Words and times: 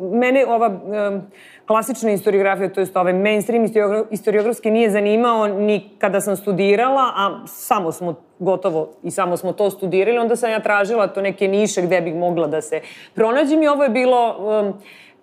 mene 0.00 0.46
ova 0.46 0.80
klasična 1.66 2.10
historiografija, 2.10 2.72
to 2.72 2.80
jest 2.80 2.96
ovaj 2.96 3.12
mainstream 3.12 3.66
historiografski 4.10 4.70
nije 4.70 4.90
zanimao 4.90 5.48
ni 5.48 5.90
kada 5.98 6.20
sam 6.20 6.36
studirala, 6.36 7.02
a 7.16 7.46
samo 7.46 7.92
smo 7.92 8.14
gotovo 8.38 8.90
i 9.02 9.10
samo 9.10 9.36
smo 9.36 9.52
to 9.52 9.70
studirali, 9.70 10.18
onda 10.18 10.36
sam 10.36 10.50
ja 10.50 10.60
tražila 10.60 11.06
to 11.06 11.22
neke 11.22 11.48
niše 11.48 11.82
gde 11.82 12.00
bih 12.00 12.14
mogla 12.14 12.46
da 12.46 12.60
se 12.60 12.80
pronađem 13.14 13.62
i 13.62 13.68
ovo 13.68 13.82
je 13.82 13.90
bilo 13.90 14.36
um, 14.38 14.74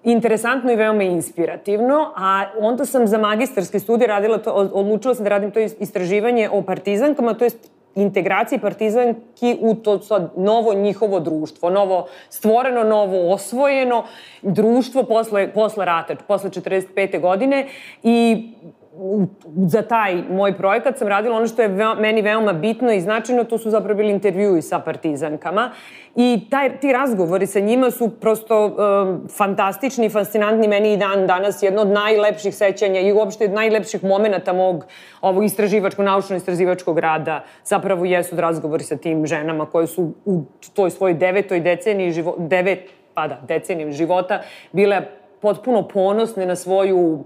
interesantno 0.03 0.71
i 0.71 0.75
veoma 0.75 1.03
inspirativno, 1.03 2.13
a 2.15 2.45
onda 2.59 2.85
sam 2.85 3.07
za 3.07 3.17
magistarske 3.17 3.79
studije 3.79 4.07
radila 4.07 4.37
to, 4.37 4.51
odlučila 4.51 5.15
sam 5.15 5.23
da 5.23 5.29
radim 5.29 5.51
to 5.51 5.59
istraživanje 5.59 6.49
o 6.49 6.61
partizankama, 6.61 7.33
to 7.33 7.43
jest 7.43 7.78
integraciji 7.95 8.59
partizanki 8.59 9.57
u 9.59 9.75
to 9.75 9.99
sad 9.99 10.31
novo 10.37 10.73
njihovo 10.73 11.19
društvo, 11.19 11.69
novo 11.69 12.07
stvoreno, 12.29 12.83
novo 12.83 13.33
osvojeno 13.33 14.03
društvo 14.41 15.03
posle, 15.03 15.53
posle 15.53 15.85
rata, 15.85 16.15
posle 16.27 16.49
45. 16.49 17.21
godine 17.21 17.67
i 18.03 18.47
za 19.67 19.81
taj 19.81 20.23
moj 20.29 20.57
projekat 20.57 20.97
sam 20.97 21.07
radila 21.07 21.37
ono 21.37 21.47
što 21.47 21.61
je 21.61 21.67
veo, 21.67 21.95
meni 21.95 22.21
veoma 22.21 22.53
bitno 22.53 22.91
i 22.91 23.01
značajno, 23.01 23.43
to 23.43 23.57
su 23.57 23.69
zapravo 23.69 23.97
bili 23.97 24.11
intervjui 24.11 24.61
sa 24.61 24.79
partizankama. 24.79 25.71
I 26.15 26.39
taj, 26.49 26.79
ti 26.79 26.91
razgovori 26.93 27.47
sa 27.47 27.59
njima 27.59 27.91
su 27.91 28.09
prosto 28.19 28.65
um, 28.65 29.27
fantastični, 29.37 30.09
fascinantni, 30.09 30.67
meni 30.67 30.93
i 30.93 30.97
dan 30.97 31.27
danas 31.27 31.63
jedno 31.63 31.81
od 31.81 31.87
najlepših 31.87 32.55
sećanja 32.55 32.99
i 32.99 33.13
uopšte 33.13 33.45
od 33.45 33.51
najlepših 33.51 34.03
momenta 34.03 34.53
mog 34.53 34.85
ovog 35.21 35.43
istraživačkog, 35.43 36.05
naučno-istraživačkog 36.05 36.99
rada 36.99 37.43
zapravo 37.65 38.05
jesu 38.05 38.35
razgovori 38.35 38.83
sa 38.83 38.97
tim 38.97 39.25
ženama 39.25 39.65
koje 39.65 39.87
su 39.87 40.13
u 40.25 40.43
toj 40.73 40.89
svojoj 40.89 41.13
devetoj 41.13 41.59
deceniji, 41.59 42.11
živo, 42.11 42.35
devet, 42.37 42.89
pa 43.13 43.27
da, 43.27 43.41
deceniji 43.47 43.91
života 43.91 44.41
bile 44.71 45.01
potpuno 45.41 45.87
ponosne 45.87 46.45
na 46.45 46.55
svoju 46.55 46.97
uh, 46.97 47.25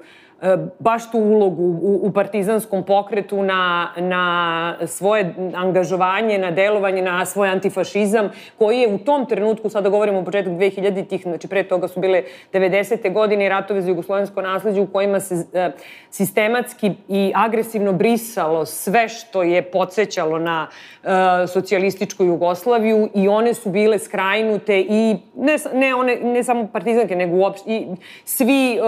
baš 0.79 1.11
tu 1.11 1.17
ulogu 1.17 1.63
u, 1.63 1.99
u 2.03 2.11
partizanskom 2.11 2.83
pokretu 2.83 3.43
na, 3.43 3.91
na 3.97 4.77
svoje 4.85 5.35
angažovanje, 5.55 6.37
na 6.37 6.51
delovanje, 6.51 7.01
na 7.01 7.25
svoj 7.25 7.49
antifašizam, 7.49 8.29
koji 8.57 8.79
je 8.79 8.87
u 8.87 8.97
tom 8.97 9.25
trenutku, 9.25 9.69
sada 9.69 9.89
govorimo 9.89 10.19
o 10.19 10.23
početku 10.23 10.51
2000-ih, 10.51 11.21
znači 11.23 11.47
pre 11.47 11.63
toga 11.63 11.87
su 11.87 11.99
bile 11.99 12.23
90. 12.53 13.13
godine 13.13 13.45
i 13.45 13.49
ratove 13.49 13.81
za 13.81 13.89
jugoslovensko 13.89 14.41
nasledđe 14.41 14.81
u 14.81 14.87
kojima 14.87 15.19
se 15.19 15.45
e, 15.53 15.71
sistematski 16.09 16.91
i 17.07 17.31
agresivno 17.35 17.93
brisalo 17.93 18.65
sve 18.65 19.09
što 19.09 19.43
je 19.43 19.61
podsjećalo 19.61 20.39
na 20.39 20.67
e, 21.03 21.07
socijalističku 21.47 22.23
Jugoslaviju 22.23 23.09
i 23.15 23.27
one 23.27 23.53
su 23.53 23.69
bile 23.69 23.99
skrajnute 23.99 24.79
i 24.79 25.17
ne, 25.35 25.57
ne, 25.73 25.95
one, 25.95 26.15
ne 26.15 26.43
samo 26.43 26.67
partizanke, 26.67 27.15
nego 27.15 27.35
uopšte 27.35 27.71
i 27.71 27.87
svi 28.25 28.75
e, 28.75 28.79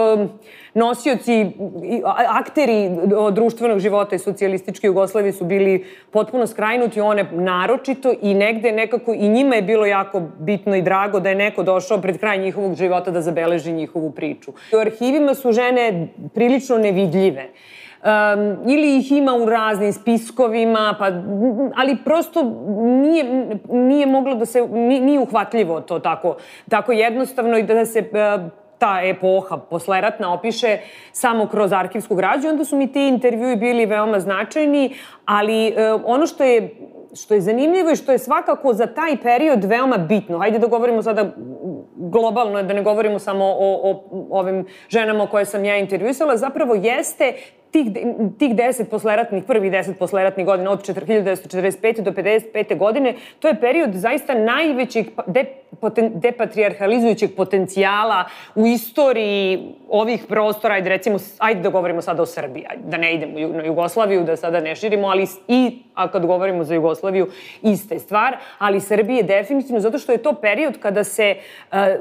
nosioci, 0.74 1.45
akteri 2.28 2.90
društvenog 3.32 3.78
života 3.78 4.16
i 4.16 4.18
socijalističke 4.18 4.86
Jugoslavije 4.86 5.32
su 5.32 5.44
bili 5.44 5.84
potpuno 6.10 6.46
skrajnuti, 6.46 7.00
one 7.00 7.26
naročito 7.32 8.12
i 8.22 8.34
negde 8.34 8.72
nekako 8.72 9.12
i 9.12 9.28
njima 9.28 9.54
je 9.54 9.62
bilo 9.62 9.86
jako 9.86 10.22
bitno 10.38 10.76
i 10.76 10.82
drago 10.82 11.20
da 11.20 11.28
je 11.28 11.34
neko 11.34 11.62
došao 11.62 12.00
pred 12.00 12.18
kraj 12.18 12.38
njihovog 12.38 12.74
života 12.74 13.10
da 13.10 13.20
zabeleži 13.20 13.72
njihovu 13.72 14.10
priču. 14.10 14.52
U 14.72 14.78
arhivima 14.78 15.34
su 15.34 15.52
žene 15.52 16.08
prilično 16.34 16.78
nevidljive. 16.78 17.48
Um, 17.96 18.56
ili 18.66 18.98
ih 18.98 19.12
ima 19.12 19.34
u 19.34 19.44
raznim 19.44 19.92
spiskovima, 19.92 20.94
pa, 20.98 21.06
ali 21.76 21.96
prosto 22.04 22.42
nije, 23.02 23.24
nije 23.68 24.06
moglo 24.06 24.34
da 24.34 24.46
se, 24.46 24.66
nije, 24.68 25.00
nije 25.00 25.18
uhvatljivo 25.18 25.80
to 25.80 25.98
tako, 25.98 26.36
tako 26.68 26.92
jednostavno 26.92 27.58
i 27.58 27.62
da 27.62 27.86
se 27.86 28.00
uh, 28.00 28.50
ta 28.78 29.00
epoha 29.04 29.56
posleratna 29.56 30.32
opiše 30.32 30.78
samo 31.12 31.48
kroz 31.48 31.72
arhivsku 31.72 32.14
građu, 32.14 32.48
onda 32.48 32.64
su 32.64 32.76
mi 32.76 32.92
ti 32.92 33.08
intervjui 33.08 33.56
bili 33.56 33.86
veoma 33.86 34.20
značajni, 34.20 34.94
ali 35.24 35.68
e, 35.68 35.92
ono 35.92 36.26
što 36.26 36.44
je 36.44 36.76
što 37.16 37.34
je 37.34 37.40
zanimljivo 37.40 37.90
i 37.90 37.96
što 37.96 38.12
je 38.12 38.18
svakako 38.18 38.74
za 38.74 38.86
taj 38.86 39.16
period 39.22 39.64
veoma 39.64 39.98
bitno. 39.98 40.38
Hajde 40.38 40.58
da 40.58 40.66
govorimo 40.66 41.02
sada 41.02 41.32
globalno, 41.96 42.62
da 42.62 42.74
ne 42.74 42.82
govorimo 42.82 43.18
samo 43.18 43.44
o, 43.44 43.80
o 43.82 44.02
ovim 44.30 44.66
ženama 44.88 45.26
koje 45.26 45.44
sam 45.44 45.64
ja 45.64 45.76
intervjuisala, 45.76 46.36
zapravo 46.36 46.74
jeste 46.74 47.32
tih, 47.76 48.04
tih 48.38 48.56
deset 48.56 48.90
posleratnih, 48.90 49.44
prvih 49.44 49.72
deset 49.72 49.98
posleratnih 49.98 50.46
godina, 50.46 50.70
od 50.70 50.82
1945. 50.82 52.00
do 52.02 52.10
55. 52.10 52.78
godine, 52.78 53.14
to 53.38 53.48
je 53.48 53.60
period 53.60 53.94
zaista 53.94 54.34
najvećeg 54.34 55.06
de, 55.26 55.44
poten, 55.80 56.12
depatriarhalizujućeg 56.14 57.30
potencijala 57.36 58.24
u 58.54 58.66
istoriji 58.66 59.74
ovih 59.88 60.24
prostora, 60.28 60.74
ajde 60.74 60.88
recimo, 60.88 61.18
ajde 61.38 61.60
da 61.60 61.68
govorimo 61.68 62.02
sada 62.02 62.22
o 62.22 62.26
Srbiji, 62.26 62.64
da 62.84 62.96
ne 62.96 63.14
idemo 63.14 63.38
na 63.38 63.64
Jugoslaviju, 63.64 64.24
da 64.24 64.36
sada 64.36 64.60
ne 64.60 64.76
širimo, 64.76 65.08
ali 65.08 65.26
i, 65.48 65.82
a 65.94 66.08
kad 66.10 66.26
govorimo 66.26 66.64
za 66.64 66.74
Jugoslaviju, 66.74 67.26
ista 67.62 67.94
je 67.94 68.00
stvar, 68.00 68.36
ali 68.58 68.80
Srbije 68.80 69.22
definitivno, 69.22 69.80
zato 69.80 69.98
što 69.98 70.12
je 70.12 70.18
to 70.18 70.32
period 70.32 70.78
kada 70.80 71.04
se, 71.04 71.34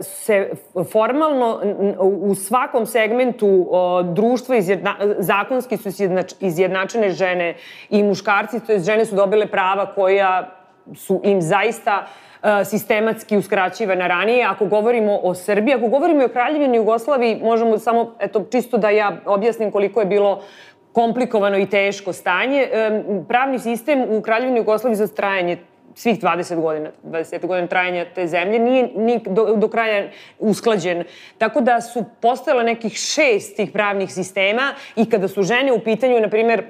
se 0.02 0.50
formalno 0.92 1.62
u 2.00 2.36
svakom 2.36 2.86
segmentu 2.86 3.68
društva 4.13 4.56
izjedna, 4.56 4.96
zakonski 5.19 5.65
su 5.78 5.90
izjednačene 6.40 7.09
žene 7.09 7.56
i 7.90 8.03
muškarci, 8.03 8.59
to 8.59 8.72
je 8.72 8.80
žene 8.80 9.06
su 9.06 9.16
dobile 9.16 9.48
prava 9.48 9.86
koja 9.96 10.50
su 10.96 11.22
im 11.24 11.42
zaista 11.42 12.06
sistematski 12.66 13.38
uskraćivana 13.38 14.08
ranije. 14.08 14.46
Ako 14.46 14.66
govorimo 14.66 15.20
o 15.24 15.34
Srbiji, 15.34 15.74
ako 15.75 15.88
govorimo 15.88 16.25
o 16.25 16.28
Kraljevini 16.28 16.78
Jugoslaviji, 16.78 17.40
možemo 17.44 17.78
samo, 17.78 18.16
eto, 18.20 18.46
čisto 18.52 18.78
da 18.78 18.90
ja 18.90 19.18
objasnim 19.25 19.72
koliko 19.72 20.00
je 20.00 20.06
bilo 20.06 20.42
komplikovano 20.94 21.58
i 21.58 21.70
teško 21.70 22.14
stanje. 22.14 22.68
Pravni 23.28 23.59
sistem 23.59 24.06
u 24.09 24.22
Kraljevini 24.22 24.59
Jugoslaviji 24.59 24.96
za 24.96 25.08
trajanje 25.08 25.58
svih 25.95 26.19
20 26.19 26.61
godina, 26.61 26.89
20 27.03 27.47
godina 27.47 27.67
trajanja 27.67 28.06
te 28.16 28.28
zemlje, 28.28 28.59
nije 28.59 28.89
ni 28.95 29.19
do, 29.25 29.56
do 29.56 29.67
kraja 29.67 30.07
usklađen. 30.39 31.03
Tako 31.38 31.61
da 31.61 31.81
su 31.81 32.03
postojala 32.22 32.63
nekih 32.63 32.94
šest 32.94 33.56
tih 33.56 33.72
pravnih 33.72 34.13
sistema 34.13 34.73
i 34.95 35.09
kada 35.09 35.28
su 35.28 35.44
žene 35.44 35.72
u 35.72 35.79
pitanju, 35.79 36.19
na 36.19 36.29
primjer, 36.29 36.63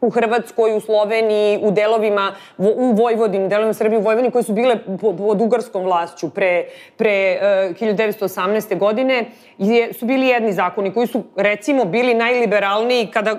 u 0.00 0.10
Hrvatskoj, 0.10 0.76
u 0.76 0.80
Sloveniji, 0.80 1.58
u 1.62 1.70
delovima, 1.70 2.32
u 2.58 2.92
Vojvodini, 2.92 3.48
delovima 3.48 3.74
Srbije 3.74 3.98
u 3.98 4.02
Vojvodini 4.02 4.30
koje 4.30 4.42
su 4.42 4.52
bile 4.52 4.76
pod 5.00 5.40
ugarskom 5.40 5.84
vlašću 5.84 6.30
pre, 6.30 6.64
pre 6.96 7.38
uh, 7.70 7.76
1918. 7.76 8.78
godine, 8.78 9.24
je, 9.58 9.92
su 9.92 10.06
bili 10.06 10.26
jedni 10.26 10.52
zakoni 10.52 10.92
koji 10.94 11.06
su, 11.06 11.22
recimo, 11.36 11.84
bili 11.84 12.14
najliberalniji 12.14 13.10
kada 13.12 13.36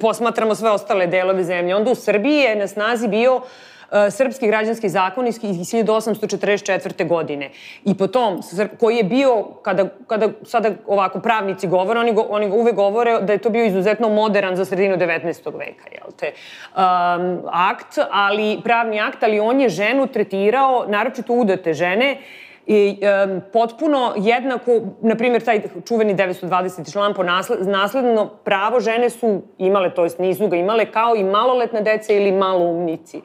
posmatramo 0.00 0.54
sve 0.54 0.70
ostale 0.70 1.06
delove 1.06 1.44
zemlje. 1.44 1.76
Onda 1.76 1.90
u 1.90 1.94
Srbiji 1.94 2.38
je 2.38 2.56
na 2.56 2.66
snazi 2.66 3.08
bio 3.08 3.36
uh, 3.36 3.42
srpski 4.10 4.46
građanski 4.46 4.88
zakon 4.88 5.26
iz 5.26 5.40
1844. 5.40 7.08
godine. 7.08 7.50
I 7.84 7.94
po 7.94 8.06
tom, 8.06 8.40
koji 8.80 8.96
je 8.96 9.04
bio, 9.04 9.44
kada, 9.62 9.88
kada 10.06 10.28
sada 10.42 10.70
ovako 10.86 11.20
pravnici 11.20 11.66
govore, 11.66 12.00
oni, 12.00 12.12
go, 12.12 12.26
oni 12.28 12.50
uvek 12.50 12.74
govore 12.74 13.20
da 13.20 13.32
je 13.32 13.38
to 13.38 13.50
bio 13.50 13.64
izuzetno 13.64 14.08
modern 14.08 14.56
za 14.56 14.64
sredinu 14.64 14.96
19. 14.96 15.58
veka, 15.58 15.84
jel 15.92 16.10
te, 16.16 16.32
um, 16.76 17.40
akt, 17.52 17.98
ali, 18.10 18.60
pravni 18.64 19.00
akt, 19.00 19.22
ali 19.22 19.40
on 19.40 19.60
je 19.60 19.68
ženu 19.68 20.06
tretirao, 20.06 20.84
naročito 20.88 21.32
udate 21.32 21.74
žene, 21.74 22.16
i 22.66 22.98
um, 23.02 23.40
potpuno 23.52 24.14
jednako, 24.16 24.80
na 25.02 25.16
primjer, 25.16 25.42
taj 25.42 25.62
čuveni 25.88 26.14
920. 26.14 26.92
član 26.92 27.14
po 27.14 27.22
nasled, 27.22 27.68
nasledno 27.68 28.26
pravo 28.44 28.80
žene 28.80 29.10
su 29.10 29.42
imale, 29.58 29.94
to 29.94 30.04
jest 30.04 30.18
nisu 30.18 30.48
ga 30.48 30.56
imale, 30.56 30.86
kao 30.86 31.16
i 31.16 31.24
maloletne 31.24 31.80
dece 31.80 32.16
ili 32.16 32.32
maloumnici. 32.32 33.20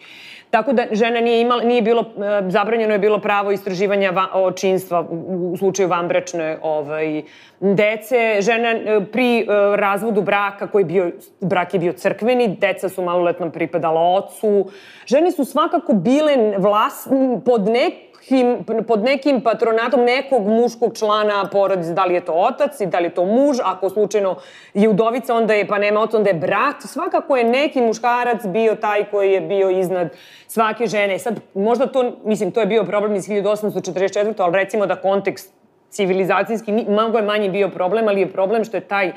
Tako 0.50 0.74
da 0.74 0.86
žena 0.92 1.22
nije 1.22 1.42
imala, 1.42 1.64
nije 1.64 1.82
bilo, 1.82 2.02
e, 2.02 2.50
zabranjeno 2.50 2.94
je 2.94 3.00
bilo 3.00 3.20
pravo 3.20 3.52
istraživanja 3.52 4.10
va, 4.10 4.28
očinstva 4.34 5.06
u, 5.10 5.56
slučaju 5.58 5.90
vanbračne 5.90 6.58
ovaj, 6.62 7.22
dece. 7.60 8.42
Žena 8.42 8.70
e, 8.70 9.00
pri 9.12 9.42
uh, 9.44 9.76
razvodu 9.76 10.22
braka, 10.22 10.68
koji 10.68 10.86
bio, 10.86 11.12
brak 11.42 11.74
je 11.74 11.80
bio 11.80 11.94
crkveni, 11.94 12.48
deca 12.48 12.90
su 12.90 13.04
maloletno 13.04 13.50
pripadala 13.52 14.02
ocu. 14.02 14.66
Žene 15.06 15.32
su 15.32 15.46
svakako 15.46 15.94
bile 15.94 16.36
vlas, 16.58 17.08
pod 17.46 17.70
nek, 17.70 17.94
nekim, 18.32 18.84
pod 18.88 19.04
nekim 19.04 19.42
patronatom 19.42 20.04
nekog 20.04 20.48
muškog 20.48 20.98
člana 20.98 21.50
porodice, 21.52 21.94
da 21.94 22.06
li 22.06 22.14
je 22.14 22.26
to 22.26 22.34
otac 22.34 22.82
i 22.82 22.86
da 22.86 23.00
li 23.00 23.06
je 23.06 23.14
to 23.14 23.26
muž, 23.26 23.58
ako 23.64 23.90
slučajno 23.90 24.36
je 24.74 24.90
udovica, 24.90 25.36
onda 25.36 25.54
je, 25.54 25.68
pa 25.68 25.78
nema 25.78 26.02
otac, 26.02 26.14
onda 26.14 26.30
je 26.30 26.34
brat. 26.34 26.82
Svakako 26.82 27.38
je 27.38 27.44
neki 27.44 27.82
muškarac 27.82 28.46
bio 28.46 28.76
taj 28.76 29.06
koji 29.06 29.32
je 29.32 29.42
bio 29.42 29.70
iznad 29.70 30.10
svake 30.48 30.88
žene. 30.88 31.20
Sad, 31.20 31.40
možda 31.54 31.88
to, 31.88 32.12
mislim, 32.24 32.52
to 32.52 32.60
je 32.60 32.66
bio 32.66 32.84
problem 32.84 33.16
iz 33.16 33.28
1844. 33.28 34.34
ali 34.38 34.54
recimo 34.54 34.86
da 34.86 34.96
kontekst 34.96 35.59
civilizacijski, 35.90 36.72
mnogo 36.72 37.18
je 37.18 37.24
manji 37.24 37.50
bio 37.50 37.70
problem, 37.70 38.08
ali 38.08 38.22
je 38.22 38.32
problem 38.32 38.64
što 38.64 38.78
je 38.78 38.82
taj 38.82 39.12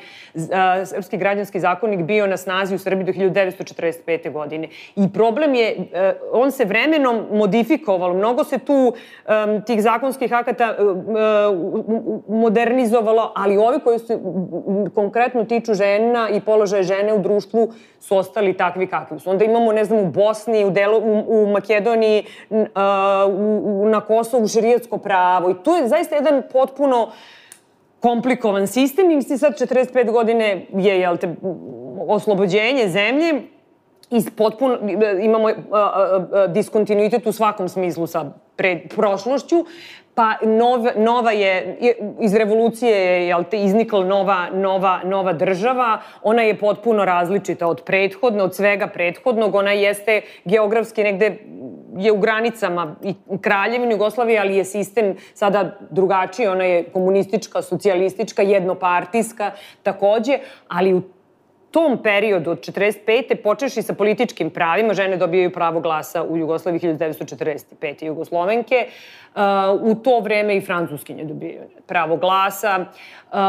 a, 0.52 0.86
srpski 0.86 1.16
građanski 1.16 1.60
zakonik 1.60 2.02
bio 2.02 2.26
na 2.26 2.36
snazi 2.36 2.74
u 2.74 2.78
Srbiji 2.78 3.04
do 3.04 3.12
1945. 3.12 4.32
godine. 4.32 4.68
I 4.96 5.12
problem 5.12 5.54
je, 5.54 5.76
a, 5.94 5.98
e, 5.98 6.14
on 6.32 6.50
se 6.50 6.64
vremenom 6.64 7.26
modifikovalo, 7.32 8.14
mnogo 8.14 8.44
se 8.44 8.58
tu 8.58 8.94
a, 9.26 9.60
tih 9.66 9.82
zakonskih 9.82 10.32
akata 10.32 10.64
a, 10.64 10.74
a, 10.78 11.52
modernizovalo, 12.28 13.32
ali 13.36 13.56
ovi 13.56 13.80
koji 13.80 13.98
se 13.98 14.18
konkretno 14.94 15.44
tiču 15.44 15.74
žena 15.74 16.28
i 16.28 16.40
položaje 16.40 16.82
žene 16.82 17.14
u 17.14 17.18
društvu 17.22 17.72
su 18.00 18.16
ostali 18.16 18.56
takvi 18.56 18.86
kakvi 18.86 19.18
su. 19.18 19.30
Onda 19.30 19.44
imamo, 19.44 19.72
ne 19.72 19.84
znam, 19.84 20.00
u 20.00 20.10
Bosni, 20.10 20.64
u, 20.64 20.70
delu, 20.70 20.98
u, 20.98 21.24
u 21.28 21.46
Makedoniji, 21.52 22.24
a, 22.74 23.26
u, 23.30 23.88
na 23.88 24.00
Kosovu 24.00 24.48
širijetsko 24.48 24.98
pravo 24.98 25.50
i 25.50 25.54
tu 25.64 25.70
je 25.70 25.88
zaista 25.88 26.14
jedan 26.14 26.42
potpuno 26.62 27.10
komplikovan 28.00 28.66
sistem 28.66 29.10
i 29.10 29.16
mislim 29.16 29.38
sad 29.38 29.58
45 29.58 30.12
godine 30.12 30.66
je, 30.74 31.00
jel 31.00 31.16
te, 31.16 31.34
oslobođenje 32.08 32.88
zemlje 32.88 33.42
iz 34.10 34.30
potpuno, 34.36 34.78
imamo 35.22 35.48
a, 35.48 35.54
a, 35.72 36.26
a, 36.32 36.46
diskontinuitet 36.46 37.26
u 37.26 37.32
svakom 37.32 37.68
smislu 37.68 38.06
sa 38.06 38.32
pred 38.56 38.78
prošlošću, 38.94 39.64
pa 40.14 40.36
nov, 40.42 40.86
nova 40.96 41.32
je, 41.32 41.78
iz 42.20 42.34
revolucije 42.34 42.96
je 42.96 43.28
jel 43.28 43.44
te, 43.50 43.58
iznikla 43.58 44.04
nova, 44.04 44.50
nova, 44.52 45.00
nova 45.04 45.32
država, 45.32 46.00
ona 46.22 46.42
je 46.42 46.58
potpuno 46.58 47.04
različita 47.04 47.66
od 47.66 47.82
prethodne, 47.86 48.42
od 48.42 48.54
svega 48.54 48.86
prethodnog, 48.86 49.54
ona 49.54 49.72
jeste 49.72 50.20
geografski 50.44 51.02
negde 51.02 51.36
je 51.96 52.12
u 52.12 52.18
granicama 52.18 52.96
i 53.02 53.14
Kraljevine 53.40 53.92
Jugoslavije, 53.92 54.40
ali 54.40 54.56
je 54.56 54.64
sistem 54.64 55.16
sada 55.34 55.78
drugačiji, 55.90 56.46
ona 56.46 56.64
je 56.64 56.84
komunistička, 56.84 57.62
socijalistička, 57.62 58.42
jednopartijska 58.42 59.50
takođe, 59.82 60.38
ali 60.68 60.94
u 60.94 61.02
tom 61.72 62.02
periodu 62.02 62.50
od 62.50 62.60
45. 62.60 63.34
počeši 63.42 63.82
sa 63.82 63.94
političkim 63.94 64.50
pravima, 64.50 64.94
žene 64.94 65.16
dobijaju 65.16 65.52
pravo 65.52 65.80
glasa 65.80 66.22
u 66.22 66.36
Jugoslaviji 66.36 66.80
1945. 66.80 68.04
Jugoslovenke, 68.06 68.86
uh, 69.34 69.40
u 69.80 69.94
to 69.94 70.20
vreme 70.20 70.56
i 70.56 70.60
francuskinje 70.60 71.24
dobijaju 71.24 71.62
pravo 71.86 72.16
glasa, 72.16 72.84
uh, 73.32 73.40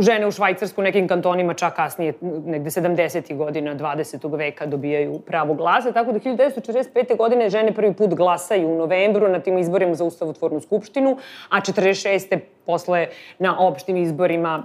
žene 0.00 0.26
u 0.26 0.30
Švajcarsku 0.30 0.82
nekim 0.82 1.08
kantonima 1.08 1.54
čak 1.54 1.76
kasnije, 1.76 2.14
negde 2.46 2.70
70. 2.70 3.36
godina 3.36 3.76
20. 3.76 4.36
veka 4.36 4.66
dobijaju 4.66 5.20
pravo 5.20 5.54
glasa, 5.54 5.92
tako 5.92 6.12
da 6.12 6.18
1945. 6.18 7.16
godine 7.16 7.50
žene 7.50 7.72
prvi 7.72 7.92
put 7.92 8.14
glasaju 8.14 8.68
u 8.68 8.78
novembru 8.78 9.28
na 9.28 9.40
tim 9.40 9.58
izborima 9.58 9.94
za 9.94 10.04
Ustavotvornu 10.04 10.60
skupštinu, 10.60 11.16
a 11.48 11.60
46. 11.60 12.38
posle 12.66 13.06
na 13.38 13.66
opštim 13.66 13.96
izborima 13.96 14.62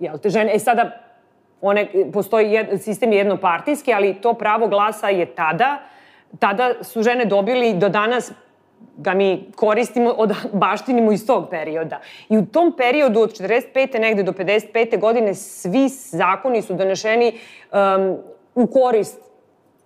jel 0.00 0.18
te 0.18 0.30
žene, 0.30 0.54
e 0.54 0.58
sada 0.58 1.11
one, 1.62 1.86
postoji 2.12 2.52
jed, 2.52 2.82
sistem 2.82 3.12
jednopartijski, 3.12 3.92
ali 3.92 4.14
to 4.14 4.34
pravo 4.34 4.68
glasa 4.68 5.08
je 5.08 5.26
tada, 5.26 5.78
tada 6.38 6.74
su 6.82 7.02
žene 7.02 7.24
dobili 7.24 7.74
do 7.74 7.88
danas 7.88 8.32
ga 8.96 9.14
mi 9.14 9.50
koristimo, 9.56 10.10
od, 10.10 10.32
baštinimo 10.52 11.12
iz 11.12 11.26
tog 11.26 11.48
perioda. 11.50 12.00
I 12.28 12.38
u 12.38 12.46
tom 12.46 12.72
periodu 12.76 13.20
od 13.20 13.40
45. 13.40 14.00
negde 14.00 14.22
do 14.22 14.32
55. 14.32 15.00
godine 15.00 15.34
svi 15.34 15.88
zakoni 15.88 16.62
su 16.62 16.74
donešeni 16.74 17.32
um, 17.72 18.16
u 18.54 18.66
korist 18.66 19.31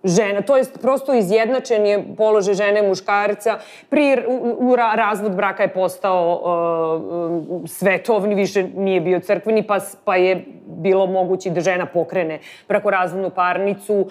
žena. 0.07 0.41
To 0.41 0.57
je 0.57 0.63
prosto 0.81 1.13
izjednačen 1.13 1.85
je 1.85 2.03
položaj 2.17 2.53
žene 2.53 2.79
i 2.79 2.87
muškarca. 2.87 3.59
Pri 3.89 4.23
u, 4.27 4.55
u 4.59 4.75
razvod 4.75 5.35
braka 5.35 5.63
je 5.63 5.73
postao 5.73 6.41
uh, 6.41 7.69
svetovni, 7.69 8.35
više 8.35 8.63
nije 8.63 9.01
bio 9.01 9.19
crkveni, 9.19 9.63
pa, 9.67 9.79
pa 10.05 10.15
je 10.15 10.45
bilo 10.65 11.05
moguće 11.05 11.49
da 11.49 11.61
žena 11.61 11.85
pokrene 11.85 12.39
brakorazvodnu 12.67 13.29
parnicu. 13.29 13.93
Um, 13.93 14.09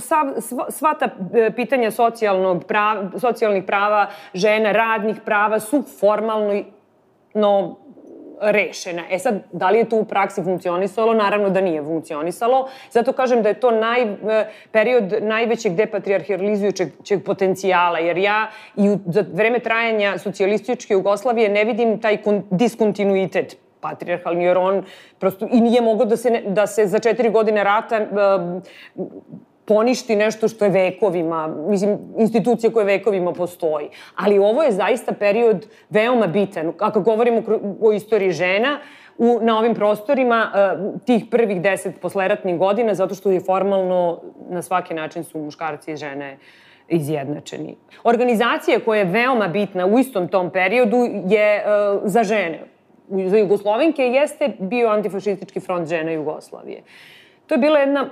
sva, 0.00 0.40
sva, 0.40 0.66
sva 0.70 0.94
ta 0.94 1.08
e, 1.34 1.50
pitanja 1.56 1.90
socijalnog 1.90 2.64
prava, 2.64 3.10
socijalnih 3.18 3.64
prava 3.64 4.06
žena, 4.34 4.72
radnih 4.72 5.16
prava 5.24 5.60
su 5.60 5.82
formalno 6.00 6.62
no, 7.34 7.76
rešena. 8.40 9.02
E 9.10 9.18
sad, 9.18 9.42
da 9.52 9.70
li 9.70 9.78
je 9.78 9.88
to 9.88 9.96
u 9.96 10.04
praksi 10.04 10.42
funkcionisalo? 10.42 11.14
Naravno 11.14 11.50
da 11.50 11.60
nije 11.60 11.82
funkcionisalo. 11.82 12.68
Zato 12.90 13.12
kažem 13.12 13.42
da 13.42 13.48
je 13.48 13.60
to 13.60 13.70
naj, 13.70 14.02
e, 14.02 14.16
period 14.72 15.14
najvećeg 15.20 15.74
depatriarhalizujućeg 15.74 17.24
potencijala, 17.24 17.98
jer 17.98 18.18
ja 18.18 18.50
i 18.76 18.90
u, 18.90 18.98
za 19.06 19.24
vreme 19.32 19.58
trajanja 19.58 20.18
socijalističke 20.18 20.94
Jugoslavije 20.94 21.48
ne 21.48 21.64
vidim 21.64 22.00
taj 22.00 22.22
kon, 22.22 22.42
diskontinuitet 22.50 23.56
patriarhalni, 23.80 24.44
jer 24.44 24.58
on 24.58 24.84
prosto 25.18 25.48
i 25.52 25.60
nije 25.60 25.80
mogao 25.80 26.06
da 26.06 26.16
se, 26.16 26.30
ne, 26.30 26.42
da 26.46 26.66
se 26.66 26.86
za 26.86 26.98
četiri 26.98 27.30
godine 27.30 27.64
rata 27.64 28.00
uh, 28.00 29.06
poništi 29.66 30.16
nešto 30.16 30.48
što 30.48 30.64
je 30.64 30.70
vekovima, 30.70 31.48
mislim, 31.68 31.98
institucija 32.18 32.72
koja 32.72 32.84
vekovima 32.84 33.32
postoji. 33.32 33.88
Ali 34.16 34.38
ovo 34.38 34.62
je 34.62 34.72
zaista 34.72 35.12
period 35.12 35.66
veoma 35.90 36.26
bitan. 36.26 36.72
Ako 36.78 37.00
govorimo 37.00 37.42
o 37.80 37.92
istoriji 37.92 38.30
žena, 38.30 38.78
u, 39.18 39.38
na 39.42 39.58
ovim 39.58 39.74
prostorima 39.74 40.50
uh, 40.50 41.00
tih 41.04 41.24
prvih 41.30 41.62
deset 41.62 42.00
posleratnih 42.00 42.58
godina, 42.58 42.94
zato 42.94 43.14
što 43.14 43.30
je 43.30 43.40
formalno 43.40 44.20
na 44.50 44.62
svaki 44.62 44.94
način 44.94 45.24
su 45.24 45.38
muškarci 45.38 45.92
i 45.92 45.96
žene 45.96 46.38
izjednačeni. 46.88 47.76
Organizacija 48.04 48.80
koja 48.80 48.98
je 48.98 49.04
veoma 49.04 49.48
bitna 49.48 49.86
u 49.86 49.98
istom 49.98 50.28
tom 50.28 50.50
periodu 50.50 50.96
je 51.28 51.64
uh, 51.64 52.00
za 52.04 52.24
žene. 52.24 52.60
Za 53.08 53.36
Jugoslovenke 53.38 54.02
jeste 54.02 54.52
bio 54.58 54.88
antifašistički 54.88 55.60
front 55.60 55.88
žena 55.88 56.10
Jugoslavije. 56.10 56.82
To 57.46 57.54
je 57.54 57.58
bila 57.58 57.78
jedna 57.78 58.10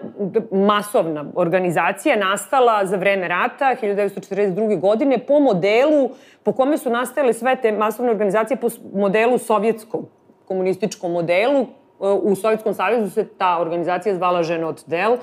masovna 0.51 1.25
organizacija 1.35 2.17
nastala 2.17 2.87
za 2.87 2.97
vreme 2.97 3.29
rata 3.29 3.75
1942. 3.83 4.81
godine 4.81 5.19
po 5.19 5.41
modelu 5.41 6.11
po 6.43 6.53
kome 6.53 6.79
su 6.79 6.91
nastajale 6.91 7.33
sve 7.33 7.57
te 7.57 7.73
masovne 7.73 8.11
organizacije 8.11 8.57
po 8.57 8.69
modelu 8.95 9.39
sovjetskom 9.39 10.07
komunističkom 10.45 11.13
modelu. 11.13 11.67
U 11.99 12.35
Sovjetskom 12.35 12.75
savezu 12.75 13.11
se 13.11 13.29
ta 13.39 13.59
organizacija 13.61 14.15
zvala 14.15 14.43
Žena 14.43 14.69
od 14.69 14.85
del. 14.87 15.17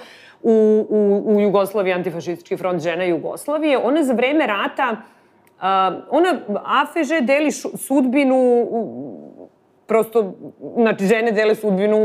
U, 0.44 0.86
u, 0.90 1.24
u 1.26 1.42
Jugoslaviji 1.42 1.94
antifašistički 1.94 2.58
front 2.58 2.82
žena 2.82 3.04
Jugoslavije. 3.04 3.78
Ona 3.78 4.04
za 4.04 4.14
vreme 4.14 4.48
rata, 4.48 4.92
uh, 4.92 5.64
ona 6.10 6.40
AFŽ 6.64 7.22
deli 7.22 7.52
sudbinu 7.52 8.68
prosto, 9.92 10.34
znači, 10.76 11.06
žene 11.06 11.32
dele 11.32 11.56
sudbinu 11.56 12.00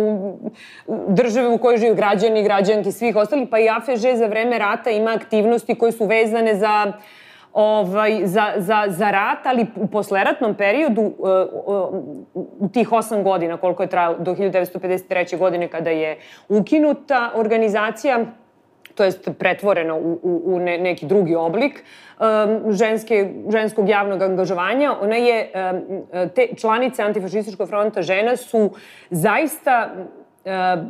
države 1.08 1.48
u 1.48 1.58
kojoj 1.58 1.78
žive 1.78 1.94
građani, 1.94 2.42
građanki, 2.42 2.92
svih 2.92 3.16
ostali, 3.16 3.46
pa 3.46 3.58
i 3.58 3.68
AFŽ 3.68 4.16
za 4.18 4.26
vreme 4.26 4.58
rata 4.58 4.90
ima 4.90 5.12
aktivnosti 5.14 5.74
koje 5.74 5.92
su 5.92 6.06
vezane 6.06 6.54
za 6.54 6.92
ovaj, 7.52 8.20
za, 8.24 8.52
za, 8.56 8.84
za 8.88 9.10
rat, 9.10 9.46
ali 9.46 9.66
u 9.76 9.86
posleratnom 9.86 10.54
periodu, 10.54 11.02
uh, 11.02 11.12
uh, 12.34 12.48
u 12.58 12.68
tih 12.68 12.92
osam 12.92 13.22
godina, 13.22 13.56
koliko 13.56 13.82
je 13.82 13.88
trajalo, 13.88 14.18
do 14.18 14.34
1953. 14.34 15.38
godine 15.38 15.68
kada 15.68 15.90
je 15.90 16.18
ukinuta 16.48 17.30
organizacija, 17.34 18.24
to 18.96 19.04
jest 19.04 19.30
pretvorena 19.38 19.94
u, 19.94 20.18
u, 20.22 20.42
u 20.44 20.58
ne, 20.58 20.78
neki 20.78 21.06
drugi 21.06 21.34
oblik 21.34 21.84
um, 22.20 22.72
ženske, 22.72 23.30
ženskog 23.52 23.88
javnog 23.88 24.22
angažovanja. 24.22 24.94
Ona 25.02 25.16
je, 25.16 25.50
um, 25.54 26.02
te 26.34 26.48
članice 26.56 27.02
Antifašističkog 27.02 27.68
fronta 27.68 28.02
žena 28.02 28.36
su 28.36 28.70
zaista 29.10 29.90
um, 30.44 30.86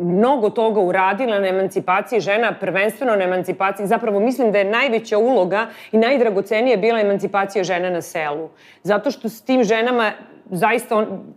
mnogo 0.00 0.50
toga 0.50 0.80
uradila 0.80 1.38
na 1.38 1.48
emancipaciji 1.48 2.20
žena, 2.20 2.54
prvenstveno 2.60 3.16
na 3.16 3.24
emancipaciji, 3.24 3.86
zapravo 3.86 4.20
mislim 4.20 4.52
da 4.52 4.58
je 4.58 4.64
najveća 4.64 5.18
uloga 5.18 5.66
i 5.92 5.98
najdragocenije 5.98 6.76
bila 6.76 7.00
emancipacija 7.00 7.64
žena 7.64 7.90
na 7.90 8.00
selu. 8.02 8.48
Zato 8.82 9.10
što 9.10 9.28
s 9.28 9.42
tim 9.42 9.64
ženama 9.64 10.12
zaista 10.50 10.96
on, 10.96 11.34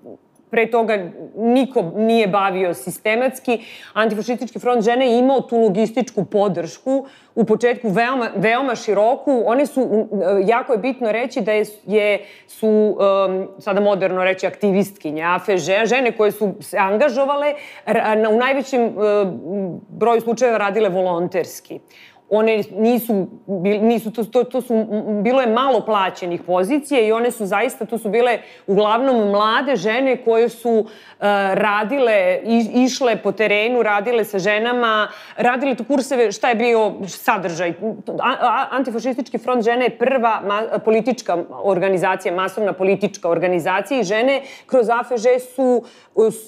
pre 0.54 0.72
toga 0.72 0.98
niko 1.36 1.92
nije 1.96 2.28
bavio 2.28 2.74
sistematski. 2.74 3.58
Antifašistički 3.94 4.60
front 4.60 4.84
žene 4.86 5.08
je 5.08 5.20
imao 5.20 5.42
tu 5.42 5.58
logističku 5.58 6.26
podršku 6.26 7.06
u 7.36 7.46
početku 7.46 7.90
veoma, 7.90 8.30
veoma 8.36 8.76
široku. 8.76 9.44
One 9.46 9.66
su, 9.66 10.08
jako 10.46 10.74
je 10.74 10.78
bitno 10.78 11.12
reći 11.12 11.42
da 11.42 11.52
je, 11.52 11.66
je 11.88 12.26
su, 12.48 12.68
um, 12.70 13.48
sada 13.60 13.82
moderno 13.82 14.24
reći, 14.24 14.48
aktivistkinje, 14.48 15.24
afe 15.24 15.58
žene 15.86 16.12
koje 16.18 16.32
su 16.32 16.54
se 16.60 16.78
angažovale, 16.78 17.54
na, 18.16 18.30
u 18.30 18.38
najvećem 18.38 18.86
uh, 18.86 18.94
broju 19.90 20.22
slučajeva 20.22 20.58
radile 20.58 20.90
volonterski. 20.90 21.80
One 22.30 22.64
nisu, 22.78 23.28
nisu 23.82 24.12
to, 24.12 24.24
to, 24.24 24.44
to 24.44 24.62
su, 24.62 24.86
bilo 25.24 25.42
je 25.42 25.48
malo 25.48 25.82
plaćenih 25.86 26.42
pozicija 26.42 27.02
i 27.02 27.12
one 27.12 27.32
su 27.32 27.46
zaista, 27.46 27.86
to 27.86 27.98
su 27.98 28.10
bile 28.10 28.40
uglavnom 28.68 29.30
mlade 29.30 29.76
žene 29.76 30.18
koje 30.24 30.50
su 30.50 30.72
uh, 30.80 30.88
radile, 31.54 32.40
i, 32.44 32.70
išle 32.74 33.16
po 33.16 33.32
terenu, 33.32 33.84
radile 33.84 34.26
sa 34.26 34.40
ženama, 34.40 35.08
radile 35.38 35.76
tu 35.76 35.84
kurseve, 35.84 36.32
šta 36.32 36.50
je 36.50 36.56
bio 36.56 36.94
sadržaj. 37.08 37.74
Antifašistički 38.72 39.38
front 39.38 39.64
žene 39.64 39.86
je 39.86 39.98
prva 39.98 40.42
ma, 40.46 40.80
politička 40.86 41.38
organizacija, 41.64 42.36
masovna 42.36 42.74
politička 42.74 43.30
organizacija 43.30 44.00
i 44.00 44.04
žene 44.04 44.42
kroz 44.66 44.90
AFŽ 44.90 45.24
su 45.56 45.84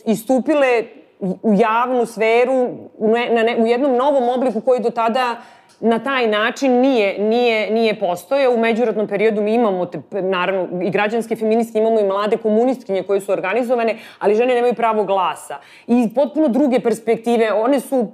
istupile 0.05 0.84
u 1.20 1.53
javnu 1.53 2.05
sferu 2.05 2.70
u, 2.98 3.08
ne, 3.08 3.29
na 3.29 3.44
ne, 3.44 3.58
u 3.60 3.67
jednom 3.67 3.96
novom 3.96 4.29
obliku 4.29 4.62
koji 4.62 4.79
do 4.79 4.89
tada 4.89 5.36
na 5.79 6.00
taj 6.00 6.27
način 6.27 6.72
nije, 6.72 7.20
nije, 7.20 7.72
nije 7.72 8.00
postoje. 8.00 8.50
U 8.50 8.58
međuratnom 8.58 9.08
periodu 9.08 9.41
mi 9.41 9.53
imamo, 9.53 9.86
te, 9.86 10.01
naravno, 10.22 10.84
i 10.84 10.89
građanske 10.89 11.36
feministke, 11.36 11.79
imamo 11.79 12.00
i 12.00 12.03
mlade 12.03 12.38
komunistkinje 12.38 13.03
koje 13.03 13.22
su 13.22 13.32
organizovane, 13.32 13.98
ali 14.20 14.36
žene 14.36 14.55
nemaju 14.55 14.74
pravo 14.74 15.03
glasa. 15.03 15.58
I 15.88 16.10
potpuno 16.15 16.48
druge 16.48 16.79
perspektive, 16.79 17.53
one 17.53 17.79
su 17.79 18.12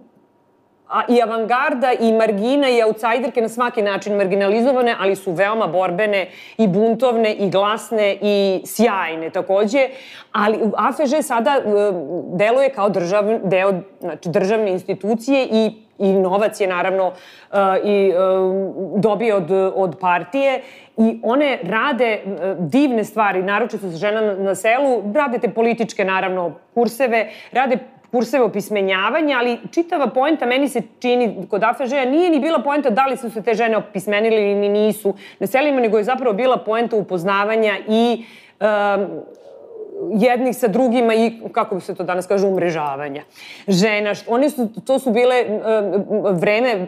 a, 0.91 1.01
i 1.09 1.21
avangarda 1.21 1.91
i 1.99 2.13
margina 2.13 2.69
i 2.69 2.81
outsiderke 2.83 3.41
na 3.41 3.49
svaki 3.49 3.81
način 3.81 4.15
marginalizovane, 4.15 4.95
ali 4.99 5.15
su 5.15 5.31
veoma 5.31 5.67
borbene 5.67 6.27
i 6.57 6.67
buntovne 6.67 7.33
i 7.33 7.49
glasne 7.49 8.17
i 8.21 8.61
sjajne 8.65 9.29
takođe. 9.29 9.89
Ali 10.31 10.59
AFŽ 10.77 11.25
sada 11.25 11.57
uh, 11.65 11.95
deluje 12.37 12.69
kao 12.69 12.89
držav, 12.89 13.23
deo 13.43 13.73
znači, 14.01 14.29
državne 14.29 14.71
institucije 14.71 15.47
i 15.51 15.71
i 16.01 16.13
novac 16.13 16.61
je 16.61 16.67
naravno 16.67 17.07
uh, 17.07 17.57
i 17.83 18.13
uh, 18.13 19.01
dobije 19.01 19.35
od, 19.35 19.51
od 19.75 19.97
partije 20.01 20.61
i 20.97 21.19
one 21.23 21.59
rade 21.63 22.21
uh, 22.25 22.31
divne 22.59 23.03
stvari, 23.03 23.43
naročito 23.43 23.91
sa 23.91 23.97
ženama 23.97 24.33
na 24.33 24.55
selu, 24.55 25.03
rade 25.13 25.39
te 25.39 25.49
političke 25.49 26.05
naravno 26.05 26.53
kurseve, 26.73 27.29
rade 27.51 27.77
kurseve 28.11 28.43
opismenjavanja, 28.43 29.37
ali 29.37 29.59
čitava 29.71 30.07
poenta 30.07 30.45
meni 30.45 30.69
se 30.69 30.81
čini 30.99 31.47
kod 31.49 31.63
AFŽ-a 31.63 32.05
nije 32.05 32.29
ni 32.29 32.39
bila 32.39 32.59
poenta 32.59 32.89
da 32.89 33.05
li 33.05 33.17
su 33.17 33.29
se 33.29 33.41
te 33.41 33.53
žene 33.53 33.77
opismenili 33.77 34.51
ili 34.51 34.69
nisu 34.69 35.13
na 35.39 35.47
selima, 35.47 35.81
nego 35.81 35.97
je 35.97 36.03
zapravo 36.03 36.33
bila 36.33 36.57
poenta 36.57 36.95
upoznavanja 36.95 37.77
i 37.87 38.25
um, 38.59 39.21
jednih 40.09 40.57
sa 40.57 40.67
drugima 40.67 41.13
i, 41.13 41.39
kako 41.51 41.75
bi 41.75 41.81
se 41.81 41.95
to 41.95 42.03
danas 42.03 42.27
kaže, 42.27 42.47
umrežavanja. 42.47 43.23
Žena, 43.67 44.13
one 44.27 44.49
su, 44.49 44.69
to 44.85 44.99
su 44.99 45.11
bile 45.11 45.45
uh, 45.45 46.39
vreme 46.39 46.87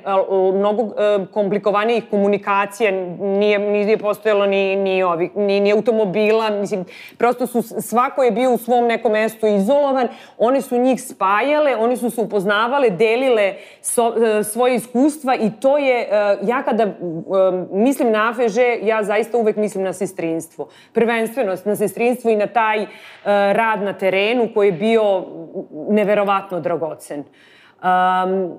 mnogo 0.53 0.81
uh, 0.81 0.93
komplikovanijih 1.31 2.03
komunikacija, 2.09 2.91
nije, 3.19 3.59
nije 3.59 3.97
postojalo 3.97 4.45
ni, 4.45 4.75
ni, 4.75 5.03
ovi, 5.03 5.29
ni, 5.35 5.59
ni 5.59 5.71
automobila, 5.71 6.49
mislim, 6.49 6.85
prosto 7.17 7.47
su, 7.47 7.61
svako 7.61 8.23
je 8.23 8.31
bio 8.31 8.53
u 8.53 8.57
svom 8.57 8.87
nekom 8.87 9.11
mestu 9.11 9.47
izolovan, 9.47 10.07
one 10.37 10.61
su 10.61 10.77
njih 10.77 11.03
spajale, 11.03 11.75
oni 11.75 11.97
su 11.97 12.09
se 12.09 12.21
upoznavale, 12.21 12.89
delile 12.89 13.53
so, 13.81 14.07
uh, 14.07 14.15
svoje 14.45 14.75
iskustva 14.75 15.35
i 15.35 15.51
to 15.59 15.77
je, 15.77 16.07
uh, 16.07 16.47
ja 16.49 16.63
kada 16.63 16.85
uh, 16.85 16.91
mislim 17.71 18.11
na 18.11 18.29
AFŽ, 18.29 18.57
ja 18.81 19.03
zaista 19.03 19.37
uvek 19.37 19.55
mislim 19.55 19.83
na 19.83 19.93
sestrinstvo. 19.93 20.67
Prvenstveno 20.93 21.55
na 21.65 21.75
sestrinstvo 21.75 22.31
i 22.31 22.35
na 22.35 22.47
taj 22.47 22.85
rad 23.53 23.81
na 23.81 23.93
terenu 23.93 24.49
koji 24.53 24.67
je 24.67 24.71
bio 24.71 25.25
neverovatno 25.89 26.59
dragocen. 26.59 27.23
Um, 27.83 28.53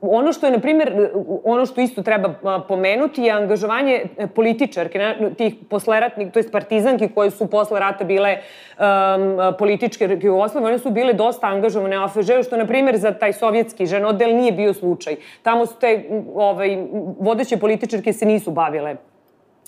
ono 0.00 0.32
što 0.32 0.46
je, 0.46 0.52
na 0.52 0.58
primjer, 0.58 1.10
ono 1.44 1.66
što 1.66 1.80
isto 1.80 2.02
treba 2.02 2.28
eh, 2.28 2.60
pomenuti 2.68 3.22
je 3.22 3.30
angažovanje 3.30 4.02
političarke, 4.34 5.14
tih 5.38 5.54
posleratnih, 5.70 6.32
to 6.32 6.38
je 6.38 6.50
partizanki 6.50 7.08
koje 7.08 7.30
su 7.30 7.46
posle 7.46 7.80
rata 7.80 8.04
bile 8.04 8.36
um, 8.36 9.56
političke 9.58 10.18
Jugoslavije, 10.22 10.68
one 10.68 10.78
su 10.78 10.90
bile 10.90 11.12
dosta 11.12 11.46
angažovane 11.46 11.98
u 11.98 12.02
AFŽ-u, 12.02 12.42
što, 12.42 12.56
na 12.56 12.66
primjer, 12.66 12.96
za 12.96 13.12
taj 13.12 13.32
sovjetski 13.32 13.86
ženodel 13.86 14.36
nije 14.36 14.52
bio 14.52 14.74
slučaj. 14.74 15.16
Tamo 15.42 15.66
su 15.66 15.74
te 15.80 16.04
ovaj, 16.34 16.78
vodeće 17.18 17.56
političarke 17.56 18.12
se 18.12 18.26
nisu 18.26 18.50
bavile 18.50 18.96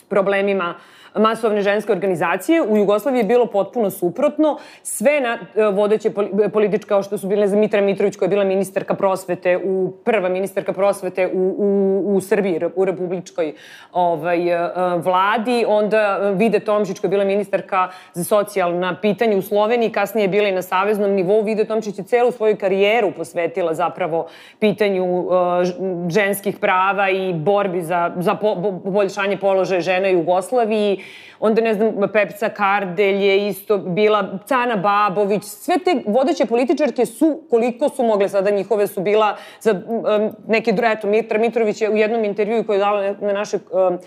problemima 0.09 0.75
uh, 0.77 1.02
masovne 1.15 1.63
ženske 1.63 1.93
organizacije. 1.93 2.63
U 2.63 2.77
Jugoslaviji 2.77 3.21
je 3.21 3.25
bilo 3.25 3.47
potpuno 3.47 3.91
suprotno. 3.91 4.59
Sve 4.83 5.21
na, 5.21 5.39
e, 5.57 5.65
vodeće 5.65 6.11
političke, 6.53 6.89
kao 6.89 7.03
što 7.03 7.19
su 7.19 7.27
bile 7.29 7.49
za 7.49 7.57
Mitra 7.57 7.81
Mitrović, 7.81 8.17
koja 8.17 8.27
je 8.27 8.31
bila 8.31 8.45
ministarka 8.45 8.95
prosvete, 8.95 9.57
u, 9.65 9.93
prva 10.05 10.29
ministarka 10.29 10.73
prosvete 10.73 11.27
u, 11.27 11.55
u, 11.59 12.17
u 12.17 12.21
Srbiji, 12.21 12.61
u 12.77 12.85
republičkoj 12.85 13.55
ovaj, 13.93 14.49
e, 14.49 14.71
vladi. 14.97 15.65
Onda 15.69 16.19
Vide 16.35 16.61
Tomšić, 16.61 16.99
koja 16.99 17.09
je 17.09 17.11
bila 17.11 17.25
ministarka 17.25 17.89
za 18.15 18.25
socijalna 18.25 18.97
pitanja 19.03 19.37
u 19.37 19.43
Sloveniji, 19.43 19.91
kasnije 19.91 20.25
je 20.25 20.29
bila 20.29 20.49
i 20.49 20.53
na 20.53 20.63
saveznom 20.63 21.11
nivou. 21.11 21.43
Vide 21.43 21.65
Tomšić 21.65 21.99
je 21.99 22.05
celu 22.05 22.31
svoju 22.31 22.57
karijeru 22.57 23.13
posvetila 23.17 23.75
zapravo 23.75 24.27
pitanju 24.59 25.29
ženskih 26.09 26.59
prava 26.59 27.11
i 27.11 27.33
borbi 27.33 27.83
za, 27.83 28.13
za 28.17 28.35
po, 28.35 28.55
poboljšanje 28.85 29.37
položaja 29.37 29.81
žena 29.81 30.09
u 30.09 30.13
Jugoslaviji 30.13 31.02
onda 31.41 31.61
ne 31.61 31.75
znam, 31.75 31.95
Pepca 32.13 32.49
Kardelj 32.49 33.25
je 33.25 33.49
isto 33.49 33.79
bila, 33.79 34.39
Cana 34.47 34.77
Babović, 34.77 35.45
sve 35.45 35.79
te 35.85 36.03
vodeće 36.07 36.47
političarke 36.47 37.07
su, 37.07 37.43
koliko 37.51 37.89
su 37.89 38.03
mogle 38.03 38.29
sada, 38.29 38.51
njihove 38.51 38.87
su 38.87 39.01
bila 39.01 39.37
za 39.61 39.73
um, 39.73 40.31
neke, 40.49 40.75
eto, 40.83 41.07
Mitra 41.07 41.39
Mitrović 41.39 41.81
je 41.81 41.91
u 41.91 41.97
jednom 41.97 42.25
intervju 42.25 42.65
koji 42.65 42.77
je 42.77 42.81
dala 42.81 43.15
na 43.21 43.33
naše 43.33 43.57
um, 43.57 43.99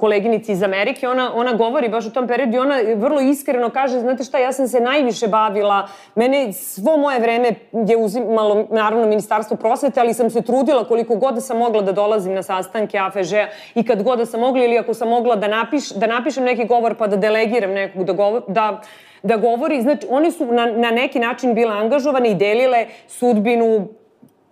koleginici 0.00 0.52
iz 0.52 0.62
Amerike, 0.62 1.08
ona, 1.08 1.32
ona 1.34 1.52
govori 1.52 1.88
baš 1.88 2.06
u 2.06 2.12
tom 2.12 2.26
periodu 2.26 2.56
i 2.56 2.58
ona 2.58 2.76
vrlo 2.96 3.20
iskreno 3.20 3.70
kaže, 3.70 4.00
znate 4.00 4.24
šta, 4.24 4.38
ja 4.38 4.52
sam 4.52 4.68
se 4.68 4.80
najviše 4.80 5.28
bavila, 5.28 5.88
mene 6.14 6.52
svo 6.52 6.96
moje 6.96 7.20
vreme 7.20 7.54
je 7.88 7.96
uzimalo, 7.96 8.66
naravno, 8.70 9.06
Ministarstvo 9.06 9.56
prosvete, 9.56 10.00
ali 10.00 10.14
sam 10.14 10.30
se 10.30 10.42
trudila 10.42 10.84
koliko 10.84 11.16
god 11.16 11.34
da 11.34 11.40
sam 11.40 11.58
mogla 11.58 11.82
da 11.82 11.92
dolazim 11.92 12.34
na 12.34 12.42
sastanke 12.42 12.98
AFŽ-a 12.98 13.48
i 13.74 13.86
kad 13.86 14.02
god 14.02 14.18
da 14.18 14.26
sam 14.26 14.40
mogla 14.40 14.64
ili 14.64 14.78
ako 14.78 14.94
sam 14.94 15.08
mogla 15.08 15.36
da, 15.36 15.48
napiš, 15.48 15.90
da 15.90 16.06
napišem 16.06 16.44
neki 16.44 16.66
govor 16.66 16.94
pa 16.94 17.06
da 17.06 17.16
delegiram 17.16 17.70
nekog 17.70 18.04
da, 18.04 18.12
govor, 18.12 18.42
da 18.48 18.80
da 19.22 19.36
govori, 19.36 19.82
znači 19.82 20.06
one 20.10 20.30
su 20.30 20.46
na, 20.46 20.66
na 20.66 20.90
neki 20.90 21.18
način 21.18 21.54
bile 21.54 21.72
angažovane 21.72 22.30
i 22.30 22.34
delile 22.34 22.86
sudbinu 23.08 23.88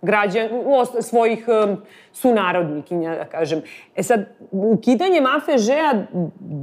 građan, 0.01 0.49
svojih 1.01 1.45
um, 1.47 1.77
sunarodnikinja, 2.13 3.15
da 3.15 3.25
kažem. 3.25 3.61
E 3.95 4.03
sad, 4.03 4.25
ukidanjem 4.51 5.25
AFŽ-a 5.25 6.05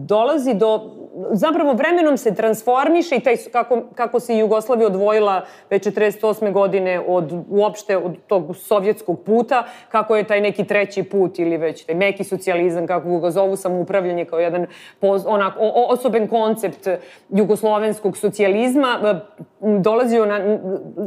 dolazi 0.06 0.54
do, 0.54 0.98
zapravo 1.32 1.72
vremenom 1.72 2.16
se 2.16 2.34
transformiše 2.34 3.16
i 3.16 3.20
taj, 3.20 3.36
kako, 3.52 3.82
kako 3.94 4.20
se 4.20 4.38
Jugoslavija 4.38 4.86
odvojila 4.86 5.44
već 5.70 5.86
48. 5.86 6.52
godine 6.52 7.00
od, 7.06 7.44
uopšte 7.48 7.96
od 7.96 8.16
tog 8.26 8.56
sovjetskog 8.56 9.22
puta, 9.22 9.64
kako 9.88 10.16
je 10.16 10.24
taj 10.24 10.40
neki 10.40 10.64
treći 10.64 11.02
put 11.02 11.38
ili 11.38 11.56
već 11.56 11.84
taj 11.84 11.94
meki 11.94 12.24
socijalizam, 12.24 12.86
kako 12.86 13.20
ga 13.20 13.30
zovu 13.30 13.56
samoupravljanje 13.56 14.24
kao 14.24 14.38
jedan 14.38 14.66
poz, 15.00 15.26
onak, 15.26 15.54
o, 15.58 15.86
osoben 15.88 16.28
koncept 16.28 16.88
jugoslovenskog 17.28 18.16
socijalizma, 18.16 19.20
dolazio 19.60 20.26
na, 20.26 20.58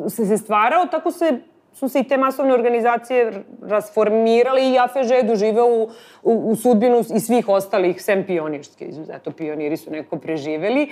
se, 0.10 0.26
se 0.26 0.38
stvarao, 0.38 0.86
tako 0.86 1.12
se 1.12 1.40
su 1.74 1.90
se 1.90 2.00
i 2.00 2.04
te 2.04 2.18
masovne 2.18 2.54
organizacije 2.54 3.44
rasformirale 3.62 4.70
i 4.70 4.78
AFŽ 4.80 5.12
je 5.12 5.24
doživeo 5.24 5.66
u, 5.66 5.90
u, 6.24 6.34
u 6.52 6.56
sudbinu 6.56 7.04
i 7.16 7.20
svih 7.20 7.50
ostalih, 7.50 8.02
sem 8.02 8.26
pionirske, 8.26 8.86
izuzeto 8.86 9.32
pioniri 9.32 9.78
su 9.78 9.92
neko 9.92 10.18
preživeli. 10.18 10.90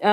Uh, 0.00 0.08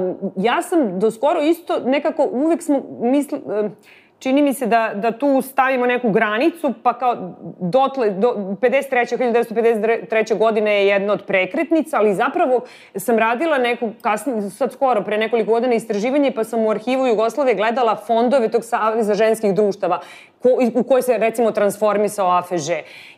um, 0.00 0.32
ja 0.36 0.62
sam 0.62 0.98
do 0.98 1.10
skoro 1.10 1.42
isto 1.42 1.80
nekako 1.80 2.28
uvek 2.32 2.62
smo 2.62 2.82
misli, 3.00 3.38
uh, 3.44 3.70
čini 4.18 4.42
mi 4.42 4.54
se 4.54 4.66
da, 4.66 4.92
da 4.94 5.12
tu 5.12 5.42
stavimo 5.42 5.86
neku 5.86 6.10
granicu, 6.10 6.74
pa 6.82 6.92
kao 6.98 7.34
dotle, 7.60 8.10
do 8.10 8.56
53. 8.60 9.18
1953. 9.18 10.38
godine 10.38 10.74
je 10.74 10.86
jedna 10.86 11.12
od 11.12 11.22
prekretnica, 11.26 11.98
ali 11.98 12.14
zapravo 12.14 12.60
sam 12.96 13.18
radila 13.18 13.58
neku, 13.58 13.90
kasnije, 14.00 14.50
sad 14.50 14.72
skoro, 14.72 15.02
pre 15.02 15.18
nekoliko 15.18 15.52
godina 15.52 15.74
istraživanje, 15.74 16.30
pa 16.30 16.44
sam 16.44 16.66
u 16.66 16.70
arhivu 16.70 17.06
Jugoslave 17.06 17.54
gledala 17.54 17.96
fondove 17.96 18.48
tog 18.48 18.64
Saveza 18.64 19.14
ženskih 19.14 19.54
društava, 19.54 20.00
ko, 20.42 20.48
u 20.74 20.82
kojoj 20.82 21.02
se 21.02 21.18
recimo 21.18 21.50
transformisao 21.50 22.38
AFŽ. 22.38 22.68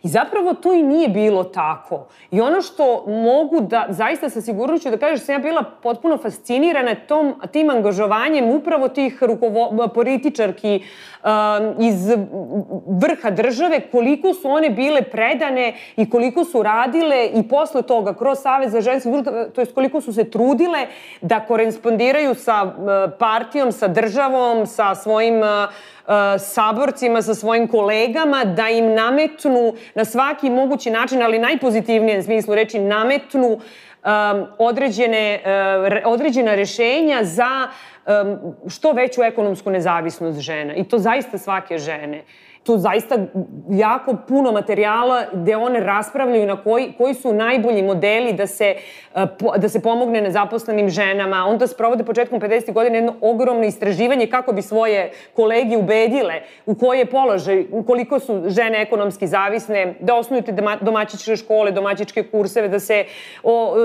I 0.03 0.09
zapravo 0.09 0.55
to 0.55 0.75
i 0.75 0.83
nije 0.83 1.09
bilo 1.09 1.45
tako. 1.45 2.07
I 2.31 2.41
ono 2.41 2.63
što 2.63 3.05
mogu 3.07 3.61
da, 3.61 3.87
zaista 3.89 4.31
sa 4.31 4.41
sigurnoću 4.41 4.91
da 4.91 4.97
kažeš, 4.97 5.25
sam 5.25 5.35
ja 5.35 5.39
bila 5.39 5.65
potpuno 5.83 6.19
fascinirana 6.19 6.95
tom, 6.95 7.35
tim 7.53 7.71
angažovanjem 7.71 8.51
upravo 8.51 8.89
tih 8.89 9.23
rukovo, 9.23 9.89
političarki 9.95 10.83
um, 11.25 11.31
iz 11.79 12.09
vrha 12.87 13.31
države, 13.31 13.81
koliko 13.81 14.35
su 14.35 14.51
one 14.51 14.71
bile 14.71 15.03
predane 15.03 15.75
i 15.97 16.11
koliko 16.11 16.45
su 16.45 16.63
radile 16.63 17.27
i 17.35 17.49
posle 17.49 17.83
toga 17.83 18.15
kroz 18.15 18.39
Savez 18.39 18.73
za 18.73 18.81
ženske 18.81 19.11
društva, 19.11 19.45
to 19.55 19.61
je 19.61 19.67
koliko 19.67 20.01
su 20.01 20.13
se 20.13 20.31
trudile 20.31 20.87
da 21.21 21.41
korespondiraju 21.41 22.35
sa 22.35 22.73
partijom, 23.19 23.73
sa 23.73 23.89
državom, 23.89 24.67
sa 24.67 24.95
svojim 24.95 25.39
uh, 25.39 25.47
saborcima, 26.39 27.23
sa 27.23 27.35
svojim 27.35 27.69
kolegama, 27.69 28.45
da 28.45 28.69
im 28.69 28.95
nametnu 28.95 29.75
na 29.95 30.05
svaki 30.05 30.51
mogući 30.51 30.91
način, 30.91 31.23
ali 31.23 31.39
najpozitivnijem 31.39 32.23
smislu 32.23 32.55
reći, 32.55 32.79
nametnu 32.79 33.49
um, 33.49 33.61
određene, 34.59 35.41
uh, 36.05 36.13
određena 36.13 36.55
rešenja 36.55 37.19
za 37.23 37.69
um, 38.07 38.55
što 38.69 38.93
veću 38.93 39.23
ekonomsku 39.23 39.71
nezavisnost 39.71 40.41
žena. 40.41 40.75
I 40.75 40.85
to 40.85 40.99
zaista 40.99 41.39
svake 41.39 41.79
žene 41.79 42.23
tu 42.69 42.79
zaista 42.79 43.19
jako 43.71 44.17
puno 44.29 44.53
materijala 44.53 45.25
gde 45.33 45.57
one 45.57 45.81
raspravljaju 45.81 46.47
na 46.47 46.57
koji, 46.63 46.93
koji 46.99 47.15
su 47.15 47.33
najbolji 47.33 47.83
modeli 47.83 48.33
da 48.33 48.47
se, 48.47 48.75
eh, 49.15 49.27
da 49.59 49.69
se 49.69 49.81
pomogne 49.81 50.21
nezaposlenim 50.21 50.89
ženama. 50.89 51.45
Onda 51.47 51.67
sprovode 51.67 52.05
početkom 52.05 52.41
50. 52.41 52.73
godine 52.73 52.99
jedno 52.99 53.15
ogromno 53.21 53.65
istraživanje 53.65 54.27
kako 54.27 54.53
bi 54.53 54.63
svoje 54.63 55.11
kolege 55.37 55.77
ubedile 55.77 56.35
u 56.67 56.75
koje 56.75 57.07
položaj, 57.07 57.65
koliko 57.87 58.19
su 58.21 58.43
žene 58.47 58.83
ekonomski 58.83 59.27
zavisne, 59.27 59.95
da 60.01 60.15
osnuju 60.15 60.43
te 60.43 60.53
domaćičke 60.81 61.37
škole, 61.37 61.71
domaćičke 61.71 62.23
kurseve, 62.23 62.69
da 62.69 62.81
se 62.81 63.05
o, 63.43 63.77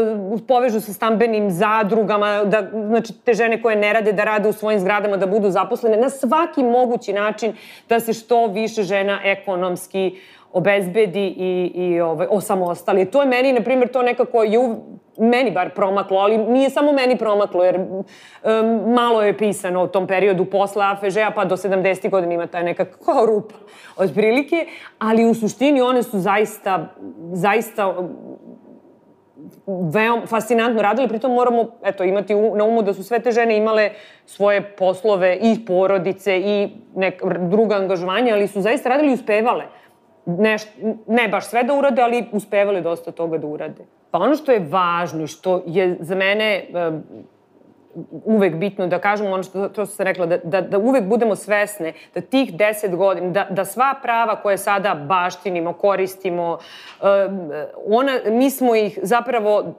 povežu 0.47 0.81
sa 0.81 0.93
stambenim 0.93 1.51
zadrugama, 1.51 2.43
da, 2.43 2.67
znači 2.87 3.13
te 3.23 3.33
žene 3.33 3.61
koje 3.61 3.75
ne 3.75 3.93
rade, 3.93 4.11
da 4.11 4.23
rade 4.23 4.49
u 4.49 4.53
svojim 4.53 4.79
zgradama, 4.79 5.17
da 5.17 5.27
budu 5.27 5.49
zaposlene, 5.49 5.97
na 5.97 6.09
svaki 6.09 6.63
mogući 6.63 7.13
način 7.13 7.55
da 7.89 7.99
se 7.99 8.13
što 8.13 8.47
više 8.47 8.72
više 8.73 8.83
žena 8.83 9.19
ekonomski 9.23 10.19
obezbedi 10.53 11.27
i, 11.37 11.71
i 11.75 12.01
ovaj, 12.01 12.27
osamostali. 12.29 13.05
To 13.05 13.21
je 13.21 13.27
meni, 13.27 13.53
na 13.53 13.61
primjer, 13.61 13.91
to 13.91 14.01
nekako 14.01 14.43
je 14.43 14.59
u, 14.59 14.75
meni 15.17 15.51
bar 15.51 15.69
promaklo, 15.75 16.17
ali 16.17 16.37
nije 16.37 16.69
samo 16.69 16.91
meni 16.91 17.17
promaklo, 17.17 17.63
jer 17.63 17.77
um, 17.77 18.93
malo 18.93 19.21
je 19.21 19.37
pisano 19.37 19.83
u 19.83 19.87
tom 19.87 20.07
periodu 20.07 20.45
posle 20.45 20.85
AFŽ-a 20.85 21.31
pa 21.35 21.45
do 21.45 21.57
70. 21.57 22.09
godina 22.09 22.33
ima 22.33 22.47
taj 22.47 22.63
nekak 22.63 22.99
kao 23.05 23.25
rupa 23.25 23.55
od 23.97 24.13
prilike, 24.13 24.65
ali 24.99 25.25
u 25.25 25.33
suštini 25.33 25.81
one 25.81 26.03
su 26.03 26.19
zaista, 26.19 26.95
zaista 27.33 27.95
veoma 29.93 30.25
fascinantno 30.25 30.81
radili, 30.81 31.07
pritom 31.07 31.33
moramo 31.33 31.65
eto, 31.83 32.03
imati 32.03 32.35
na 32.35 32.63
umu 32.63 32.81
da 32.81 32.93
su 32.93 33.03
sve 33.03 33.19
te 33.19 33.31
žene 33.31 33.57
imale 33.57 33.89
svoje 34.25 34.61
poslove 34.61 35.37
i 35.41 35.65
porodice 35.65 36.39
i 36.39 36.69
nek, 36.95 37.21
druga 37.49 37.75
angažovanja, 37.75 38.33
ali 38.33 38.47
su 38.47 38.61
zaista 38.61 38.89
radili 38.89 39.11
i 39.11 39.13
uspevale. 39.13 39.65
Ne, 40.25 40.57
ne 41.07 41.27
baš 41.27 41.47
sve 41.47 41.63
da 41.63 41.73
urade, 41.73 42.01
ali 42.01 42.25
uspevali 42.31 42.81
dosta 42.81 43.11
toga 43.11 43.37
da 43.37 43.47
urade. 43.47 43.85
Pa 44.11 44.19
ono 44.19 44.35
što 44.35 44.51
je 44.51 44.65
važno 44.69 45.23
i 45.23 45.27
što 45.27 45.63
je 45.65 45.97
za 45.99 46.15
mene 46.15 46.65
uvek 48.11 48.55
bitno 48.55 48.87
da 48.87 48.99
kažemo 48.99 49.29
ono 49.29 49.43
što, 49.43 49.69
to 49.69 49.85
što 49.85 49.95
sam 49.95 50.05
rekla, 50.05 50.25
da, 50.25 50.37
da, 50.37 50.61
da 50.61 50.77
uvek 50.77 51.03
budemo 51.03 51.35
svesne 51.35 51.93
da 52.15 52.21
tih 52.21 52.57
deset 52.57 52.95
godina, 52.95 53.29
da, 53.29 53.47
da 53.49 53.65
sva 53.65 53.95
prava 54.01 54.35
koje 54.35 54.57
sada 54.57 54.95
baštinimo, 54.95 55.73
koristimo, 55.73 56.57
ona, 57.85 58.19
mi 58.25 58.49
smo 58.49 58.75
ih 58.75 58.99
zapravo 59.01 59.73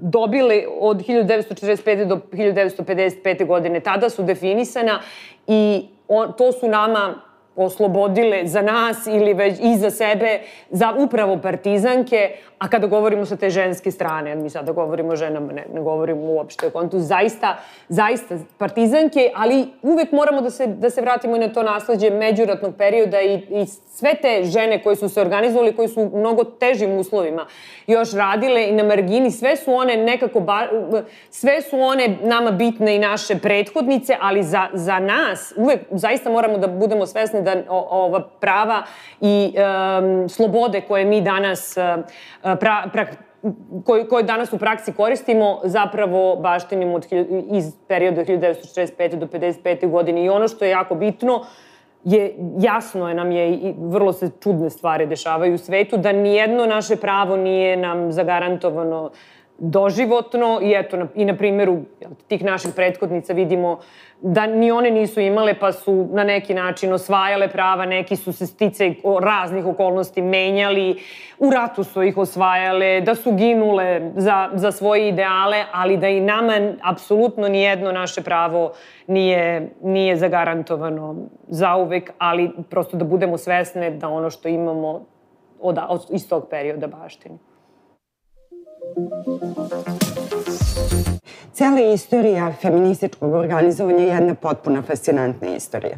dobili 0.00 0.66
od 0.80 0.96
1945. 0.96 2.04
do 2.04 2.20
1955. 2.32 3.46
godine. 3.46 3.80
Tada 3.80 4.10
su 4.10 4.22
definisana 4.22 5.00
i 5.46 5.88
on, 6.08 6.32
to 6.38 6.52
su 6.52 6.68
nama 6.68 7.27
oslobodile 7.58 8.46
za 8.46 8.62
nas 8.62 9.06
ili 9.06 9.34
već 9.34 9.58
i 9.62 9.76
za 9.76 9.90
sebe, 9.90 10.40
za 10.70 10.94
upravo 10.98 11.38
partizanke, 11.42 12.30
a 12.58 12.68
kada 12.68 12.86
govorimo 12.86 13.24
sa 13.24 13.36
te 13.36 13.50
ženske 13.50 13.90
strane, 13.90 14.34
mi 14.34 14.50
sada 14.50 14.72
govorimo 14.72 15.12
o 15.12 15.16
ženama, 15.16 15.52
ne, 15.52 15.66
ne 15.74 15.80
govorimo 15.80 16.20
uopšte 16.20 16.66
o 16.66 16.70
kontu, 16.70 16.98
zaista, 16.98 17.56
zaista 17.88 18.38
partizanke, 18.58 19.30
ali 19.34 19.66
uvek 19.82 20.12
moramo 20.12 20.40
da 20.40 20.50
se, 20.50 20.66
da 20.66 20.90
se 20.90 21.00
vratimo 21.00 21.36
i 21.36 21.38
na 21.38 21.48
to 21.48 21.62
nasledđe 21.62 22.10
međuratnog 22.10 22.74
perioda 22.78 23.20
i, 23.20 23.34
i 23.34 23.66
sve 23.66 24.14
te 24.22 24.42
žene 24.44 24.82
koje 24.82 24.96
su 24.96 25.08
se 25.08 25.20
organizovali, 25.20 25.76
koji 25.76 25.88
su 25.88 26.00
u 26.02 26.18
mnogo 26.18 26.44
težim 26.44 26.98
uslovima 26.98 27.46
još 27.86 28.12
radile 28.12 28.68
i 28.68 28.72
na 28.72 28.84
margini, 28.84 29.30
sve 29.30 29.56
su 29.56 29.74
one 29.74 29.96
nekako, 29.96 30.40
ba, 30.40 30.66
sve 31.30 31.62
su 31.62 31.80
one 31.80 32.16
nama 32.22 32.50
bitne 32.50 32.96
i 32.96 32.98
naše 32.98 33.38
prethodnice, 33.38 34.16
ali 34.20 34.42
za, 34.42 34.66
za 34.72 34.98
nas 34.98 35.52
uvek 35.56 35.80
zaista 35.90 36.30
moramo 36.30 36.58
da 36.58 36.66
budemo 36.66 37.06
svesni 37.06 37.42
da 37.54 37.62
ova 37.70 38.20
prava 38.40 38.82
i 39.20 39.54
um, 39.54 40.28
slobode 40.28 40.80
koje 40.80 41.04
mi 41.04 41.20
danas 41.20 41.76
uh, 41.76 42.04
pra, 42.42 42.84
pra, 42.92 43.06
koji, 43.84 44.08
koji 44.08 44.24
danas 44.24 44.52
u 44.52 44.58
praksi 44.58 44.92
koristimo, 44.92 45.60
zapravo 45.64 46.36
baštinimo 46.36 46.94
od, 46.94 47.06
iz 47.50 47.72
perioda 47.88 48.24
1945. 48.24 49.16
do 49.16 49.26
55. 49.26 49.90
godine. 49.90 50.24
I 50.24 50.28
ono 50.28 50.48
što 50.48 50.64
je 50.64 50.70
jako 50.70 50.94
bitno, 50.94 51.44
je, 52.04 52.34
jasno 52.58 53.08
je 53.08 53.14
nam 53.14 53.32
je 53.32 53.52
i 53.52 53.74
vrlo 53.78 54.12
se 54.12 54.30
čudne 54.40 54.70
stvari 54.70 55.06
dešavaju 55.06 55.54
u 55.54 55.58
svetu, 55.58 55.96
da 55.96 56.12
nijedno 56.12 56.66
naše 56.66 56.96
pravo 56.96 57.36
nije 57.36 57.76
nam 57.76 58.12
zagarantovano 58.12 59.10
doživotno 59.58 60.60
i 60.62 60.72
eto, 60.76 61.06
i 61.14 61.24
na 61.24 61.36
primjeru 61.36 61.78
tih 62.28 62.44
naših 62.44 62.72
prethodnica 62.76 63.32
vidimo 63.32 63.78
da 64.20 64.46
ni 64.46 64.70
one 64.70 64.90
nisu 64.90 65.20
imale 65.20 65.58
pa 65.58 65.72
su 65.72 66.08
na 66.12 66.24
neki 66.24 66.54
način 66.54 66.92
osvajale 66.92 67.48
prava, 67.48 67.86
neki 67.86 68.16
su 68.16 68.32
se 68.32 68.46
stice 68.46 68.94
raznih 69.20 69.66
okolnosti 69.66 70.22
menjali, 70.22 71.02
u 71.38 71.50
ratu 71.50 71.84
su 71.84 72.02
ih 72.02 72.16
osvajale, 72.16 73.00
da 73.00 73.14
su 73.14 73.32
ginule 73.32 74.12
za, 74.16 74.50
za 74.54 74.72
svoje 74.72 75.08
ideale, 75.08 75.64
ali 75.72 75.96
da 75.96 76.08
i 76.08 76.20
nama 76.20 76.72
apsolutno 76.82 77.48
nijedno 77.48 77.92
naše 77.92 78.22
pravo 78.22 78.72
nije, 79.06 79.70
nije 79.82 80.16
zagarantovano 80.16 81.16
zauvek, 81.48 82.10
ali 82.18 82.50
prosto 82.70 82.96
da 82.96 83.04
budemo 83.04 83.38
svesne 83.38 83.90
da 83.90 84.08
ono 84.08 84.30
što 84.30 84.48
imamo 84.48 85.04
od, 85.60 85.78
od, 85.88 86.06
iz 86.10 86.28
tog 86.28 86.46
perioda 86.50 86.86
baštini. 86.86 87.38
Cela 91.52 91.80
istorija 91.80 92.52
feminističkog 92.62 93.32
organizovanja 93.32 93.98
je 93.98 94.06
jedna 94.06 94.34
potpuno 94.34 94.82
fascinantna 94.82 95.48
istorija. 95.48 95.96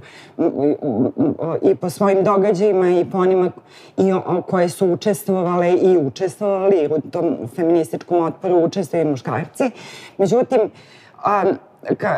I 1.62 1.74
po 1.74 1.90
svojim 1.90 2.24
događajima 2.24 2.90
i 2.90 3.04
po 3.12 3.18
onima 3.18 3.50
i 3.96 4.12
o, 4.12 4.42
koje 4.48 4.68
su 4.68 4.92
učestvovale 4.92 5.72
i 5.72 5.96
učestvovali 5.96 6.88
u 6.90 7.00
tom 7.10 7.36
feminističkom 7.56 8.24
otporu 8.24 8.64
učestvuju 8.64 9.06
muškarci. 9.06 9.70
Međutim, 10.18 10.60
um, 10.60 11.58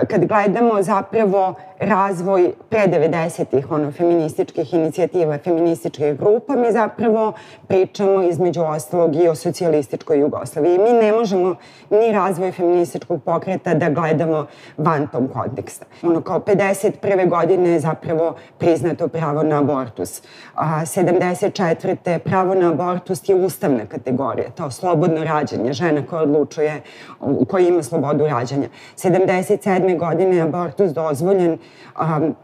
kad 0.09 0.25
gledamo 0.25 0.83
zapravo 0.83 1.55
razvoj 1.83 2.53
pre 2.69 2.87
90-ih 2.87 3.71
ono, 3.71 3.93
feminističkih 3.93 4.75
inicijativa, 4.75 5.39
feminističkih 5.39 6.19
grupa, 6.19 6.57
mi 6.57 6.73
zapravo 6.73 7.33
pričamo 7.69 8.23
između 8.23 8.63
ostalog 8.63 9.17
i 9.17 9.29
o 9.29 9.35
socijalističkoj 9.35 10.21
Jugoslaviji. 10.21 10.79
Mi 10.79 10.93
ne 10.93 11.13
možemo 11.13 11.57
ni 11.91 12.13
razvoj 12.13 12.53
feminističkog 12.53 13.23
pokreta 13.23 13.75
da 13.75 13.91
gledamo 13.91 14.47
van 14.77 15.07
tom 15.07 15.29
konteksta. 15.29 15.87
Ono 16.03 16.21
kao 16.21 16.41
51. 16.41 17.29
godine 17.29 17.71
je 17.71 17.81
zapravo 17.81 18.35
priznato 18.59 19.09
pravo 19.09 19.43
na 19.43 19.59
abortus. 19.59 20.23
A, 20.55 20.81
74. 20.81 22.19
pravo 22.19 22.55
na 22.55 22.69
abortus 22.69 23.29
je 23.29 23.35
ustavna 23.35 23.87
kategorija, 23.87 24.51
to 24.51 24.71
slobodno 24.71 25.25
rađanje, 25.25 25.73
žena 25.73 26.07
koja 26.07 26.23
odlučuje, 26.23 26.83
koja 27.49 27.69
ima 27.69 27.83
slobodu 27.83 28.27
rađanja. 28.27 28.69
77. 28.97 29.99
godine 29.99 30.37
je 30.37 30.43
abortus 30.43 30.91
dozvoljen 30.91 31.59
um, 32.01 32.35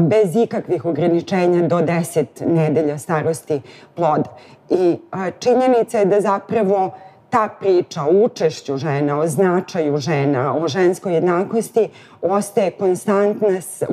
bez 0.00 0.36
ikakvih 0.36 0.84
ograničenja 0.84 1.68
do 1.68 1.76
10 1.76 2.46
nedelja 2.46 2.98
starosti 2.98 3.60
ploda. 3.94 4.36
I 4.70 4.98
činjenica 5.38 5.98
je 5.98 6.04
da 6.04 6.20
zapravo 6.20 6.94
ta 7.30 7.48
priča 7.60 8.02
o 8.02 8.24
učešću 8.24 8.76
žena, 8.76 9.18
o 9.18 9.26
značaju 9.26 9.98
žena, 9.98 10.56
o 10.56 10.68
ženskoj 10.68 11.14
jednakosti 11.14 11.88
ostaje 12.22 12.70
konstantna, 12.70 13.48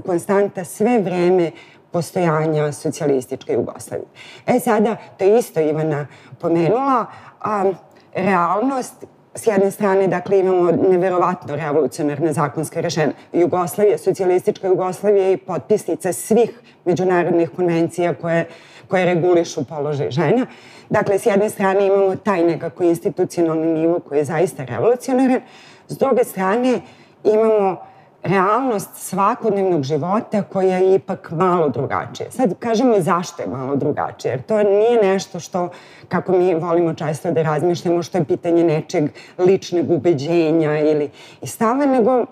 konstanta 0.05 0.63
sve 0.63 0.99
vreme 0.99 1.51
postojanja 1.91 2.71
socijalističke 2.71 3.53
Jugoslavije. 3.53 4.07
E 4.47 4.59
sada, 4.59 4.95
to 5.17 5.37
isto 5.37 5.59
Ivana 5.59 6.07
pomenula, 6.39 7.05
a, 7.41 7.71
realnost 8.15 9.05
s 9.35 9.47
jedne 9.47 9.71
strane, 9.71 10.07
dakle, 10.07 10.39
imamo 10.39 10.71
neverovatno 10.71 11.55
revolucionarne 11.55 12.33
zakonske 12.33 12.81
rešenja. 12.81 13.13
Jugoslavija, 13.33 13.97
socijalistička 13.97 14.67
Jugoslavija 14.67 15.27
je 15.27 15.37
potpisnica 15.37 16.13
svih 16.13 16.59
međunarodnih 16.85 17.49
konvencija 17.49 18.13
koje, 18.13 18.45
koje 18.87 19.05
regulišu 19.05 19.63
položaj 19.65 20.11
žena. 20.11 20.45
Dakle, 20.89 21.19
s 21.19 21.25
jedne 21.25 21.49
strane 21.49 21.87
imamo 21.87 22.15
taj 22.15 22.43
nekako 22.43 22.83
institucionalni 22.83 23.73
nivo 23.73 23.99
koji 23.99 24.19
je 24.19 24.25
zaista 24.25 24.65
revolucionaran. 24.65 25.41
S 25.87 25.97
druge 25.97 26.23
strane 26.23 26.81
imamo 27.23 27.92
realnost 28.23 28.89
svakodnevnog 28.95 29.83
života 29.83 30.41
koja 30.43 30.77
je 30.77 30.95
ipak 30.95 31.31
malo 31.31 31.69
drugačija. 31.69 32.31
Sad 32.31 32.53
kažemo 32.59 32.99
zašto 32.99 33.41
je 33.41 33.47
malo 33.47 33.75
drugačije, 33.75 34.31
jer 34.31 34.41
to 34.41 34.63
nije 34.63 35.01
nešto 35.03 35.39
što, 35.39 35.69
kako 36.07 36.31
mi 36.31 36.55
volimo 36.55 36.93
često 36.93 37.31
da 37.31 37.41
razmišljamo, 37.41 38.03
što 38.03 38.17
je 38.17 38.23
pitanje 38.23 38.63
nečeg 38.63 39.09
ličnog 39.37 39.91
ubeđenja 39.91 40.79
ili 40.79 41.09
stava, 41.43 41.85
nego 41.85 42.25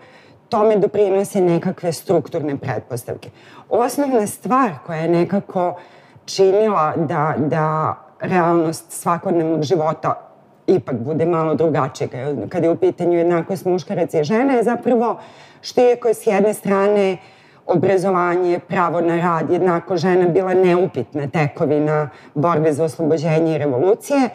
tome 0.50 0.76
doprinose 0.76 1.42
nekakve 1.42 1.94
strukturne 1.94 2.58
pretpostavke. 2.58 3.30
Osnovna 3.70 4.28
stvar 4.28 4.72
koja 4.86 5.00
je 5.00 5.10
nekako 5.10 5.80
činila 6.26 6.94
da, 6.96 7.36
da 7.38 7.96
realnost 8.20 8.92
svakodnevnog 8.92 9.64
života 9.64 10.31
ipak 10.76 10.96
bude 10.96 11.26
malo 11.26 11.56
drugačija 11.56 12.08
kada 12.50 12.68
je 12.68 12.72
u 12.72 12.76
pitanju 12.76 13.18
jednakost 13.18 13.66
muškaraca 13.66 14.20
i 14.20 14.24
žene 14.24 14.56
je 14.56 14.64
zapravo 14.64 15.20
što 15.62 15.82
je 15.82 15.96
koje 15.96 16.14
s 16.14 16.28
jedne 16.28 16.54
strane 16.54 17.18
obrazovanje, 17.66 18.60
pravo 18.60 19.02
na 19.02 19.18
rad, 19.18 19.50
jednako 19.50 19.98
žena 19.98 20.28
bila 20.28 20.54
neupitna 20.54 21.28
tekovina 21.28 22.10
borbe 22.34 22.74
za 22.74 22.84
oslobođenje 22.84 23.56
i 23.56 23.58
revolucije, 23.58 24.30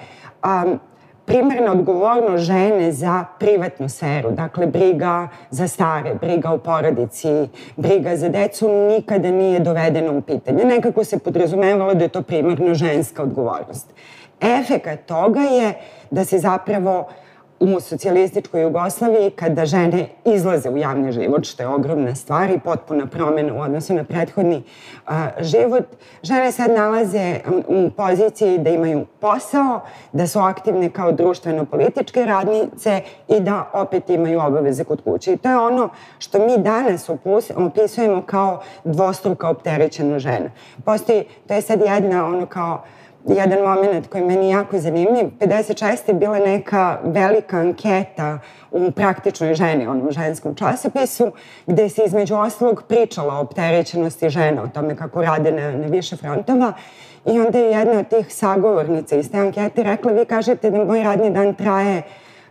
um, 0.44 0.78
primarna 1.26 1.72
odgovornost 1.72 2.44
žene 2.44 2.92
za 2.92 3.24
privatnu 3.38 3.88
sferu, 3.88 4.30
dakle 4.30 4.66
briga 4.66 5.28
za 5.50 5.68
stare, 5.68 6.14
briga 6.14 6.52
u 6.52 6.58
porodici, 6.58 7.48
briga 7.76 8.16
za 8.16 8.28
decu 8.28 8.68
nikada 8.68 9.30
nije 9.30 9.60
dovedena 9.60 10.12
u 10.12 10.20
pitanje. 10.20 10.64
Nekako 10.64 11.04
se 11.04 11.18
podrazumevalo 11.18 11.94
da 11.94 12.04
je 12.04 12.08
to 12.08 12.22
primarno 12.22 12.74
ženska 12.74 13.22
odgovornost. 13.22 13.94
Efekat 14.40 15.06
toga 15.06 15.40
je 15.40 15.74
da 16.10 16.24
se 16.24 16.38
zapravo 16.38 17.08
u 17.60 17.80
socijalističkoj 17.80 18.62
Jugoslaviji 18.62 19.30
kada 19.30 19.66
žene 19.66 20.08
izlaze 20.24 20.70
u 20.70 20.76
javni 20.76 21.12
život, 21.12 21.44
što 21.44 21.62
je 21.62 21.68
ogromna 21.68 22.14
stvar 22.14 22.50
i 22.50 22.60
potpuna 22.60 23.06
promena 23.06 23.54
u 23.54 23.60
odnosu 23.60 23.94
na 23.94 24.04
prethodni 24.04 24.62
a, 25.06 25.28
život, 25.40 25.84
žene 26.22 26.52
sad 26.52 26.70
nalaze 26.70 27.40
u 27.68 27.90
poziciji 27.90 28.58
da 28.58 28.70
imaju 28.70 29.06
posao, 29.20 29.80
da 30.12 30.26
su 30.26 30.38
aktivne 30.38 30.90
kao 30.90 31.12
društveno-političke 31.12 32.24
radnice 32.24 33.00
i 33.28 33.40
da 33.40 33.70
opet 33.72 34.10
imaju 34.10 34.40
obaveze 34.40 34.84
kod 34.84 35.02
kuće. 35.04 35.32
I 35.32 35.36
to 35.36 35.48
je 35.48 35.58
ono 35.58 35.88
što 36.18 36.46
mi 36.46 36.58
danas 36.58 37.10
opisujemo 37.56 38.22
kao 38.26 38.62
dvostruka 38.84 39.48
opterećena 39.48 40.18
žena. 40.18 40.50
Postoji, 40.84 41.24
to 41.48 41.54
je 41.54 41.62
sad 41.62 41.80
jedna 41.80 42.26
ono 42.26 42.46
kao 42.46 42.82
jedan 43.28 43.58
moment 43.62 44.06
koji 44.08 44.24
meni 44.24 44.50
jako 44.50 44.78
zanimljiv. 44.78 45.26
56. 45.40 46.08
je 46.08 46.14
bila 46.14 46.38
neka 46.38 46.98
velika 47.04 47.56
anketa 47.56 48.38
u 48.70 48.90
praktičnoj 48.90 49.54
ženi, 49.54 49.86
onom 49.86 50.10
ženskom 50.10 50.54
časopisu, 50.54 51.32
gde 51.66 51.88
se 51.88 52.02
između 52.06 52.34
ostalog 52.34 52.82
pričala 52.88 53.34
o 53.34 53.40
opterećenosti 53.40 54.28
žena, 54.28 54.62
o 54.62 54.68
tome 54.68 54.96
kako 54.96 55.22
rade 55.22 55.52
na, 55.52 55.72
na 55.72 55.86
više 55.86 56.16
frontova. 56.16 56.72
I 57.26 57.40
onda 57.40 57.58
je 57.58 57.70
jedna 57.70 57.98
od 57.98 58.08
tih 58.08 58.34
sagovornica 58.34 59.16
iz 59.16 59.30
te 59.30 59.38
ankete 59.38 59.82
rekla, 59.82 60.12
vi 60.12 60.24
kažete 60.24 60.70
da 60.70 60.84
moj 60.84 61.02
radni 61.02 61.30
dan 61.30 61.54
traje 61.54 62.02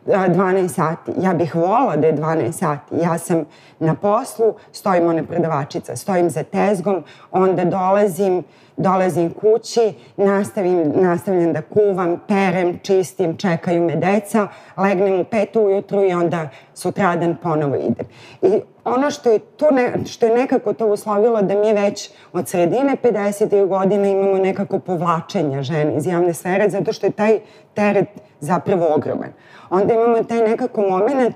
12 0.06 0.68
sati. 0.68 1.12
Ja 1.22 1.34
bih 1.34 1.56
volala 1.56 1.96
da 1.96 2.08
je 2.08 2.14
12 2.14 2.52
sati. 2.52 2.96
Ja 2.96 3.18
sam 3.18 3.46
na 3.80 3.96
poslu, 3.96 4.54
stojim 4.72 5.08
one 5.08 5.26
prodavačica, 5.26 5.96
stojim 5.96 6.30
za 6.30 6.44
tezgom, 6.44 7.04
onda 7.32 7.66
dolazim, 7.66 8.44
dolazim 8.78 9.34
kući, 9.34 9.94
nastavim, 10.18 10.92
nastavljam 10.96 11.54
da 11.54 11.62
kuvam, 11.62 12.22
perem, 12.28 12.80
čistim, 12.84 13.38
čekaju 13.38 13.84
me 13.84 13.96
deca, 13.96 14.48
legnem 14.78 15.20
u 15.20 15.24
pet 15.24 15.56
ujutru 15.56 16.04
i 16.04 16.14
onda 16.14 16.50
sutradan 16.74 17.38
ponovo 17.44 17.76
idem. 17.76 18.06
I 18.42 18.62
ono 18.86 19.12
što 19.12 19.32
je, 19.32 19.40
to 19.40 19.72
ne, 19.72 19.94
što 20.06 20.26
je 20.26 20.36
nekako 20.36 20.74
to 20.74 20.88
uslovilo 20.88 21.42
da 21.42 21.56
mi 21.56 21.74
već 21.74 22.10
od 22.34 22.48
sredine 22.48 22.96
50. 23.04 23.68
godina 23.68 24.08
imamo 24.08 24.38
nekako 24.38 24.80
povlačenje 24.80 25.64
žene 25.64 25.98
iz 25.98 26.08
javne 26.08 26.34
sfere, 26.34 26.70
zato 26.70 26.94
što 26.94 27.06
je 27.06 27.12
taj 27.12 27.40
teret 27.74 28.08
zapravo 28.40 28.94
ogroman. 28.96 29.30
Onda 29.70 29.94
imamo 29.94 30.24
taj 30.24 30.50
nekako 30.50 30.82
moment 30.82 31.36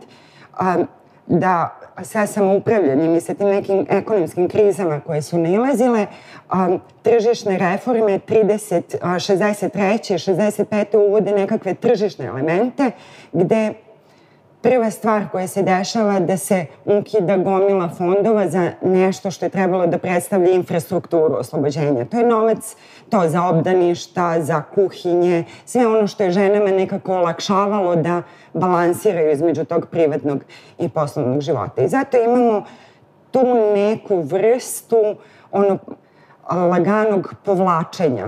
a, 0.57 0.75
da 1.27 1.78
sa 2.03 2.27
samoupravljanjem 2.27 3.15
i 3.15 3.21
sa 3.21 3.33
tim 3.33 3.47
nekim 3.47 3.85
ekonomskim 3.89 4.49
krizama 4.49 4.99
koje 4.99 5.21
su 5.21 5.37
nailazile, 5.37 6.07
a, 6.49 6.77
tržišne 7.01 7.57
reforme 7.57 8.19
30, 8.19 8.95
a, 9.01 9.07
63. 9.19 10.33
65. 10.33 10.97
uvode 10.97 11.31
nekakve 11.31 11.73
tržišne 11.73 12.25
elemente 12.25 12.91
gde 13.33 13.73
prva 14.61 14.91
stvar 14.91 15.29
koja 15.31 15.47
se 15.47 15.63
dešava 15.63 16.19
da 16.19 16.37
se 16.37 16.65
ukida 16.85 17.37
gomila 17.37 17.89
fondova 17.97 18.47
za 18.49 18.71
nešto 18.81 19.31
što 19.31 19.45
je 19.45 19.49
trebalo 19.49 19.87
da 19.87 19.97
predstavlja 19.97 20.51
infrastrukturu 20.51 21.35
oslobođenja. 21.35 22.05
To 22.05 22.19
je 22.19 22.25
novac 22.25 22.75
to 23.09 23.23
za 23.27 23.43
obdaništa, 23.43 24.41
za 24.41 24.61
kuhinje, 24.61 25.43
sve 25.65 25.87
ono 25.87 26.07
što 26.07 26.23
je 26.23 26.31
ženama 26.31 26.71
nekako 26.71 27.15
olakšavalo 27.15 27.95
da 27.95 28.21
balansiraju 28.53 29.31
između 29.31 29.65
tog 29.65 29.85
privatnog 29.85 30.43
i 30.79 30.89
poslovnog 30.89 31.41
života. 31.41 31.81
I 31.81 31.87
zato 31.87 32.17
imamo 32.17 32.65
tu 33.31 33.41
neku 33.75 34.21
vrstu 34.21 35.15
ono 35.51 35.77
laganog 36.51 37.33
povlačenja 37.45 38.27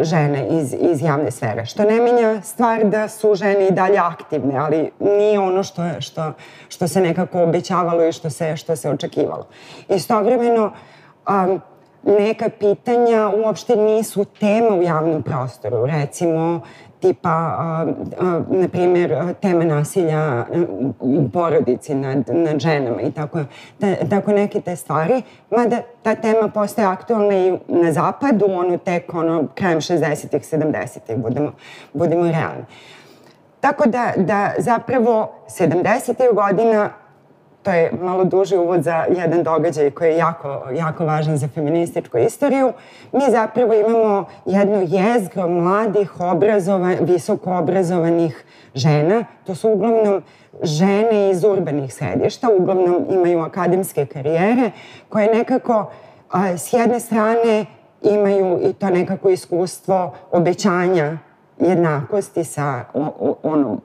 žene 0.00 0.48
iz, 0.50 0.74
iz 0.80 1.02
javne 1.02 1.30
sfere. 1.30 1.64
Što 1.66 1.84
ne 1.84 2.00
menja 2.00 2.42
stvar 2.42 2.84
da 2.84 3.08
su 3.08 3.34
žene 3.34 3.68
i 3.68 3.72
dalje 3.72 3.98
aktivne, 3.98 4.58
ali 4.58 4.90
nije 4.98 5.38
ono 5.38 5.62
što, 5.62 5.82
što, 6.00 6.32
što 6.68 6.88
se 6.88 7.00
nekako 7.00 7.42
obećavalo 7.42 8.04
i 8.04 8.12
što 8.12 8.30
se, 8.30 8.56
što 8.56 8.76
se 8.76 8.90
očekivalo. 8.90 9.46
Istovremeno, 9.88 10.72
um, 11.28 11.60
neka 12.02 12.48
pitanja 12.58 13.30
uopšte 13.44 13.76
nisu 13.76 14.24
tema 14.24 14.76
u 14.76 14.82
javnom 14.82 15.22
prostoru. 15.22 15.86
Recimo, 15.86 16.60
tipa, 17.02 17.86
na 18.48 18.68
primjer, 18.68 19.34
tema 19.40 19.64
nasilja 19.64 20.46
u 21.00 21.28
porodici 21.32 21.94
nad, 21.94 22.24
nad 22.28 22.60
ženama 22.60 23.02
i 23.02 23.10
tako, 23.10 23.38
ta, 23.80 23.94
tako 24.10 24.32
neke 24.32 24.60
te 24.60 24.76
stvari. 24.76 25.22
Mada 25.50 25.82
ta 26.02 26.14
tema 26.14 26.48
postaje 26.48 26.88
aktualna 26.88 27.34
i 27.34 27.58
na 27.68 27.92
zapadu, 27.92 28.46
ono 28.48 28.78
tek 28.78 29.14
ono, 29.14 29.48
krajem 29.54 29.80
60-ih, 29.80 30.42
70-ih, 30.42 31.16
budemo, 31.16 31.52
budemo 31.92 32.22
realni. 32.22 32.64
Tako 33.60 33.88
da, 33.88 34.12
da 34.16 34.52
zapravo 34.58 35.32
70. 35.48 36.34
godina 36.34 36.90
to 37.62 37.70
je 37.70 37.92
malo 38.02 38.24
duži 38.24 38.56
uvod 38.56 38.82
za 38.82 39.04
jedan 39.16 39.42
događaj 39.42 39.90
koji 39.90 40.10
je 40.10 40.16
jako, 40.16 40.62
jako 40.74 41.04
važan 41.04 41.36
za 41.36 41.48
feminističku 41.48 42.18
istoriju. 42.18 42.72
Mi 43.12 43.22
zapravo 43.30 43.74
imamo 43.74 44.24
jednu 44.46 44.86
jezgro 44.88 45.48
mladih, 45.48 46.20
obrazovan, 46.20 46.96
visoko 47.00 47.58
obrazovanih 47.58 48.44
žena. 48.74 49.24
To 49.46 49.54
su 49.54 49.70
uglavnom 49.70 50.22
žene 50.62 51.30
iz 51.30 51.44
urbanih 51.44 51.94
središta, 51.94 52.48
uglavnom 52.58 53.06
imaju 53.10 53.40
akademske 53.40 54.06
karijere, 54.06 54.70
koje 55.08 55.34
nekako 55.34 55.90
a, 56.30 56.58
s 56.58 56.72
jedne 56.72 57.00
strane 57.00 57.66
imaju 58.02 58.60
i 58.68 58.72
to 58.72 58.90
nekako 58.90 59.30
iskustvo 59.30 60.14
obećanja 60.30 61.18
jednakosti 61.68 62.44
sa 62.44 62.84
ono, 63.42 63.78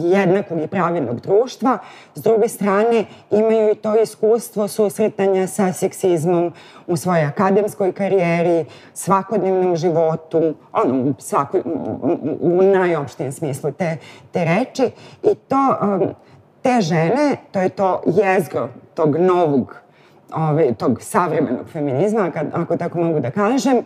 jednakog 0.00 0.60
i 0.60 0.66
pravilnog 0.66 1.20
društva. 1.20 1.78
S 2.14 2.22
druge 2.22 2.48
strane, 2.48 3.04
imaju 3.30 3.70
i 3.70 3.74
to 3.74 4.02
iskustvo 4.02 4.68
susretanja 4.68 5.46
sa 5.46 5.72
seksizmom 5.72 6.52
u 6.86 6.96
svojoj 6.96 7.24
akademskoj 7.24 7.92
karijeri, 7.92 8.64
svakodnevnom 8.94 9.76
životu, 9.76 10.54
ono, 10.72 11.14
svako, 11.18 11.58
u 12.40 12.62
najopštijem 12.62 13.32
smislu 13.32 13.72
te, 13.72 13.96
te 14.32 14.44
reči. 14.44 14.90
I 15.22 15.34
to, 15.34 15.76
um, 15.82 16.14
te 16.62 16.80
žene, 16.80 17.36
to 17.52 17.60
je 17.60 17.68
to 17.68 18.02
jezgro 18.06 18.68
tog 18.94 19.16
novog, 19.16 19.76
ove, 20.34 20.74
tog 20.74 21.02
savremenog 21.02 21.68
feminizma, 21.72 22.30
ako 22.52 22.76
tako 22.76 22.98
mogu 22.98 23.20
da 23.20 23.30
kažem, 23.30 23.76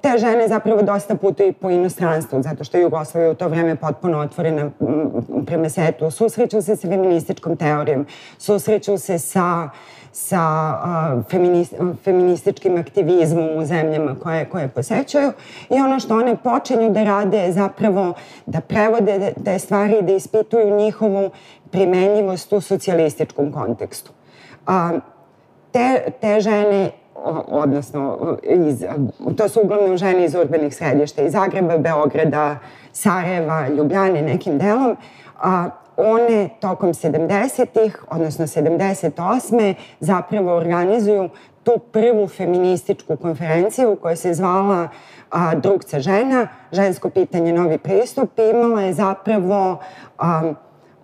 te 0.00 0.18
žene 0.18 0.48
zapravo 0.48 0.82
dosta 0.82 1.14
putuju 1.14 1.52
po 1.52 1.70
inostranstvu, 1.70 2.42
zato 2.42 2.64
što 2.64 2.76
je 2.76 2.82
Jugoslavija 2.82 3.30
u 3.30 3.34
to 3.34 3.48
vreme 3.48 3.76
potpuno 3.76 4.18
otvorena 4.18 4.70
prema 5.46 5.68
svetu. 5.68 6.10
Susreću 6.10 6.62
se 6.62 6.76
sa 6.76 6.88
feminističkom 6.88 7.56
teorijom, 7.56 8.06
susreću 8.38 8.98
se 8.98 9.18
sa 9.18 9.68
sa 10.16 10.38
a, 10.38 11.22
feminist, 11.30 11.74
feminističkim 12.04 12.76
aktivizmom 12.76 13.56
u 13.56 13.64
zemljama 13.64 14.14
koje, 14.22 14.44
koje 14.44 14.68
posećaju 14.68 15.32
i 15.70 15.74
ono 15.74 16.00
što 16.00 16.16
one 16.16 16.36
počinju 16.36 16.90
da 16.90 17.04
rade 17.04 17.38
je 17.38 17.52
zapravo 17.52 18.14
da 18.46 18.60
prevode 18.60 19.32
te 19.44 19.58
stvari, 19.58 20.02
da 20.02 20.12
ispituju 20.12 20.76
njihovu 20.76 21.30
primenjivost 21.70 22.52
u 22.52 22.60
socijalističkom 22.60 23.52
kontekstu. 23.52 24.12
A, 24.66 24.90
te, 25.72 26.12
te 26.20 26.40
žene 26.40 26.90
odnosno 27.48 28.36
iz, 28.42 28.84
to 29.36 29.48
su 29.48 29.60
uglavnom 29.64 29.96
žene 29.96 30.24
iz 30.24 30.34
urbanih 30.34 30.76
središta, 30.76 31.22
iz 31.22 31.32
Zagreba, 31.32 31.78
Beograda, 31.78 32.58
Sarajeva, 32.92 33.68
Ljubljane 33.68 34.22
nekim 34.22 34.58
delom, 34.58 34.96
a 35.42 35.70
one 35.96 36.48
tokom 36.60 36.88
70-ih, 36.88 38.04
odnosno 38.10 38.46
78. 38.46 39.74
zapravo 40.00 40.56
organizuju 40.56 41.28
tu 41.64 41.78
prvu 41.92 42.28
feminističku 42.28 43.16
konferenciju 43.16 43.96
koja 44.02 44.16
se 44.16 44.34
zvala 44.34 44.88
a, 45.30 45.54
Drugca 45.54 46.00
žena, 46.00 46.48
žensko 46.72 47.10
pitanje, 47.10 47.52
novi 47.52 47.78
pristup 47.78 48.30
imala 48.38 48.82
je 48.82 48.92
zapravo 48.92 49.78
a, 50.18 50.52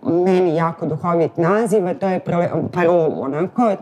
meni 0.03 0.55
jako 0.55 0.85
duhovit 0.85 1.37
naziv, 1.37 1.87
a 1.87 1.93
to 1.93 2.09
je 2.09 2.19
parolu, 2.71 3.21
onako, 3.21 3.75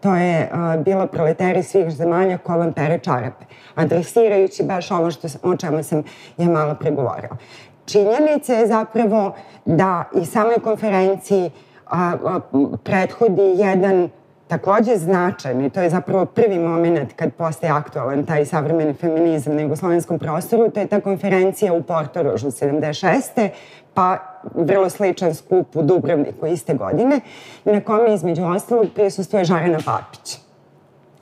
to 0.00 0.14
je 0.14 0.50
bilo 0.84 1.06
proleteri 1.06 1.62
svih 1.62 1.90
zemalja 1.90 2.38
ko 2.38 2.58
vam 2.58 2.72
pere 2.72 2.98
čarape, 2.98 3.44
adresirajući 3.74 4.62
baš 4.62 4.90
ovo 4.90 5.10
što, 5.10 5.28
o 5.42 5.56
čemu 5.56 5.82
sam 5.82 6.02
ja 6.38 6.48
malo 6.48 6.74
pregovorila. 6.74 7.36
Činjenica 7.84 8.54
je 8.54 8.66
zapravo 8.66 9.34
da 9.64 10.04
i 10.22 10.24
samoj 10.24 10.56
konferenciji 10.64 11.50
a, 11.86 12.12
a, 12.24 12.40
prethodi 12.84 13.54
jedan 13.56 14.08
takođe 14.48 14.96
značajan 14.96 15.64
i 15.64 15.70
to 15.70 15.80
je 15.80 15.90
zapravo 15.90 16.24
prvi 16.24 16.58
moment 16.58 17.12
kad 17.16 17.32
postaje 17.32 17.72
aktualan 17.72 18.26
taj 18.26 18.46
savremeni 18.46 18.94
feminizam 18.94 19.54
na 19.54 19.62
jugoslovenskom 19.62 20.18
prostoru, 20.18 20.70
to 20.70 20.80
je 20.80 20.86
ta 20.86 21.00
konferencija 21.00 21.72
u 21.72 21.82
Portorožu 21.82 22.46
76. 22.46 23.48
pa 23.94 24.31
vrlo 24.54 24.90
sličan 24.90 25.34
skup 25.34 25.76
u 25.76 25.82
Dubrovniku 25.82 26.46
iste 26.46 26.74
godine, 26.74 27.20
na 27.64 27.80
kome 27.80 28.14
između 28.14 28.44
ostalog 28.44 28.86
prisustuje 28.94 29.44
Žarena 29.44 29.78
Papić. 29.84 30.38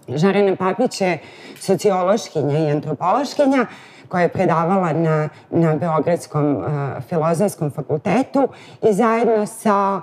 Žarena 0.08 0.56
Papić 0.56 1.00
je 1.00 1.18
sociološkinja 1.58 2.58
i 2.58 2.70
antropološkinja 2.70 3.66
koja 4.08 4.22
je 4.22 4.28
predavala 4.28 4.92
na, 4.92 5.28
na 5.50 5.76
Beogradskom 5.76 6.56
uh, 6.56 6.64
filozofskom 7.08 7.70
fakultetu 7.70 8.48
i 8.82 8.92
zajedno 8.92 9.46
sa 9.46 10.00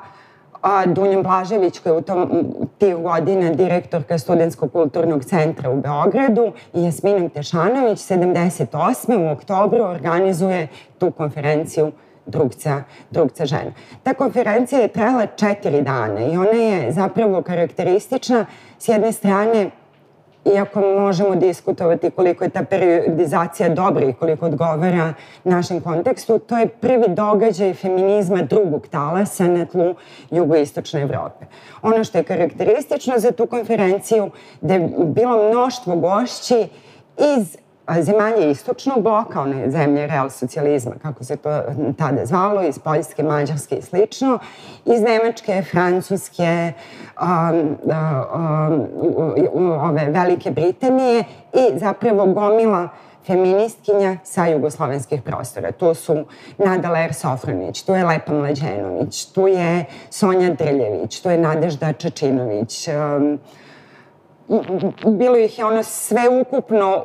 a, 0.61 0.85
Dunjom 0.85 1.23
Blažević 1.23 1.79
koja 1.79 1.93
je 1.93 1.97
u 1.97 2.01
tom, 2.01 2.45
tih 2.77 2.95
godina 2.95 3.49
direktorka 3.49 4.17
Studenskog 4.17 4.71
kulturnog 4.71 5.25
centra 5.25 5.69
u 5.69 5.81
Beogradu 5.81 6.51
i 6.73 6.83
Jasminom 6.83 7.29
Tešanović 7.29 7.99
78. 7.99 9.27
u 9.27 9.31
oktobru 9.31 9.83
organizuje 9.83 10.67
tu 10.97 11.11
konferenciju 11.11 11.91
drugca, 12.27 12.83
drugca 13.11 13.45
žena. 13.45 13.71
Ta 14.03 14.13
konferencija 14.13 14.81
je 14.81 14.87
trajala 14.87 15.25
četiri 15.25 15.81
dana 15.81 16.21
i 16.21 16.37
ona 16.37 16.51
je 16.51 16.91
zapravo 16.91 17.41
karakteristična 17.41 18.45
s 18.79 18.87
jedne 18.87 19.11
strane 19.11 19.69
iako 20.55 20.81
možemo 20.81 21.35
diskutovati 21.35 22.11
koliko 22.11 22.43
je 22.43 22.49
ta 22.49 22.63
periodizacija 22.63 23.69
dobra 23.69 24.05
i 24.05 24.13
koliko 24.13 24.45
odgovara 24.45 25.13
našem 25.43 25.81
kontekstu, 25.81 26.39
to 26.39 26.57
je 26.57 26.67
prvi 26.67 27.05
događaj 27.07 27.73
feminizma 27.73 28.41
drugog 28.41 28.87
talasa 28.87 29.47
na 29.47 29.65
tlu 29.65 29.95
jugoistočne 30.31 31.01
Evrope. 31.01 31.45
Ono 31.81 32.03
što 32.03 32.17
je 32.17 32.23
karakteristično 32.23 33.13
za 33.17 33.31
tu 33.31 33.45
konferenciju, 33.45 34.29
da 34.61 34.73
je 34.73 34.89
bilo 35.05 35.49
mnoštvo 35.49 35.95
gošći 35.95 36.67
iz 37.37 37.57
zemalje 38.01 38.51
istočnog 38.51 39.01
bloka, 39.03 39.41
one 39.41 39.69
zemlje 39.71 40.07
real 40.07 40.29
socijalizma, 40.29 40.91
kako 41.01 41.23
se 41.23 41.37
to 41.37 41.61
tada 41.97 42.25
zvalo, 42.25 42.63
iz 42.63 42.79
Poljske, 42.79 43.23
Mađarske 43.23 43.75
i 43.75 43.81
slično, 43.81 44.39
iz 44.85 45.01
Nemačke, 45.01 45.63
Francuske, 45.71 46.73
um, 47.21 47.77
ove 49.81 50.05
Velike 50.09 50.51
Britanije 50.51 51.23
i 51.53 51.79
zapravo 51.79 52.25
gomila 52.25 52.89
feministkinja 53.27 54.17
sa 54.23 54.47
jugoslovenskih 54.47 55.21
prostora. 55.21 55.71
Tu 55.71 55.93
su 55.93 56.25
Nada 56.57 56.91
Ler 56.91 57.13
Sofronić, 57.13 57.83
tu 57.83 57.93
je 57.93 58.05
Lepa 58.05 58.33
Mlađenović, 58.33 59.25
tu 59.25 59.47
je 59.47 59.85
Sonja 60.09 60.49
Drljević, 60.49 61.21
tu 61.21 61.29
je 61.29 61.37
Nadežda 61.37 61.93
Čačinović, 61.93 62.87
um, 62.87 63.39
bilo 65.05 65.37
ih 65.37 65.59
je 65.59 65.65
ono 65.65 65.83
sve 65.83 66.21
ukupno 66.41 67.03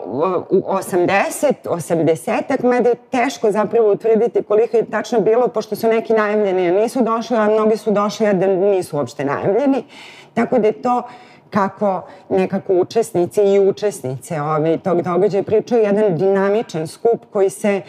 u 0.51 0.63
80, 0.67 1.53
80-ak, 1.65 2.63
mada 2.63 2.89
je 2.89 2.95
teško 2.95 3.51
zapravo 3.53 3.93
utvrditi 3.93 4.43
koliko 4.43 4.77
je 4.77 4.91
tačno 4.91 5.21
bilo, 5.21 5.49
pošto 5.49 5.77
su 5.77 5.89
neki 5.89 6.13
najavljeni, 6.13 6.69
a 6.69 6.81
nisu 6.83 7.03
došli, 7.03 7.37
a 7.37 7.49
mnogi 7.49 7.77
su 7.77 7.91
došli, 7.91 8.27
a 8.27 8.33
da 8.33 8.47
nisu 8.47 8.97
uopšte 8.97 9.25
najavljeni. 9.25 9.85
Tako 10.35 10.59
da 10.59 10.67
je 10.67 10.83
to 10.83 11.03
kako 11.51 12.03
nekako 12.29 12.75
učesnici 12.75 13.43
i 13.43 13.69
učesnice 13.69 14.41
ove, 14.41 14.79
tog 14.79 15.03
događaja 15.03 15.43
pričaju 15.43 15.83
jedan 15.83 16.17
dinamičan 16.17 16.87
skup 16.87 17.25
koji 17.33 17.51
se 17.51 17.83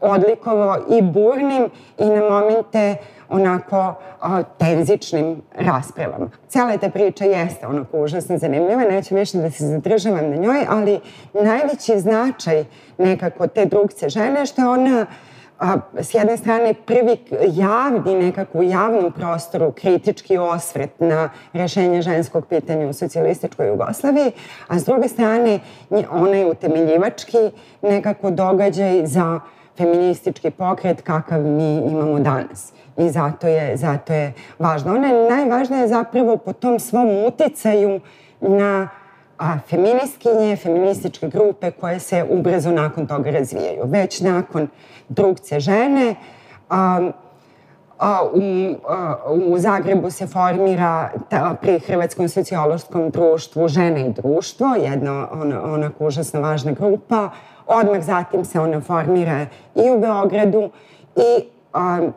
odlikovao 0.00 0.76
i 0.90 1.02
burnim 1.02 1.70
i 1.98 2.04
na 2.04 2.20
momente 2.20 2.96
uh, 3.00 3.17
onako 3.28 3.94
a, 4.20 4.42
tenzičnim 4.42 5.42
raspravama. 5.54 6.30
Cela 6.48 6.78
ta 6.78 6.90
priča 6.90 7.24
jeste 7.24 7.66
onako 7.66 8.00
užasno 8.00 8.38
zanimljiva, 8.38 8.82
neću 8.82 9.14
više 9.14 9.38
da 9.38 9.50
se 9.50 9.66
zadržavam 9.66 10.30
na 10.30 10.36
njoj, 10.36 10.66
ali 10.68 11.00
najveći 11.32 12.00
značaj 12.00 12.64
nekako 12.98 13.46
te 13.46 13.64
drugce 13.66 14.08
žene 14.08 14.46
što 14.46 14.62
je 14.62 14.68
ona 14.68 15.06
a, 15.58 15.76
s 16.00 16.14
jedne 16.14 16.36
strane 16.36 16.74
prvi 16.74 17.16
javni 17.52 18.14
nekako 18.14 18.58
u 18.58 18.62
javnom 18.62 19.12
prostoru 19.12 19.72
kritički 19.72 20.38
osvret 20.38 21.00
na 21.00 21.30
rešenje 21.52 22.02
ženskog 22.02 22.46
pitanja 22.46 22.88
u 22.88 22.92
socijalističkoj 22.92 23.68
Jugoslaviji, 23.68 24.32
a 24.68 24.78
s 24.78 24.84
druge 24.84 25.08
strane 25.08 25.60
ona 26.10 26.36
je 26.36 26.46
utemeljivački 26.46 27.50
nekako 27.82 28.30
događaj 28.30 29.06
za 29.06 29.40
feministički 29.76 30.50
pokret 30.50 31.02
kakav 31.02 31.40
mi 31.40 31.76
imamo 31.76 32.18
danas 32.18 32.72
i 32.98 33.10
zato 33.10 33.46
je, 33.46 33.76
zato 33.76 34.12
je 34.12 34.32
važno. 34.58 34.94
Ona 34.94 35.08
je 35.08 35.30
najvažnija 35.30 35.88
zapravo 35.88 36.36
po 36.36 36.52
tom 36.52 36.78
svom 36.80 37.08
uticaju 37.26 38.00
na 38.40 38.88
a, 39.38 39.58
feministkinje, 39.68 40.56
feminističke 40.56 41.28
grupe 41.28 41.70
koje 41.70 42.00
se 42.00 42.24
ubrzo 42.30 42.70
nakon 42.70 43.06
toga 43.06 43.30
razvijaju. 43.30 43.82
Već 43.84 44.20
nakon 44.20 44.68
drugce 45.08 45.60
žene, 45.60 46.14
a, 46.70 47.10
a, 47.98 48.22
u, 48.32 48.40
a, 48.88 49.16
u 49.32 49.58
Zagrebu 49.58 50.10
se 50.10 50.26
formira 50.26 51.10
ta, 51.30 51.56
pri 51.62 51.78
Hrvatskom 51.78 52.28
sociološkom 52.28 53.10
društvu 53.10 53.68
Žene 53.68 54.06
i 54.06 54.12
društvo, 54.12 54.74
jedna 54.74 55.28
ona, 55.32 55.62
onako 55.64 56.06
užasno 56.06 56.40
važna 56.40 56.72
grupa. 56.72 57.30
Odmah 57.66 58.02
zatim 58.02 58.44
se 58.44 58.60
ona 58.60 58.80
formira 58.80 59.46
i 59.74 59.90
u 59.90 60.00
Beogradu 60.00 60.70
i 61.16 61.44
a, 61.72 62.08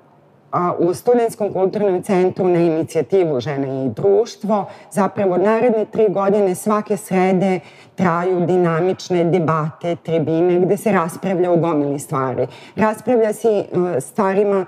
a, 0.52 0.74
u 0.80 0.94
Studentskom 0.94 1.54
kulturnom 1.54 2.02
centru 2.04 2.48
na 2.48 2.60
inicijativu 2.60 3.40
Žene 3.40 3.86
i 3.86 3.90
društvo. 3.90 4.66
Zapravo 4.92 5.38
naredne 5.38 5.86
tri 5.86 6.06
godine 6.10 6.56
svake 6.56 6.98
srede 6.98 7.60
traju 7.96 8.46
dinamične 8.46 9.24
debate, 9.24 9.96
tribine 9.96 10.60
gde 10.60 10.78
se 10.78 10.92
raspravlja 10.92 11.52
o 11.52 11.58
gomili 11.58 12.00
stvari. 12.00 12.48
Raspravlja 12.76 13.34
se 13.34 13.66
uh, 13.72 13.90
stvarima 14.00 14.66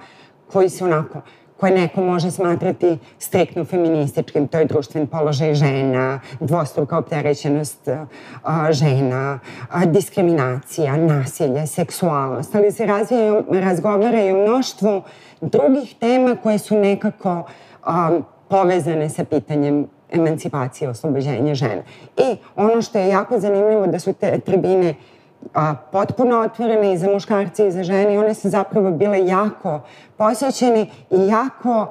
koji 0.51 0.69
su 0.69 0.85
onako 0.85 1.21
koje 1.63 1.71
neko 1.71 2.01
može 2.01 2.31
smatrati 2.31 2.97
striktno 3.19 3.65
feminističkim, 3.65 4.47
to 4.47 4.57
je 4.59 4.65
društven 4.65 5.07
položaj 5.07 5.53
žena, 5.53 6.19
dvostruka 6.39 6.97
opterećenost 6.97 7.87
a, 8.43 8.71
žena, 8.71 9.39
a, 9.69 9.85
diskriminacija, 9.85 10.97
nasilje, 10.97 11.67
seksualnost, 11.67 12.55
ali 12.55 12.71
se 12.71 12.85
razvijaju, 12.85 13.43
razgovaraju 13.51 14.43
mnoštvo 14.43 15.03
drugih 15.43 15.95
tema 15.99 16.35
koje 16.43 16.57
su 16.57 16.75
nekako 16.75 17.43
povezane 18.47 19.09
sa 19.09 19.23
pitanjem 19.23 19.87
emancipacije, 20.11 20.89
oslobođenja 20.89 21.55
žena. 21.55 21.81
I 22.17 22.37
ono 22.55 22.81
što 22.81 22.99
je 22.99 23.07
jako 23.07 23.39
zanimljivo 23.39 23.87
da 23.87 23.99
su 23.99 24.13
te 24.13 24.39
tribine 24.39 24.95
a, 25.53 25.75
potpuno 25.91 26.39
otvorene 26.39 26.93
i 26.93 26.97
za 26.97 27.07
muškarce 27.07 27.67
i 27.67 27.71
za 27.71 27.83
žene 27.83 28.13
i 28.13 28.17
one 28.17 28.33
su 28.33 28.49
zapravo 28.49 28.91
bile 28.91 29.25
jako 29.25 29.81
posvećene 30.17 30.87
i 31.11 31.27
jako 31.27 31.87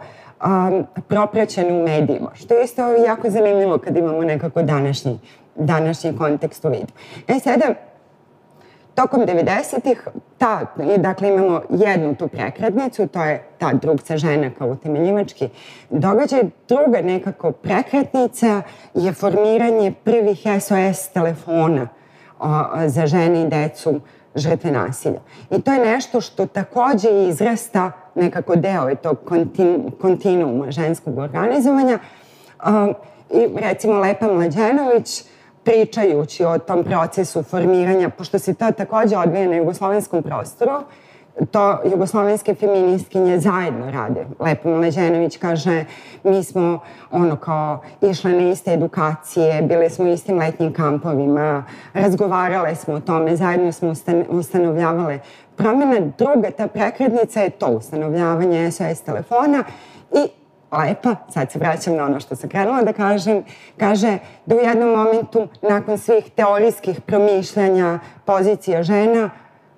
propraćene 1.08 1.72
u 1.72 1.84
medijima, 1.84 2.30
što 2.34 2.54
je 2.54 2.64
isto 2.64 2.92
jako 2.92 3.30
zanimljivo 3.30 3.78
kad 3.78 3.96
imamo 3.96 4.22
nekako 4.22 4.62
današnji, 4.62 5.18
današnji 5.54 6.16
kontekst 6.18 6.64
u 6.64 6.68
vidu. 6.68 6.92
E 7.28 7.38
sada, 7.40 7.74
tokom 8.94 9.20
90-ih, 9.20 10.08
ta, 10.38 10.66
dakle 10.98 11.28
imamo 11.28 11.60
jednu 11.70 12.14
tu 12.14 12.28
prekretnicu, 12.28 13.06
to 13.06 13.24
je 13.24 13.42
ta 13.58 13.72
drugca 13.72 14.16
žena 14.16 14.50
kao 14.58 14.68
utemeljivački 14.68 15.48
događaj. 15.90 16.42
Druga 16.68 17.00
nekako 17.00 17.52
prekretnica 17.52 18.62
je 18.94 19.12
formiranje 19.12 19.92
prvih 20.04 20.42
SOS 20.60 21.08
telefona 21.08 21.88
za 22.86 23.06
žene 23.06 23.42
i 23.42 23.48
decu 23.48 24.00
žrtve 24.34 24.70
nasilja. 24.70 25.20
I 25.50 25.62
to 25.62 25.72
je 25.72 25.92
nešto 25.92 26.20
što 26.20 26.46
takođe 26.46 27.28
izrasta 27.28 27.92
nekako 28.14 28.56
deo 28.56 28.88
je 28.88 28.94
tog 28.94 29.18
kontin, 29.24 29.90
kontinuuma 30.00 30.70
ženskog 30.70 31.18
organizovanja. 31.18 31.98
Um, 32.66 32.94
I 33.30 33.48
recimo 33.56 34.00
Lepa 34.00 34.26
Mlađenović 34.26 35.24
pričajući 35.64 36.44
o 36.44 36.58
tom 36.58 36.84
procesu 36.84 37.42
formiranja, 37.42 38.08
pošto 38.08 38.38
se 38.38 38.54
to 38.54 38.70
takođe 38.70 39.16
odvija 39.16 39.48
na 39.48 39.56
jugoslovenskom 39.56 40.22
prostoru, 40.22 40.72
to 41.50 41.78
jugoslovenske 41.90 42.54
feministkinje 42.54 43.40
zajedno 43.40 43.90
rade. 43.90 44.26
Lepa 44.40 44.68
Maleđenović 44.68 45.36
kaže, 45.36 45.84
mi 46.24 46.44
smo 46.44 46.80
ono 47.10 47.36
kao 47.36 47.80
išle 48.00 48.32
na 48.32 48.50
iste 48.50 48.72
edukacije, 48.72 49.62
bile 49.62 49.90
smo 49.90 50.04
u 50.04 50.08
istim 50.08 50.38
letnjim 50.38 50.72
kampovima, 50.72 51.64
razgovarale 51.94 52.74
smo 52.74 52.94
o 52.94 53.00
tome, 53.00 53.36
zajedno 53.36 53.72
smo 53.72 53.92
ustanovljavale 54.28 55.18
promjena. 55.56 56.00
Druga 56.18 56.50
ta 56.50 56.66
prekrednica 56.66 57.40
je 57.40 57.50
to 57.50 57.66
ustanovljavanje 57.66 58.70
SOS 58.70 59.00
telefona 59.00 59.64
I 60.14 60.41
lepa, 60.78 61.14
sad 61.28 61.52
se 61.52 61.58
vraćam 61.58 61.96
na 61.96 62.04
ono 62.04 62.20
što 62.20 62.36
sam 62.36 62.50
krenula 62.50 62.82
da 62.82 62.92
kažem, 62.92 63.42
kaže 63.76 64.18
da 64.46 64.56
u 64.56 64.58
jednom 64.58 64.88
momentu, 64.88 65.48
nakon 65.62 65.98
svih 65.98 66.30
teorijskih 66.36 67.00
promišljanja 67.00 67.98
pozicija 68.24 68.82
žena, 68.82 69.30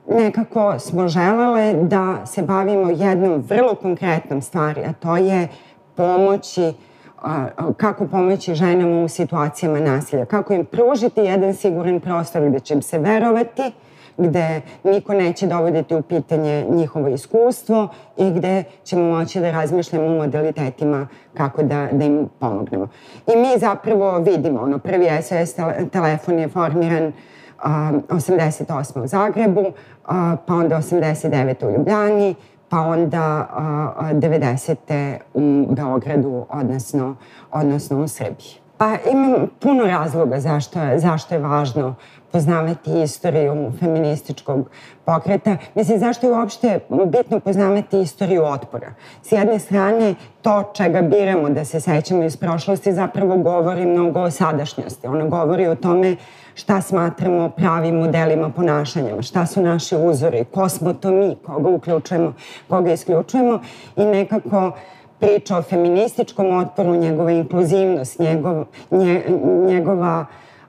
nekako 0.09 0.79
smo 0.79 1.09
želele 1.09 1.75
da 1.75 2.27
se 2.27 2.43
bavimo 2.43 2.91
jednom 2.91 3.45
vrlo 3.49 3.75
konkretnom 3.75 4.43
stvari, 4.43 4.81
a 4.85 4.93
to 4.93 5.17
je 5.17 5.49
pomoći 5.95 6.73
kako 7.77 8.07
pomoći 8.07 8.55
ženama 8.55 9.05
u 9.05 9.09
situacijama 9.09 9.81
nasilja, 9.81 10.25
kako 10.25 10.53
im 10.53 10.65
pružiti 10.65 11.21
jedan 11.21 11.55
siguran 11.55 12.01
prostor 12.01 12.49
gde 12.49 12.61
će 12.61 12.75
im 12.75 12.83
se 12.83 12.99
verovati, 12.99 13.73
gde 14.17 14.61
niko 14.85 15.15
neće 15.15 15.47
dovoditi 15.47 15.95
u 15.95 16.03
pitanje 16.03 16.67
njihovo 16.71 17.09
iskustvo 17.09 17.89
i 18.17 18.31
gde 18.31 18.65
ćemo 18.85 19.05
moći 19.05 19.41
da 19.41 19.51
razmišljamo 19.51 20.07
o 20.07 20.17
modalitetima 20.17 21.09
kako 21.35 21.63
da, 21.63 21.89
da 21.93 22.05
im 22.05 22.29
pomognemo. 22.39 22.89
I 23.35 23.37
mi 23.37 23.59
zapravo 23.59 24.19
vidimo, 24.19 24.61
ono, 24.61 24.79
prvi 24.79 25.09
SOS 25.23 25.55
telefon 25.93 26.39
je 26.39 26.49
formiran 26.49 27.13
a, 27.63 27.93
88. 28.09 29.03
u 29.05 29.07
Zagrebu, 29.07 29.65
pa 30.47 30.55
onda 30.55 30.77
89. 30.77 31.67
u 31.67 31.71
Ljubljani, 31.71 32.35
pa 32.69 32.81
onda 32.81 33.49
a, 33.51 34.11
90. 34.13 35.17
u 35.35 35.67
Beogradu, 35.75 36.47
odnosno, 36.51 37.17
odnosno 37.53 38.03
u 38.03 38.09
Srbiji. 38.09 38.65
Pa 38.77 38.97
imam 39.13 39.35
puno 39.61 39.85
razloga 39.85 40.41
zašto 40.41 40.81
je, 40.81 40.99
zašto 40.99 41.35
je 41.35 41.41
važno 41.41 41.95
poznavati 42.35 43.03
istoriju 43.03 43.73
feminističkog 43.81 44.71
pokreta. 45.05 45.57
Mislim, 45.75 45.99
zašto 45.99 46.27
je 46.27 46.33
uopšte 46.33 46.79
bitno 47.07 47.41
poznavati 47.41 48.01
istoriju 48.01 48.45
otpora? 48.45 48.95
S 49.23 49.33
jedne 49.33 49.59
strane, 49.59 50.15
to 50.43 50.73
čega 50.77 51.03
biramo 51.03 51.51
da 51.51 51.65
se 51.65 51.81
sećamo 51.81 52.25
iz 52.25 52.37
prošlosti 52.37 52.93
zapravo 52.93 53.37
govori 53.37 53.87
mnogo 53.87 54.21
o 54.21 54.31
sadašnjosti. 54.31 55.07
Ona 55.07 55.25
govori 55.25 55.67
o 55.67 55.75
tome 55.75 56.17
šta 56.55 56.81
smatramo 56.81 57.51
pravim 57.51 57.95
modelima 57.95 58.51
ponašanja, 58.51 59.23
šta 59.23 59.47
su 59.47 59.63
naši 59.63 59.97
uzori, 59.97 60.45
ko 60.45 60.69
smo 60.69 60.93
to 60.93 61.11
mi, 61.11 61.37
koga 61.47 61.69
uključujemo, 61.69 62.33
koga 62.69 62.93
isključujemo 62.93 63.61
i 63.97 64.05
nekako 64.05 64.73
priča 65.21 65.59
o 65.59 65.63
feminističkom 65.63 66.57
otporu, 66.57 66.95
njegova 66.95 67.31
inkluzivnost, 67.31 68.19
njegov, 68.19 68.65
nje, 68.91 69.23
njegova 69.67 70.27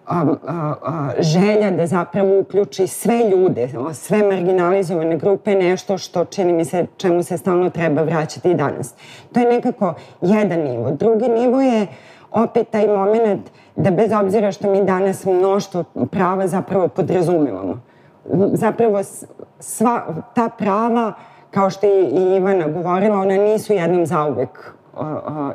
a, 0.07 0.25
a, 0.47 0.73
a, 0.83 1.09
želja 1.19 1.71
da 1.71 1.87
zapravo 1.87 2.39
uključi 2.39 2.87
sve 2.87 3.19
ljude, 3.29 3.69
sve 3.93 4.23
marginalizovane 4.23 5.17
grupe, 5.17 5.55
nešto 5.55 5.97
što 5.97 6.25
čini 6.25 6.53
mi 6.53 6.65
se 6.65 6.85
čemu 6.97 7.23
se 7.23 7.37
stalno 7.37 7.69
treba 7.69 8.01
vraćati 8.01 8.51
i 8.51 8.55
danas. 8.55 8.93
To 9.33 9.39
je 9.39 9.45
nekako 9.45 9.93
jedan 10.21 10.59
nivo. 10.59 10.91
Drugi 10.91 11.29
nivo 11.29 11.61
je 11.61 11.87
opet 12.31 12.69
taj 12.69 12.87
moment 12.87 13.49
da 13.75 13.91
bez 13.91 14.11
obzira 14.11 14.51
što 14.51 14.71
mi 14.71 14.83
danas 14.83 15.25
mnoštvo 15.25 15.83
prava 16.11 16.47
zapravo 16.47 16.87
podrazumevamo. 16.87 17.81
Zapravo 18.53 19.03
sva 19.59 20.01
ta 20.35 20.49
prava, 20.57 21.13
kao 21.51 21.69
što 21.69 21.87
je 21.87 22.09
i 22.09 22.35
Ivana 22.35 22.67
govorila, 22.67 23.17
ona 23.17 23.37
nisu 23.37 23.73
jednom 23.73 24.05
zauvek 24.05 24.73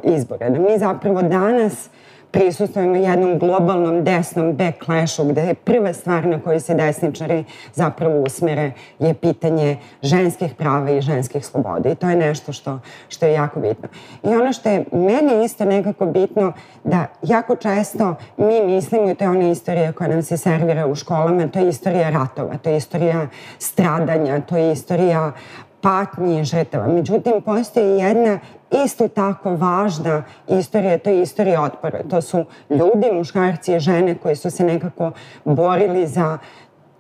izbore. 0.03 0.51
Da 0.51 0.59
mi 0.59 0.79
zapravo 0.79 1.23
danas 1.23 1.91
prisustujemo 2.31 2.97
jednom 2.97 3.39
globalnom 3.39 4.05
desnom 4.05 4.53
backlashu 4.53 5.25
gde 5.25 5.41
je 5.41 5.55
prva 5.55 5.93
stvar 5.93 6.27
na 6.27 6.41
koju 6.41 6.61
se 6.61 6.75
desničari 6.75 7.45
zapravo 7.75 8.23
usmere 8.23 8.73
je 8.99 9.15
pitanje 9.15 9.77
ženskih 10.03 10.55
prava 10.55 10.91
i 10.91 11.01
ženskih 11.01 11.47
sloboda 11.47 11.91
i 11.91 11.95
to 11.95 12.11
je 12.11 12.17
nešto 12.17 12.53
što, 12.53 12.79
što 13.09 13.27
je 13.27 13.33
jako 13.33 13.61
bitno. 13.61 13.89
I 14.23 14.29
ono 14.29 14.53
što 14.53 14.69
je 14.69 14.85
meni 14.93 15.45
isto 15.45 15.65
nekako 15.65 16.07
bitno 16.07 16.53
da 16.85 17.07
jako 17.23 17.57
često 17.57 18.15
mi 18.37 18.63
mislimo 18.67 19.11
i 19.11 19.15
to 19.15 19.25
je 19.25 19.31
ona 19.31 19.51
istorija 19.51 19.93
koja 19.93 20.09
nam 20.09 20.23
se 20.23 20.37
servira 20.37 20.87
u 20.87 20.95
školama, 20.95 21.49
to 21.49 21.59
je 21.59 21.69
istorija 21.69 22.11
ratova, 22.11 22.59
to 22.59 22.71
je 22.71 22.77
istorija 22.77 23.29
stradanja, 23.59 24.41
to 24.41 24.57
je 24.57 24.73
istorija 24.73 25.33
patnji 25.81 26.41
i 26.41 26.45
žrtava. 26.45 26.87
Međutim, 26.87 27.33
postoji 27.45 27.99
jedna 27.99 28.39
isto 28.85 29.09
tako 29.09 29.55
važna 29.55 30.23
istorija, 30.49 30.99
to 30.99 31.11
je 31.11 31.23
istorija 31.23 31.63
otpora. 31.63 32.03
To 32.11 32.23
su 32.23 32.45
ljudi, 32.71 33.13
muškarci 33.13 33.75
i 33.75 33.81
žene 33.81 34.15
koji 34.15 34.37
su 34.37 34.51
se 34.51 34.65
nekako 34.65 35.13
borili 35.45 36.07
za 36.07 36.39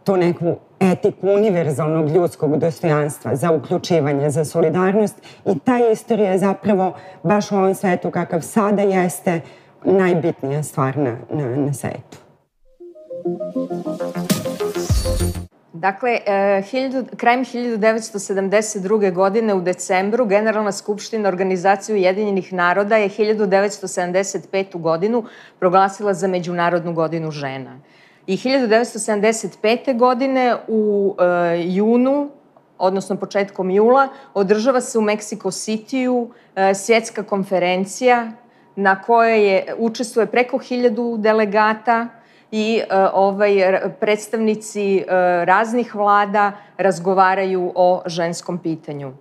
tu 0.05 0.17
neku 0.17 0.57
etiku 0.81 1.29
univerzalnog 1.29 2.09
ljudskog 2.09 2.59
dostojanstva, 2.59 3.37
za 3.37 3.51
uključivanje, 3.51 4.31
za 4.31 4.45
solidarnost 4.45 5.17
i 5.47 5.59
ta 5.59 5.79
istorija 5.93 6.31
je 6.31 6.39
zapravo 6.39 6.93
baš 7.23 7.53
u 7.53 7.57
ovom 7.57 7.75
svetu 7.75 8.11
kakav 8.11 8.41
sada 8.41 8.83
jeste 8.83 9.41
najbitnija 9.85 10.63
stvar 10.63 10.99
na, 10.99 11.17
na, 11.31 11.57
na 11.57 11.73
svetu. 11.73 12.19
Dakle, 15.81 16.19
eh, 16.27 16.63
krajem 17.17 17.45
1972. 17.45 19.11
godine 19.11 19.55
u 19.55 19.61
decembru 19.61 20.27
Generalna 20.27 20.73
skupština 20.73 21.29
Organizacije 21.29 21.95
Ujedinjenih 21.95 22.53
naroda 22.53 22.97
je 22.97 23.09
1975. 23.09 24.79
godinu 24.79 25.25
proglasila 25.59 26.15
za 26.15 26.29
Međunarodnu 26.29 26.93
godinu 26.93 27.31
žena. 27.31 27.79
I 28.27 28.37
1975. 28.37 29.95
godine 29.95 30.57
u 30.69 31.15
e, 31.19 31.25
junu, 31.65 32.31
odnosno 32.79 33.17
početkom 33.17 33.71
jula, 33.71 34.09
održava 34.35 34.81
se 34.81 34.99
u 34.99 35.03
Mexico 35.03 35.51
City-u 35.51 36.31
e, 36.57 36.75
svjetska 36.75 37.23
konferencija 37.23 38.33
na 38.77 39.03
kojoj 39.03 39.49
je, 39.49 39.75
učestvuje 39.79 40.27
preko 40.27 40.59
hiljadu 40.59 41.17
delegata, 41.19 42.09
i 42.53 42.83
e, 42.91 42.97
ovaj, 43.13 43.81
predstavnici 44.01 44.99
e, 44.99 45.05
raznih 45.45 45.95
vlada 45.95 46.53
razgovaraju 46.77 47.73
o 47.75 48.03
ženskom 48.07 48.59
pitanju. 48.59 49.13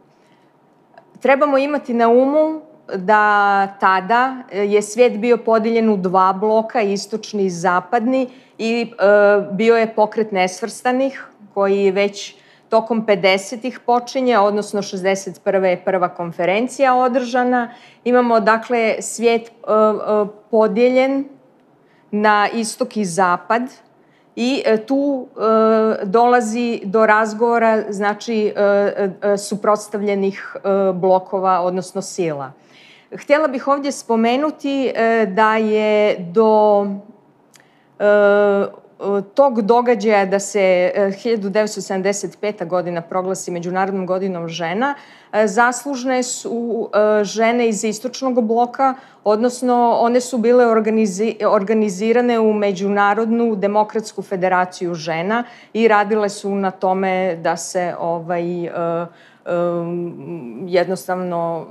Trebamo 1.19 1.57
imati 1.57 1.93
na 1.93 2.07
umu 2.07 2.61
da 2.95 3.67
tada 3.79 4.35
je 4.51 4.81
svijet 4.81 5.17
bio 5.17 5.37
podeljen 5.37 5.89
u 5.89 5.97
dva 5.97 6.33
bloka, 6.33 6.81
istočni 6.81 7.45
i 7.45 7.49
zapadni, 7.49 8.27
i 8.57 8.81
e, 8.81 9.05
bio 9.51 9.77
je 9.77 9.95
pokret 9.95 10.31
nesvrstanih, 10.31 11.25
koji 11.53 11.91
već 11.91 12.35
tokom 12.69 13.05
50-ih 13.05 13.79
počinje, 13.85 14.39
odnosno 14.39 14.81
61. 14.81 15.63
je 15.63 15.83
prva 15.85 16.09
konferencija 16.09 16.95
održana. 16.95 17.73
Imamo, 18.03 18.39
dakle, 18.39 19.01
svijet 19.01 19.47
e, 19.47 19.51
e, 19.51 20.25
podijeljen 20.51 21.25
na 22.11 22.49
istok 22.53 22.97
i 22.97 23.05
zapad 23.05 23.61
i 24.35 24.63
e, 24.65 24.85
tu 24.85 25.27
e, 25.27 26.05
dolazi 26.05 26.81
do 26.83 27.05
razgovora 27.05 27.83
znači 27.89 28.53
e, 28.55 29.37
suprotstavljenih 29.37 30.55
blokova, 30.93 31.61
odnosno 31.61 32.01
sila. 32.01 32.51
Htjela 33.21 33.47
bih 33.47 33.67
ovdje 33.67 33.91
spomenuti 33.91 34.93
da 35.27 35.55
je 35.55 36.17
do 36.19 36.85
tog 39.33 39.61
događaja 39.61 40.25
da 40.25 40.39
se 40.39 40.91
1975. 40.95 42.67
godina 42.67 43.01
proglasi 43.01 43.51
Međunarodnom 43.51 44.05
godinom 44.05 44.47
žena, 44.47 44.95
zaslužne 45.45 46.23
su 46.23 46.89
žene 47.23 47.69
iz 47.69 47.83
istočnog 47.83 48.41
bloka, 48.41 48.93
odnosno 49.23 49.97
one 50.01 50.21
su 50.21 50.37
bile 50.37 50.65
organizi, 50.65 51.35
organizirane 51.47 52.39
u 52.39 52.53
Međunarodnu 52.53 53.55
demokratsku 53.55 54.21
federaciju 54.21 54.93
žena 54.93 55.43
i 55.73 55.87
radile 55.87 56.29
su 56.29 56.55
na 56.55 56.71
tome 56.71 57.35
da 57.35 57.57
se 57.57 57.95
ovaj, 57.99 58.69
jednostavno 60.67 61.65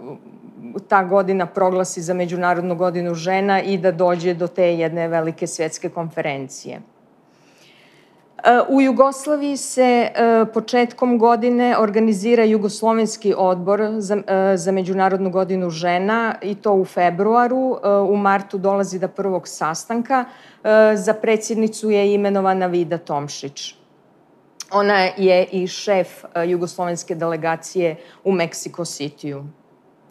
ta 0.88 1.04
godina 1.04 1.46
proglasi 1.46 2.02
za 2.02 2.14
Međunarodnu 2.14 2.76
godinu 2.76 3.14
žena 3.14 3.62
i 3.62 3.78
da 3.78 3.92
dođe 3.92 4.34
do 4.34 4.46
te 4.46 4.64
jedne 4.64 5.08
velike 5.08 5.46
svjetske 5.46 5.88
konferencije. 5.88 6.80
U 8.68 8.81
Jugoslaviji 8.81 9.57
se 9.57 9.83
e, 9.83 10.11
početkom 10.55 11.18
godine 11.18 11.79
organizira 11.79 12.44
Jugoslovenski 12.44 13.35
odbor 13.37 13.81
za, 13.98 14.16
e, 14.16 14.57
za 14.57 14.72
Međunarodnu 14.72 15.31
godinu 15.31 15.70
žena 15.70 16.35
i 16.42 16.55
to 16.55 16.72
u 16.72 16.85
februaru. 16.85 17.79
E, 17.85 17.88
u 17.88 18.16
martu 18.16 18.59
dolazi 18.59 18.98
do 18.98 19.09
prvog 19.09 19.48
sastanka. 19.48 20.24
Za 20.94 21.14
predsjednicu 21.14 21.90
je 21.90 22.14
imenovana 22.14 22.66
Vida 22.66 22.98
Tomšić. 22.98 23.75
Ona 24.73 24.98
je 25.17 25.44
i 25.44 25.67
šef 25.67 26.08
jugoslovenske 26.46 27.15
delegacije 27.15 27.96
u 28.25 28.33
Meksiko 28.33 28.85
Cityu 28.85 29.44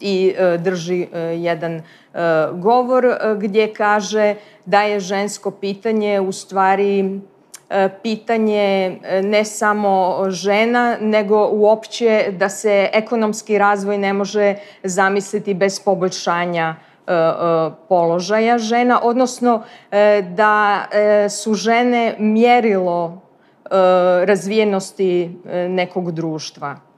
i 0.00 0.34
drži 0.58 1.06
jedan 1.36 1.82
govor 2.52 3.06
gdje 3.36 3.74
kaže 3.74 4.34
da 4.66 4.82
je 4.82 5.00
žensko 5.00 5.50
pitanje 5.50 6.20
u 6.20 6.32
stvari 6.32 7.20
pitanje 8.02 8.98
ne 9.22 9.44
samo 9.44 10.24
žena, 10.28 10.96
nego 11.00 11.48
uopće 11.52 12.34
da 12.38 12.48
se 12.48 12.88
ekonomski 12.92 13.58
razvoj 13.58 13.98
ne 13.98 14.12
može 14.12 14.54
zamisliti 14.82 15.54
bez 15.54 15.80
poboljšanja 15.80 16.76
položaja 17.88 18.58
žena, 18.58 19.00
odnosno 19.02 19.62
da 20.30 20.84
su 21.28 21.54
žene 21.54 22.14
mjerilo 22.18 23.20
razvijenosti 24.24 25.38
nekog 25.68 26.12
društva 26.12 26.88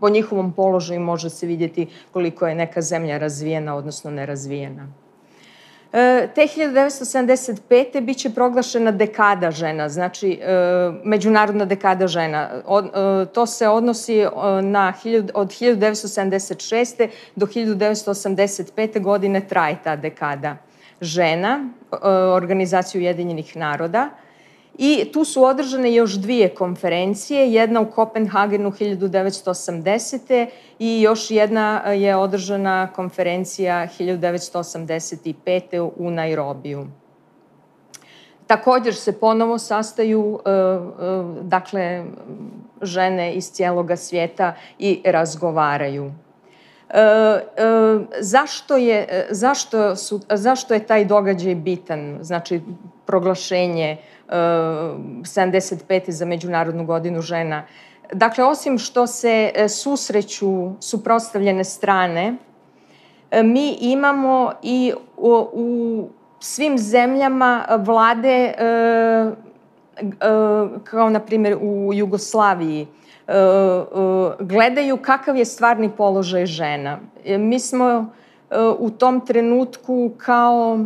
po 0.00 0.08
njihovom 0.08 0.52
položaju 0.52 1.00
može 1.00 1.30
se 1.30 1.46
vidjeti 1.46 1.86
koliko 2.12 2.46
je 2.46 2.54
neka 2.54 2.80
zemlja 2.80 3.18
razvijena, 3.18 3.76
odnosno 3.76 4.10
nerazvijena. 4.10 4.88
E, 5.92 6.28
te 6.34 6.40
1975. 6.42 8.00
bit 8.00 8.18
će 8.18 8.30
proglašena 8.30 8.90
dekada 8.90 9.50
žena, 9.50 9.88
znači 9.88 10.32
e, 10.42 10.46
međunarodna 11.04 11.64
dekada 11.64 12.06
žena. 12.06 12.48
E, 12.50 13.26
to 13.26 13.46
se 13.46 13.68
odnosi 13.68 14.26
na, 14.62 14.92
od 15.34 15.48
1976. 15.48 17.08
do 17.36 17.46
1985. 17.46 19.02
godine 19.02 19.40
traje 19.40 19.76
ta 19.84 19.96
dekada 19.96 20.56
žena, 21.00 21.68
organizaciju 22.34 23.00
Ujedinjenih 23.00 23.56
naroda. 23.56 24.10
I 24.78 25.10
tu 25.12 25.24
su 25.24 25.44
održane 25.44 25.94
još 25.94 26.12
dvije 26.12 26.48
konferencije, 26.48 27.52
jedna 27.52 27.80
u 27.80 27.90
Kopenhagenu 27.90 28.70
1980. 28.70 30.46
i 30.78 31.00
još 31.00 31.30
jedna 31.30 31.78
je 31.78 32.16
održana 32.16 32.88
konferencija 32.92 33.88
1985. 33.98 35.90
u 35.96 36.10
Nairobiju. 36.10 36.86
Također 38.46 38.94
se 38.94 39.12
ponovo 39.12 39.58
sastaju 39.58 40.40
e, 40.44 40.50
e, 40.50 40.56
dakle, 41.42 42.04
žene 42.82 43.34
iz 43.34 43.50
cijeloga 43.52 43.96
svijeta 43.96 44.54
i 44.78 45.02
razgovaraju. 45.04 46.12
E, 46.88 47.00
e, 47.00 47.40
zašto, 48.20 48.76
je, 48.76 49.26
zašto, 49.30 49.96
su, 49.96 50.20
zašto 50.30 50.74
je 50.74 50.86
taj 50.86 51.04
događaj 51.04 51.54
bitan? 51.54 52.18
Znači, 52.20 52.60
proglašenje 53.06 53.96
75. 54.30 56.10
za 56.10 56.24
Međunarodnu 56.24 56.86
godinu 56.86 57.22
žena. 57.22 57.66
Dakle, 58.12 58.44
osim 58.44 58.78
što 58.78 59.06
se 59.06 59.50
e, 59.54 59.68
susreću 59.68 60.70
suprotstavljene 60.80 61.64
strane, 61.64 62.36
e, 63.30 63.42
mi 63.42 63.76
imamo 63.80 64.52
i 64.62 64.92
u, 65.16 65.46
u 65.52 66.08
svim 66.40 66.78
zemljama 66.78 67.64
vlade, 67.78 68.54
kao 70.84 71.10
na 71.10 71.20
primjer 71.20 71.58
u 71.60 71.90
Jugoslaviji, 71.94 72.86
gledaju 74.40 74.96
kakav 74.96 75.36
je 75.36 75.44
stvarni 75.44 75.90
položaj 75.96 76.46
žena. 76.46 76.98
Mi 77.38 77.58
smo 77.58 78.12
u 78.78 78.90
tom 78.90 79.26
trenutku 79.26 80.10
kao 80.16 80.78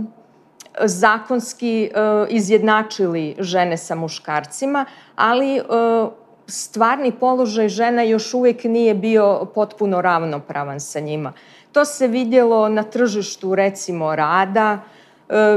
zakonski 0.81 1.91
uh, 1.91 2.27
izjednačili 2.31 3.37
žene 3.39 3.77
sa 3.77 3.95
muškarcima, 3.95 4.85
ali 5.17 5.61
uh, 5.61 6.13
stvarni 6.47 7.13
položaj 7.13 7.69
žena 7.69 8.03
još 8.03 8.35
uvijek 8.35 8.65
nije 8.65 8.95
bio 8.95 9.45
potpuno 9.55 10.03
ravnopravan 10.03 10.81
sa 10.81 11.01
njima. 11.01 11.33
To 11.73 11.85
se 11.85 12.09
vidjelo 12.09 12.69
na 12.69 12.83
tržištu 12.83 13.55
recimo 13.55 14.17
rada, 14.17 14.73
uh, 14.73 14.95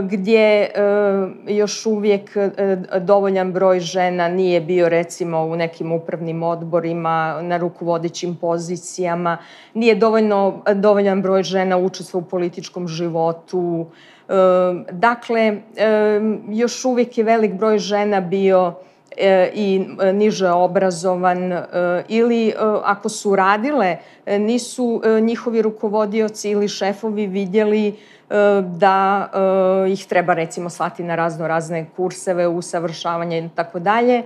gdje 0.03 0.72
još 1.47 1.86
uvijek 1.86 2.38
dovoljan 2.99 3.53
broj 3.53 3.80
žena 3.80 4.28
nije 4.28 4.61
bio 4.61 4.89
recimo 4.89 5.41
u 5.41 5.55
nekim 5.55 5.91
upravnim 5.91 6.43
odborima, 6.43 7.41
na 7.41 7.57
rukovodećim 7.57 8.36
pozicijama, 8.36 9.38
nije 9.74 9.95
dovoljno, 9.95 10.63
dovoljan 10.76 11.22
broj 11.22 11.43
žena 11.43 11.78
učestva 11.78 12.20
u 12.20 12.24
političkom 12.24 12.88
životu, 12.88 13.86
Dakle, 14.91 15.57
još 16.49 16.86
uvijek 16.86 17.17
je 17.17 17.23
velik 17.23 17.53
broj 17.53 17.78
žena 17.78 18.21
bio 18.21 18.73
e, 19.17 19.51
i 19.53 19.86
e, 20.01 20.13
niže 20.13 20.49
obrazovan 20.49 21.53
e, 21.53 21.63
ili 22.07 22.53
ako 22.84 23.09
su 23.09 23.36
radile, 23.36 23.97
nisu 24.25 25.01
njihovi 25.21 25.61
rukovodioci 25.61 26.49
ili 26.49 26.67
šefovi 26.67 27.28
vidjeli 27.28 27.95
da 28.61 29.30
ih 29.89 30.05
treba 30.05 30.34
recimo 30.34 30.69
slati 30.69 31.03
na 31.03 31.15
razno 31.15 31.47
razne 31.47 31.86
kurseve, 31.95 32.47
usavršavanje 32.47 33.39
i 33.39 33.49
tako 33.55 33.80
dalje 33.80 34.23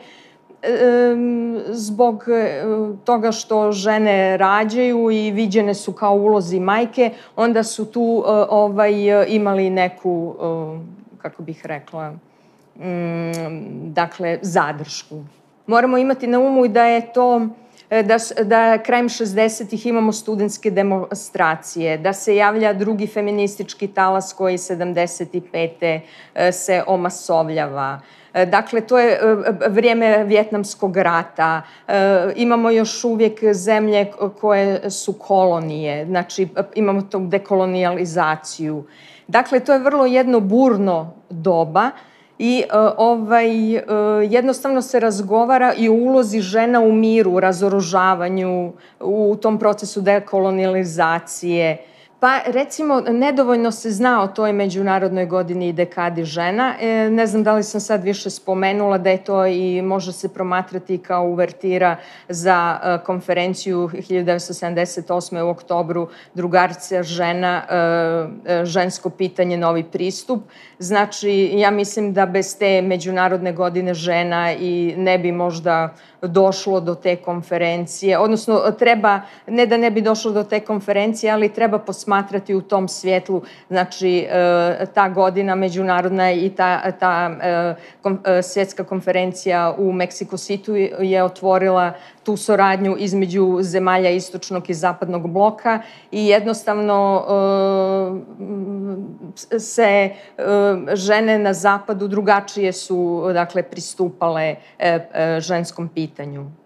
zbog 1.72 2.24
e, 2.28 2.64
toga 3.04 3.32
što 3.32 3.72
žene 3.72 4.38
rađaju 4.38 5.12
i 5.12 5.32
viđene 5.32 5.74
su 5.74 5.94
kao 5.94 6.14
ulozi 6.14 6.60
majke, 6.60 7.12
onda 7.36 7.64
su 7.64 7.86
tu 7.86 8.24
e, 8.26 8.30
ovaj, 8.50 8.94
imali 9.28 9.70
neku, 9.70 10.36
e, 10.36 11.18
kako 11.22 11.44
bih 11.44 11.66
rekla, 11.66 12.12
mm, 12.12 13.94
dakle, 13.94 14.40
zadršku. 14.42 15.24
Moramo 15.68 15.98
imati 15.98 16.28
na 16.28 16.40
umu 16.40 16.68
da 16.68 16.86
je 16.86 17.14
to 17.14 17.48
da, 17.90 18.44
da 18.44 18.78
krajem 18.78 19.10
60-ih 19.10 19.86
imamo 19.86 20.12
studentske 20.12 20.72
demonstracije, 20.72 21.98
da 21.98 22.14
se 22.14 22.36
javlja 22.36 22.74
drugi 22.74 23.08
feministički 23.08 23.88
talas 23.88 24.34
koji 24.34 24.58
75. 24.58 26.00
se 26.52 26.84
omasovljava, 26.88 28.00
E, 28.00 28.21
dakle, 28.34 28.82
to 28.82 29.00
je 29.00 29.12
e, 29.14 29.20
vrijeme 29.70 30.24
Vjetnamskog 30.24 30.98
rata. 30.98 31.62
E, 31.88 31.94
imamo 32.36 32.70
još 32.70 33.04
uvijek 33.04 33.54
zemlje 33.54 34.12
koje 34.42 34.90
su 34.90 35.14
kolonije, 35.14 36.06
znači 36.06 36.48
imamo 36.76 37.02
tu 37.02 37.20
dekolonijalizaciju. 37.20 38.84
Dakle, 39.28 39.60
to 39.60 39.74
je 39.74 39.80
vrlo 39.80 40.06
jedno 40.06 40.40
burno 40.40 41.14
doba 41.30 41.92
i 42.40 42.64
ovaj, 42.98 43.50
jednostavno 44.30 44.82
se 44.82 45.00
razgovara 45.00 45.74
i 45.78 45.90
o 45.90 45.94
ulozi 45.94 46.40
žena 46.40 46.80
u 46.80 46.92
miru, 46.92 47.32
u 47.32 47.40
razoružavanju, 47.40 48.74
u 49.00 49.36
tom 49.42 49.60
procesu 49.60 50.02
dekolonializacije. 50.02 51.78
Pa 52.22 52.40
recimo, 52.46 53.00
nedovoljno 53.00 53.72
se 53.72 53.92
zna 53.92 54.24
o 54.24 54.28
toj 54.28 54.54
Međunarodnoj 54.54 55.26
godini 55.26 55.68
i 55.68 55.74
dekadi 55.74 56.24
žena. 56.26 56.76
E, 56.82 57.10
ne 57.10 57.28
znam 57.28 57.44
da 57.44 57.54
li 57.54 57.64
sam 57.64 57.82
sad 57.82 58.04
više 58.04 58.30
spomenula 58.30 58.98
da 58.98 59.10
je 59.10 59.24
to 59.24 59.46
i 59.46 59.82
može 59.82 60.12
se 60.12 60.34
promatrati 60.34 60.98
kao 60.98 61.24
uvertira 61.24 61.98
za 62.30 62.80
e, 62.84 62.98
konferenciju 63.06 63.90
1978. 63.94 65.42
u 65.42 65.50
oktobru 65.50 66.08
drugarcija 66.34 67.04
žena, 67.04 67.64
e, 67.70 68.54
e, 68.54 68.66
žensko 68.66 69.10
pitanje, 69.10 69.58
novi 69.58 69.84
pristup. 69.84 70.44
Znači, 70.80 71.52
ja 71.54 71.72
mislim 71.72 72.14
da 72.14 72.26
bez 72.26 72.58
te 72.58 72.82
Međunarodne 72.82 73.54
godine 73.54 73.94
žena 73.94 74.54
i 74.54 74.94
ne 74.98 75.18
bi 75.18 75.32
možda 75.32 75.94
došlo 76.22 76.80
do 76.80 76.96
te 76.96 77.16
konferencije, 77.16 78.18
odnosno 78.18 78.62
treba, 78.80 79.22
ne 79.48 79.66
da 79.66 79.78
ne 79.78 79.92
bi 79.92 80.02
došlo 80.02 80.32
do 80.32 80.44
te 80.44 80.60
konferencije, 80.60 81.32
ali 81.32 81.50
treba 81.50 81.80
posmatrati 81.80 82.11
u 82.56 82.62
tom 82.62 82.88
svjetlu, 82.88 83.42
znači 83.70 84.28
e, 84.30 84.86
ta 84.94 85.10
godina 85.10 85.56
međunarodna 85.56 86.32
i 86.32 86.50
ta, 86.50 86.92
ta 86.92 87.32
e, 87.42 87.76
e, 88.26 88.42
svjetska 88.42 88.84
konferencija 88.84 89.76
u 89.78 89.92
Meksiko 89.92 90.38
City 90.38 91.02
je 91.02 91.24
otvorila 91.24 91.94
tu 92.24 92.38
soradnju 92.38 92.96
između 93.00 93.58
zemalja 93.62 94.10
istočnog 94.10 94.70
i 94.70 94.74
zapadnog 94.74 95.30
bloka 95.30 95.82
i 96.12 96.28
jednostavno 96.28 97.26
se 99.60 100.10
žene 100.94 101.40
na 101.40 101.54
zapadu 101.54 102.08
drugačije 102.08 102.74
su 102.74 103.30
dakle 103.34 103.64
pristupale 103.64 104.56
ženskom 105.40 105.88
pitanju. 105.88 106.61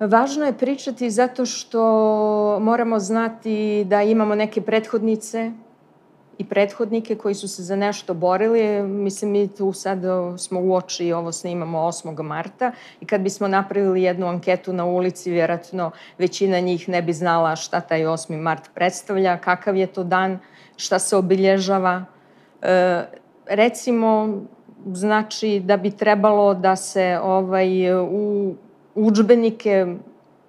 Važno 0.00 0.44
je 0.44 0.58
pričati 0.58 1.10
zato 1.10 1.46
što 1.46 2.58
moramo 2.62 2.98
znati 2.98 3.84
da 3.84 4.02
imamo 4.02 4.34
neke 4.34 4.60
prethodnice 4.60 5.52
i 6.38 6.44
prethodnike 6.44 7.16
koji 7.16 7.34
su 7.34 7.48
se 7.48 7.62
za 7.62 7.76
nešto 7.76 8.14
borili. 8.14 8.82
Mislim, 8.82 9.30
mi 9.30 9.48
tu 9.48 9.72
sad 9.72 9.98
smo 10.38 10.60
u 10.60 10.74
oči, 10.74 11.12
ovo 11.12 11.32
snimamo 11.32 11.78
8. 11.78 12.22
marta 12.22 12.72
i 13.00 13.06
kad 13.06 13.20
bismo 13.20 13.48
napravili 13.48 14.02
jednu 14.02 14.26
anketu 14.26 14.72
na 14.72 14.84
ulici, 14.84 15.30
vjerojatno 15.30 15.90
većina 16.18 16.60
njih 16.60 16.88
ne 16.88 17.02
bi 17.02 17.12
znala 17.12 17.56
šta 17.56 17.80
taj 17.80 18.00
8. 18.00 18.36
mart 18.40 18.70
predstavlja, 18.74 19.36
kakav 19.36 19.76
je 19.76 19.86
to 19.86 20.04
dan, 20.04 20.38
šta 20.76 20.98
se 20.98 21.16
obilježava. 21.16 22.04
E, 22.62 23.04
recimo, 23.46 24.38
znači 24.92 25.60
da 25.64 25.76
bi 25.76 25.90
trebalo 25.90 26.54
da 26.54 26.76
se 26.76 27.18
ovaj, 27.22 27.94
u 27.94 28.54
učbenike 28.98 29.86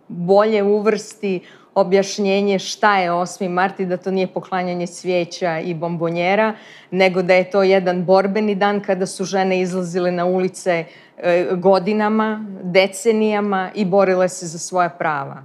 bolje 0.08 0.64
uvrsti 0.64 1.42
objašnjenje 1.76 2.60
šta 2.60 2.98
je 2.98 3.12
8. 3.12 3.50
mart 3.50 3.80
i 3.80 3.86
da 3.86 3.98
to 3.98 4.12
nije 4.12 4.28
poklanjanje 4.28 4.88
cvijeća 4.88 5.60
i 5.60 5.74
bombonjera, 5.74 6.54
nego 6.92 7.22
da 7.22 7.34
je 7.34 7.50
to 7.50 7.64
jedan 7.64 8.06
borbeni 8.06 8.56
dan 8.56 8.82
kada 8.82 9.06
su 9.06 9.24
žene 9.24 9.62
izlazile 9.62 10.12
na 10.12 10.26
ulice 10.26 10.86
e, 11.18 11.48
godinama, 11.56 12.46
decenijama 12.64 13.70
i 13.76 13.86
borile 13.86 14.30
se 14.30 14.48
za 14.48 14.58
svoja 14.58 14.90
prava. 14.90 15.44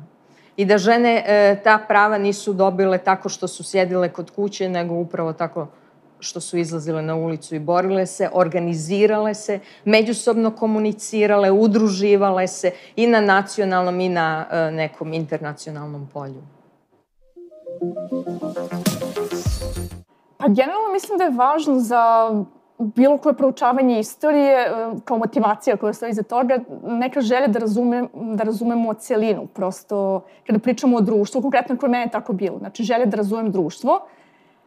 I 0.56 0.64
da 0.64 0.78
žene 0.78 1.24
e, 1.26 1.56
ta 1.64 1.78
prava 1.88 2.18
nisu 2.18 2.52
dobile 2.52 2.98
tako 2.98 3.28
što 3.28 3.48
su 3.48 3.64
sjedile 3.64 4.08
kod 4.08 4.30
kuće, 4.30 4.68
nego 4.68 4.94
upravo 4.94 5.32
tako 5.32 5.68
što 6.24 6.40
su 6.40 6.58
izlazile 6.58 7.02
na 7.02 7.16
ulicu 7.16 7.54
i 7.54 7.58
borile 7.58 8.06
se, 8.06 8.28
organizirale 8.32 9.34
se, 9.34 9.60
međusobno 9.84 10.50
komunicirale, 10.50 11.50
udruživale 11.50 12.46
se 12.48 12.70
i 12.96 13.06
na 13.06 13.20
nacionalnom 13.20 14.00
i 14.00 14.08
na 14.08 14.46
e, 14.50 14.70
nekom 14.70 15.12
internacionalnom 15.12 16.08
polju. 16.12 16.42
Pa 20.36 20.48
generalno 20.48 20.92
mislim 20.92 21.18
da 21.18 21.24
je 21.24 21.30
važno 21.30 21.78
za 21.78 22.30
bilo 22.78 23.18
koje 23.18 23.36
proučavanje 23.36 24.00
istorije 24.00 24.52
e, 24.52 24.70
kao 25.04 25.18
motivacija 25.18 25.76
koja 25.76 25.92
stoji 25.92 26.10
iza 26.10 26.22
toga, 26.22 26.58
neka 26.82 27.20
želja 27.20 27.46
da, 27.46 27.58
razume, 27.58 28.08
da 28.14 28.44
razumemo 28.44 28.94
celinu. 28.94 29.46
Prosto, 29.46 30.24
kada 30.46 30.58
pričamo 30.58 30.96
o 30.96 31.00
društvu, 31.00 31.42
konkretno 31.42 31.76
kod 31.76 31.90
mene 31.90 32.04
je 32.04 32.10
tako 32.10 32.32
bilo. 32.32 32.58
Znači, 32.58 32.82
želja 32.82 33.06
da 33.06 33.16
razumem 33.16 33.52
društvo, 33.52 34.00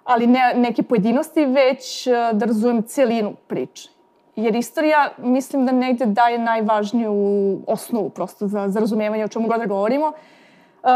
ali 0.07 0.27
ne 0.27 0.53
neke 0.55 0.83
pojedinosti, 0.83 1.45
već 1.45 2.07
e, 2.07 2.11
da 2.33 2.45
razumem 2.45 2.83
celinu 2.83 3.33
priče. 3.47 3.89
Jer 4.35 4.55
istorija, 4.55 5.09
mislim 5.17 5.65
da 5.65 5.71
negde 5.71 6.05
daje 6.05 6.39
najvažniju 6.39 7.13
osnovu 7.67 8.09
prosto 8.09 8.47
za, 8.47 8.69
za 8.69 8.79
razumevanje 8.79 9.23
o 9.23 9.27
čemu 9.27 9.47
god 9.47 9.59
da 9.59 9.65
govorimo. 9.65 10.07
Uh, 10.07 10.91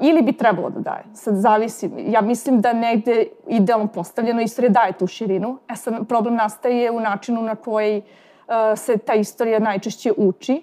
ili 0.00 0.22
bi 0.22 0.32
trebalo 0.32 0.70
da 0.70 0.80
daje. 0.80 1.04
Sad 1.14 1.36
zavisi. 1.36 1.90
Ja 1.96 2.20
mislim 2.20 2.60
da 2.60 2.72
negde 2.72 3.26
idealno 3.46 3.86
postavljeno 3.86 4.42
istorija 4.42 4.70
daje 4.70 4.92
tu 4.92 5.06
širinu. 5.06 5.58
E 5.68 5.76
sad 5.76 6.08
problem 6.08 6.34
nastaje 6.34 6.90
u 6.90 7.00
načinu 7.00 7.42
na 7.42 7.54
koji 7.54 7.98
uh, 7.98 8.54
se 8.78 8.98
ta 8.98 9.14
istorija 9.14 9.58
najčešće 9.58 10.12
uči. 10.16 10.62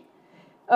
Uh, 0.68 0.76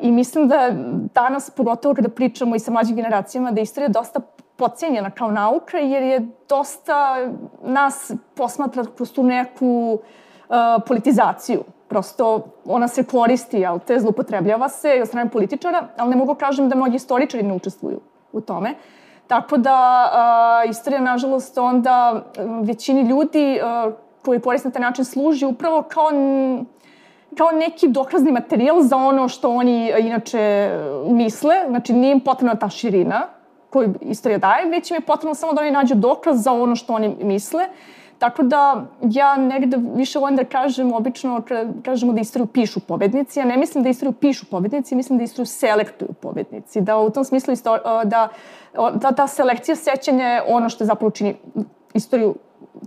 I 0.00 0.12
mislim 0.12 0.48
da 0.48 0.70
danas, 1.14 1.50
pogotovo 1.50 1.94
kada 1.94 2.08
pričamo 2.08 2.56
i 2.56 2.58
sa 2.58 2.70
mlađim 2.70 2.96
generacijama, 2.96 3.50
da 3.50 3.60
istorija 3.60 3.88
dosta 3.88 4.20
pocenjena 4.62 5.10
kao 5.10 5.30
nauka, 5.30 5.78
jer 5.78 6.02
je 6.02 6.26
dosta 6.48 7.16
nas 7.62 8.12
posmatra 8.34 8.84
kroz 8.96 9.12
tu 9.12 9.22
neku 9.22 9.98
uh, 9.98 10.56
politizaciju. 10.86 11.64
Prosto 11.88 12.40
ona 12.64 12.88
se 12.88 13.04
koristi, 13.04 13.58
jel 13.60 13.78
te, 13.86 13.98
zlupotrebljava 14.00 14.68
se 14.68 14.98
od 15.02 15.08
strane 15.08 15.30
političara, 15.30 15.82
ali 15.96 16.10
ne 16.10 16.16
mogu 16.16 16.34
kažem 16.34 16.68
da 16.68 16.76
mnogi 16.76 16.96
istoričari 16.96 17.42
ne 17.42 17.54
učestvuju 17.54 18.00
u 18.32 18.40
tome. 18.40 18.74
Tako 19.26 19.56
da 19.56 19.76
uh, 20.06 20.70
istorija, 20.70 21.00
nažalost, 21.00 21.58
onda 21.58 22.22
većini 22.62 23.02
ljudi 23.02 23.58
uh, 23.58 23.92
koji 24.24 24.40
koriste 24.40 24.68
na 24.68 24.72
taj 24.72 24.82
način 24.82 25.04
služi 25.04 25.46
upravo 25.46 25.82
kao 25.82 26.10
kao 27.36 27.50
neki 27.50 27.88
dokazni 27.88 28.32
materijal 28.32 28.82
za 28.82 28.96
ono 28.96 29.28
što 29.28 29.50
oni 29.50 29.92
inače 29.98 30.70
misle, 31.06 31.54
znači 31.68 31.92
nije 31.92 32.12
im 32.12 32.20
potrebna 32.20 32.54
ta 32.54 32.68
širina, 32.68 33.22
koju 33.72 33.94
istorija 34.00 34.38
daje, 34.38 34.70
već 34.70 34.90
im 34.90 34.94
je 34.94 35.00
potrebno 35.00 35.34
samo 35.34 35.52
da 35.52 35.60
oni 35.60 35.70
nađu 35.70 35.94
dokaz 35.94 36.42
za 36.42 36.52
ono 36.52 36.76
što 36.76 36.94
oni 36.94 37.16
misle. 37.22 37.64
Tako 38.18 38.42
da 38.42 38.84
ja 39.02 39.36
negde 39.36 39.78
više 39.94 40.18
volim 40.18 40.36
da 40.36 40.44
kažem, 40.44 40.92
obično 40.92 41.42
kažemo 41.84 42.12
da 42.12 42.20
istoriju 42.20 42.46
pišu 42.46 42.80
pobednici. 42.80 43.38
Ja 43.38 43.44
ne 43.44 43.56
mislim 43.56 43.84
da 43.84 43.90
istoriju 43.90 44.12
pišu 44.12 44.46
pobednici, 44.50 44.94
mislim 44.94 45.18
da 45.18 45.24
istoriju 45.24 45.46
selektuju 45.46 46.12
pobednici. 46.12 46.80
Da 46.80 46.98
u 46.98 47.10
tom 47.10 47.24
smislu 47.24 47.54
da, 48.04 48.28
da 48.94 49.12
ta 49.12 49.26
selekcija 49.26 49.76
sećanja 49.76 50.26
je 50.26 50.42
ono 50.48 50.68
što 50.68 50.84
zapravo 50.84 51.10
čini 51.10 51.36
istoriju 51.94 52.34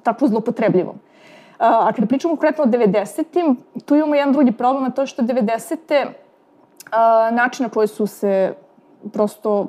tako 0.03 0.27
zlopotrebljivom. 0.27 0.95
A 1.57 1.91
kada 1.95 2.07
pričamo 2.07 2.35
konkretno 2.35 2.63
o 2.63 2.67
90. 2.67 3.55
tu 3.85 3.95
imamo 3.95 4.15
jedan 4.15 4.33
drugi 4.33 4.51
problem, 4.51 4.83
a 4.83 4.89
to 4.89 5.01
je 5.01 5.07
što 5.07 5.21
90. 5.21 6.05
način 7.31 7.63
na 7.63 7.69
koji 7.69 7.87
su 7.87 8.07
se 8.07 8.53
prosto 9.13 9.67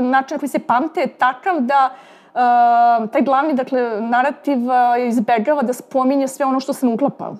način 0.00 0.34
na 0.34 0.38
koji 0.38 0.48
se 0.48 0.58
pamte 0.58 1.00
je 1.00 1.06
takav 1.06 1.60
da 1.60 1.90
uh, 2.34 3.10
taj 3.10 3.22
glavni 3.22 3.54
dakle, 3.54 4.00
narativ 4.00 4.58
uh, 4.58 4.74
izbegava 5.08 5.62
da 5.62 5.72
spominje 5.72 6.28
sve 6.28 6.46
ono 6.46 6.60
što 6.60 6.72
se 6.72 6.86
ne 6.86 6.92
uklapa 6.94 7.34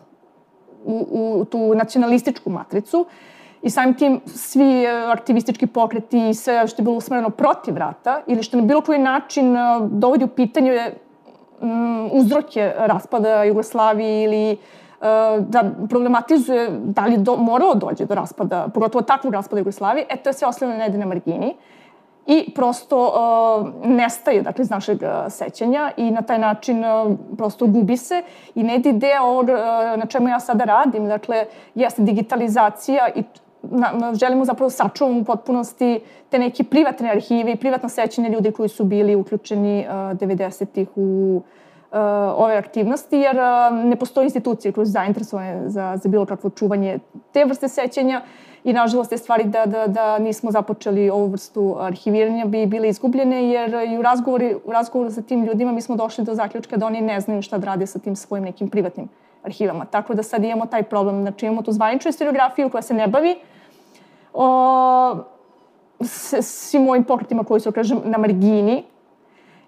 u, 0.84 1.06
u 1.10 1.44
tu 1.44 1.74
nacionalističku 1.74 2.50
matricu 2.50 3.06
i 3.62 3.70
samim 3.70 3.94
tim 3.94 4.20
svi 4.26 4.86
aktivistički 5.12 5.66
pokreti 5.66 6.28
i 6.28 6.34
sve 6.34 6.66
što 6.66 6.82
je 6.82 6.84
bilo 6.84 6.96
usmereno 6.96 7.30
protiv 7.30 7.76
rata 7.76 8.20
ili 8.26 8.42
što 8.42 8.56
na 8.56 8.62
bilo 8.62 8.80
koji 8.80 8.98
način 8.98 9.56
uh, 9.56 9.90
dovodi 9.90 10.24
u 10.24 10.28
pitanje 10.28 10.92
um, 11.60 12.10
uzroke 12.12 12.72
raspada 12.78 13.44
Jugoslavije 13.44 14.24
ili 14.24 14.52
uh, 14.52 14.83
da 15.40 15.62
problematizuje 15.88 16.68
da 16.70 17.06
li 17.06 17.16
do, 17.16 17.36
morao 17.36 17.74
dođe 17.74 18.04
do 18.04 18.14
raspada, 18.14 18.68
pogotovo 18.74 19.02
takvog 19.02 19.34
raspada 19.34 19.58
Jugoslavije, 19.58 20.06
e 20.10 20.16
to 20.16 20.28
je 20.28 20.32
sve 20.32 20.48
ostavljeno 20.48 20.78
negde 20.78 20.98
na 20.98 21.06
margini 21.06 21.54
i 22.26 22.52
prosto 22.54 22.98
uh, 23.06 23.90
nestaje 23.90 24.42
dakle, 24.42 24.62
iz 24.62 24.70
našeg 24.70 25.02
uh, 25.02 25.32
sećanja 25.32 25.90
i 25.96 26.10
na 26.10 26.22
taj 26.22 26.38
način 26.38 26.84
uh, 26.84 27.12
prosto 27.36 27.66
gubi 27.66 27.96
se 27.96 28.22
i 28.54 28.62
ne 28.62 28.76
ideja 28.76 29.22
ovog 29.22 29.44
uh, 29.44 29.56
na 29.98 30.06
čemu 30.06 30.28
ja 30.28 30.40
sada 30.40 30.64
radim, 30.64 31.08
dakle, 31.08 31.44
jeste 31.74 32.02
digitalizacija 32.02 33.08
i 33.14 33.22
na, 33.62 33.92
na, 33.92 34.14
želimo 34.14 34.44
zapravo 34.44 34.66
da 34.66 34.70
sačuvamo 34.70 35.20
u 35.20 35.24
potpunosti 35.24 36.00
te 36.30 36.38
neke 36.38 36.64
privatne 36.64 37.10
arhive 37.10 37.52
i 37.52 37.56
privatna 37.56 37.88
sećanja 37.88 38.28
ljudi 38.28 38.52
koji 38.52 38.68
su 38.68 38.84
bili 38.84 39.14
uključeni 39.14 39.86
uh, 39.88 39.94
90-ih 39.94 40.88
u 40.96 41.42
Uh, 41.46 41.63
ove 42.36 42.56
aktivnosti, 42.56 43.16
jer 43.16 43.36
uh, 43.36 43.84
ne 43.84 43.96
postoji 43.96 44.24
institucije 44.24 44.72
su 44.72 44.84
zainteresovane 44.84 45.68
za, 45.68 45.96
za 46.02 46.08
bilo 46.08 46.26
kakvo 46.26 46.50
čuvanje 46.50 46.98
te 47.32 47.44
vrste 47.44 47.68
sećanja 47.68 48.22
i 48.64 48.72
nažalost 48.72 49.10
te 49.10 49.18
stvari 49.18 49.44
da, 49.44 49.66
da, 49.66 49.86
da 49.86 50.18
nismo 50.18 50.50
započeli 50.50 51.10
ovu 51.10 51.26
vrstu 51.26 51.76
arhiviranja 51.80 52.44
bi 52.44 52.66
bile 52.66 52.88
izgubljene 52.88 53.48
jer 53.48 53.74
i 53.88 53.98
u, 53.98 54.02
razgovori, 54.02 54.56
u 54.64 54.72
razgovoru 54.72 55.10
sa 55.10 55.22
tim 55.22 55.44
ljudima 55.44 55.72
mi 55.72 55.80
smo 55.80 55.96
došli 55.96 56.24
do 56.24 56.34
zaključka 56.34 56.76
da 56.76 56.86
oni 56.86 57.00
ne 57.00 57.20
znaju 57.20 57.42
šta 57.42 57.58
da 57.58 57.66
rade 57.66 57.86
sa 57.86 57.98
tim 57.98 58.16
svojim 58.16 58.44
nekim 58.44 58.68
privatnim 58.68 59.08
arhivama. 59.42 59.84
Tako 59.84 60.14
da 60.14 60.22
sad 60.22 60.44
imamo 60.44 60.66
taj 60.66 60.82
problem. 60.82 61.22
Znači 61.22 61.46
imamo 61.46 61.62
tu 61.62 61.72
zvaničnu 61.72 62.08
historiografiju 62.08 62.70
koja 62.70 62.82
se 62.82 62.94
ne 62.94 63.06
bavi 63.06 63.36
o, 64.32 65.16
s, 66.00 66.34
svim 66.40 66.88
ovim 66.88 67.04
pokretima 67.04 67.44
koji 67.44 67.60
su, 67.60 67.72
kažem, 67.72 68.00
na 68.04 68.18
margini 68.18 68.84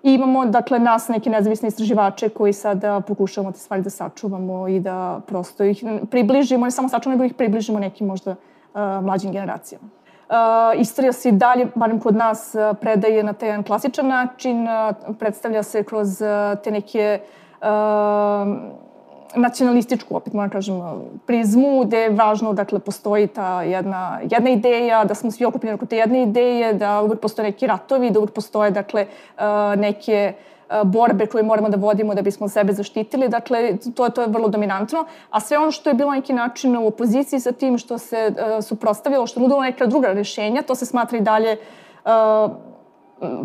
I 0.07 0.15
imamo, 0.15 0.45
dakle, 0.47 0.79
nas, 0.79 1.09
neke 1.09 1.31
nezavisne 1.31 1.69
istraživače 1.69 2.29
koji 2.29 2.53
sada 2.53 3.01
pokušavamo 3.01 3.53
te 3.53 3.59
stvari 3.59 3.83
da 3.83 3.91
sačuvamo 3.91 4.69
i 4.69 4.81
da 4.81 5.21
prosto 5.27 5.65
ih 5.65 5.85
približimo, 6.11 6.65
ne 6.65 6.71
samo 6.71 6.89
sačuvamo, 6.89 7.17
nego 7.17 7.25
ih 7.25 7.35
približimo 7.35 7.79
nekim 7.79 8.07
možda 8.07 8.31
uh, 8.31 8.81
mlađim 9.03 9.33
generacijama. 9.33 9.89
Uh, 10.29 10.81
istorija 10.81 11.13
se 11.13 11.29
i 11.29 11.33
dalje, 11.33 11.67
barem 11.75 12.01
kod 12.01 12.17
nas, 12.17 12.55
predaje 12.81 13.25
na 13.25 13.33
taj 13.33 13.49
jedan 13.49 13.63
klasičan 13.63 14.07
način, 14.07 14.63
uh, 14.63 15.17
predstavlja 15.19 15.63
se 15.63 15.83
kroz 15.83 16.21
uh, 16.21 16.63
te 16.65 16.71
neke 16.71 17.21
uh, 17.61 17.67
nacionalističku, 19.35 20.17
opet 20.17 20.33
moram 20.33 20.51
kažem, 20.51 20.81
prizmu, 21.27 21.85
gde 21.85 21.99
je 21.99 22.11
važno, 22.11 22.53
dakle, 22.53 22.79
postoji 22.79 23.27
ta 23.27 23.63
jedna, 23.63 24.21
jedna 24.31 24.51
ideja, 24.51 25.05
da 25.05 25.15
smo 25.15 25.31
svi 25.31 25.45
okupljeni 25.45 25.75
oko 25.75 25.87
te 25.87 25.97
jedne 25.97 26.23
ideje, 26.23 26.73
da 26.75 27.01
uvek 27.03 27.21
postoje 27.21 27.49
neki 27.51 27.67
ratovi, 27.67 28.11
da 28.11 28.19
uvek 28.19 28.31
postoje, 28.31 28.71
dakle, 28.71 29.07
neke 29.77 30.35
borbe 30.85 31.27
koje 31.27 31.43
moramo 31.43 31.69
da 31.69 31.77
vodimo 31.77 32.15
da 32.15 32.23
bismo 32.23 32.49
sebe 32.49 32.73
zaštitili. 32.73 33.29
Dakle, 33.29 33.77
to, 33.97 34.09
to 34.09 34.23
je 34.23 34.29
vrlo 34.29 34.49
dominantno. 34.49 35.05
A 35.31 35.41
sve 35.41 35.59
ono 35.59 35.71
što 35.71 35.91
je 35.91 35.95
bilo 35.95 36.13
neki 36.13 36.33
način 36.33 36.77
u 36.77 36.87
opoziciji 36.87 37.41
sa 37.41 37.53
tim 37.53 37.79
što 37.79 37.99
se 37.99 38.31
uh, 38.31 38.65
suprostavilo, 38.65 39.27
što 39.27 39.41
nudilo 39.41 39.63
neka 39.63 39.87
druga 39.87 40.13
rešenja, 40.13 40.63
to 40.63 40.75
se 40.75 40.87
smatra 40.87 41.19
i 41.19 41.21
dalje 41.21 41.57
uh, 42.05 42.11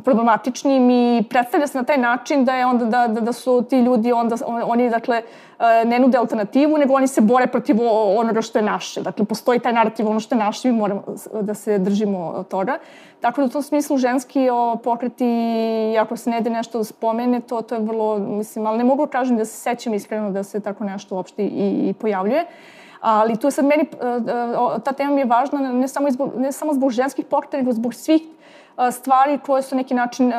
problematičnim 0.06 0.90
i 0.90 1.24
predstavlja 1.30 1.68
se 1.68 1.78
na 1.78 1.84
taj 1.84 1.98
način 1.98 2.46
da 2.46 2.56
je 2.56 2.66
onda 2.66 2.86
da, 2.86 3.08
da, 3.08 3.22
da 3.22 3.34
su 3.34 3.64
ti 3.70 3.80
ljudi 3.80 4.12
onda 4.12 4.36
oni 4.46 4.90
dakle 4.90 5.22
e, 5.60 5.86
ne 5.86 6.00
nude 6.00 6.18
alternativu 6.18 6.78
nego 6.78 6.94
oni 6.94 7.08
se 7.08 7.22
bore 7.22 7.48
protiv 7.48 7.78
onoga 8.18 8.42
što 8.42 8.60
je 8.60 8.64
naše. 8.64 9.02
Dakle 9.02 9.26
postoji 9.26 9.60
taj 9.60 9.74
narativ 9.74 10.08
ono 10.08 10.20
što 10.20 10.36
je 10.36 10.40
naše 10.40 10.72
mi 10.72 10.78
moramo 10.78 11.04
da 11.42 11.54
se 11.54 11.78
držimo 11.80 12.44
toga. 12.50 12.78
Tako 13.22 13.42
da 13.42 13.46
u 13.46 13.50
tom 13.50 13.62
smislu 13.62 13.98
ženski 13.98 14.50
o, 14.50 14.76
pokreti 14.84 15.26
ako 16.00 16.18
se 16.18 16.30
ne 16.30 16.42
da 16.42 16.50
nešto 16.50 16.78
da 16.78 16.84
spomene 16.84 17.42
to 17.42 17.62
to 17.62 17.76
je 17.76 17.82
vrlo 17.82 18.20
mislim 18.20 18.68
ali 18.68 18.78
ne 18.78 18.84
mogu 18.84 19.06
da 19.06 19.12
kažem 19.12 19.38
da 19.38 19.46
se 19.46 19.58
sećam 19.58 19.94
iskreno 19.94 20.32
da 20.32 20.44
se 20.44 20.60
tako 20.60 20.84
nešto 20.84 21.16
uopšte 21.16 21.44
i, 21.44 21.90
i 21.90 21.94
pojavljuje. 21.94 22.46
Ali 23.02 23.38
tu 23.38 23.48
je 23.48 23.52
sad 23.52 23.66
meni, 23.66 23.84
e, 23.84 24.06
e, 24.06 24.80
ta 24.84 24.92
tema 24.92 25.12
mi 25.12 25.22
je 25.22 25.26
važna 25.26 25.60
ne 25.60 25.88
samo, 25.88 26.08
izbog, 26.08 26.32
ne 26.38 26.52
samo 26.52 26.74
zbog 26.74 26.92
ženskih 26.92 27.26
pokreta, 27.26 27.58
nego 27.58 27.72
zbog 27.72 27.94
svih 27.94 28.22
stvari 28.92 29.40
koje 29.46 29.62
su 29.62 29.76
neki 29.76 29.94
način 29.94 30.34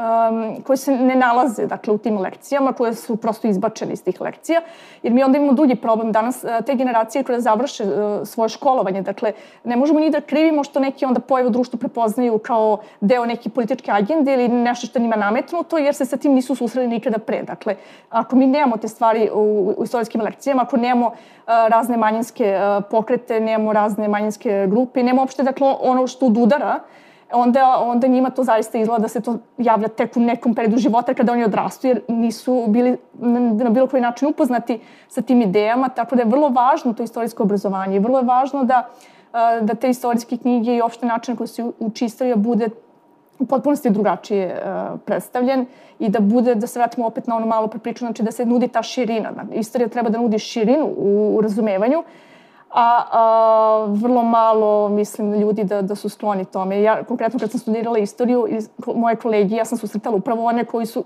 um, 0.00 0.62
koje 0.62 0.76
se 0.76 0.96
ne 0.96 1.14
nalaze 1.14 1.66
dakle, 1.66 1.94
u 1.94 1.98
tim 1.98 2.18
lekcijama, 2.18 2.72
koje 2.72 2.94
su 2.94 3.16
prosto 3.16 3.48
izbačene 3.48 3.92
iz 3.92 4.04
tih 4.04 4.20
lekcija. 4.20 4.60
Jer 5.02 5.12
mi 5.12 5.22
onda 5.22 5.38
imamo 5.38 5.52
drugi 5.52 5.74
problem 5.74 6.12
danas, 6.12 6.44
te 6.66 6.74
generacije 6.74 7.24
koje 7.24 7.40
završe 7.40 7.84
uh, 7.84 7.90
svoje 8.28 8.48
školovanje, 8.48 9.02
dakle, 9.02 9.32
ne 9.64 9.76
možemo 9.76 10.00
ni 10.00 10.10
da 10.10 10.20
krivimo 10.20 10.64
što 10.64 10.80
neki 10.80 11.04
onda 11.04 11.20
pojave 11.20 11.48
u 11.48 11.52
društvu 11.52 11.78
prepoznaju 11.78 12.38
kao 12.38 12.78
deo 13.00 13.26
neke 13.26 13.50
političke 13.50 13.90
agende 13.90 14.34
ili 14.34 14.48
nešto 14.48 14.86
što 14.86 14.98
njima 14.98 15.16
nametnuto, 15.16 15.78
jer 15.78 15.94
se 15.94 16.04
sa 16.04 16.16
tim 16.16 16.32
nisu 16.32 16.54
susreli 16.54 16.88
nikada 16.88 17.18
pre. 17.18 17.42
Dakle, 17.42 17.76
ako 18.10 18.36
mi 18.36 18.46
nemamo 18.46 18.76
te 18.76 18.88
stvari 18.88 19.30
u, 19.34 19.74
u 19.78 19.84
istorijskim 19.84 20.20
lekcijama, 20.20 20.62
ako 20.62 20.76
nemamo 20.76 21.06
uh, 21.06 21.14
razne 21.46 21.96
manjinske 21.96 22.56
uh, 22.56 22.84
pokrete, 22.90 23.40
nemamo 23.40 23.72
razne 23.72 24.08
manjinske 24.08 24.66
grupe, 24.68 25.02
nemamo 25.02 25.22
uopšte 25.22 25.42
dakle, 25.42 25.74
ono 25.80 26.06
što 26.06 26.26
udara 26.26 26.80
onda, 27.32 27.78
onda 27.82 28.06
njima 28.06 28.30
to 28.30 28.44
zaista 28.44 28.78
izgleda 28.78 29.02
da 29.02 29.08
se 29.08 29.20
to 29.20 29.38
javlja 29.58 29.88
tek 29.88 30.16
u 30.16 30.20
nekom 30.20 30.54
periodu 30.54 30.78
života 30.78 31.14
kada 31.14 31.32
oni 31.32 31.44
odrastu, 31.44 31.86
jer 31.86 32.00
nisu 32.08 32.64
bili 32.68 32.96
na, 33.12 33.70
bilo 33.70 33.86
koji 33.86 34.02
način 34.02 34.28
upoznati 34.28 34.80
sa 35.08 35.22
tim 35.22 35.42
idejama, 35.42 35.88
tako 35.88 36.16
da 36.16 36.22
je 36.22 36.28
vrlo 36.28 36.48
važno 36.48 36.92
to 36.92 37.02
istorijsko 37.02 37.42
obrazovanje 37.42 37.96
i 37.96 38.00
vrlo 38.00 38.18
je 38.18 38.24
važno 38.24 38.64
da, 38.64 38.88
da 39.60 39.74
te 39.74 39.90
istorijske 39.90 40.36
knjige 40.36 40.76
i 40.76 40.80
opšte 40.80 41.06
načine 41.06 41.36
koje 41.36 41.46
se 41.46 41.64
uči 41.78 42.04
istorija 42.04 42.36
bude 42.36 42.68
u 43.38 43.46
potpunosti 43.46 43.90
drugačije 43.90 44.62
predstavljen 45.04 45.66
i 45.98 46.08
da 46.08 46.20
bude, 46.20 46.54
da 46.54 46.66
se 46.66 46.78
vratimo 46.78 47.06
opet 47.06 47.26
na 47.26 47.36
ono 47.36 47.46
malo 47.46 47.66
prepriču, 47.66 48.04
znači 48.04 48.22
da 48.22 48.32
se 48.32 48.46
nudi 48.46 48.68
ta 48.68 48.82
širina. 48.82 49.30
Istorija 49.52 49.88
treba 49.88 50.10
da 50.10 50.18
nudi 50.18 50.38
širinu 50.38 50.86
u, 50.96 51.36
u 51.36 51.40
razumevanju, 51.40 52.02
a, 52.70 53.04
a 53.10 53.84
vrlo 53.88 54.22
malo, 54.22 54.88
mislim, 54.88 55.32
ljudi 55.32 55.64
da, 55.64 55.82
da 55.82 55.94
su 55.94 56.08
skloni 56.08 56.44
tome. 56.44 56.82
Ja, 56.82 57.04
konkretno, 57.04 57.38
kad 57.38 57.50
sam 57.50 57.60
studirala 57.60 57.98
istoriju, 57.98 58.48
moje 58.94 59.16
kolegi, 59.16 59.54
ja 59.54 59.64
sam 59.64 59.78
susretala 59.78 60.16
upravo 60.16 60.44
one 60.44 60.64
koji 60.64 60.86
su 60.86 61.04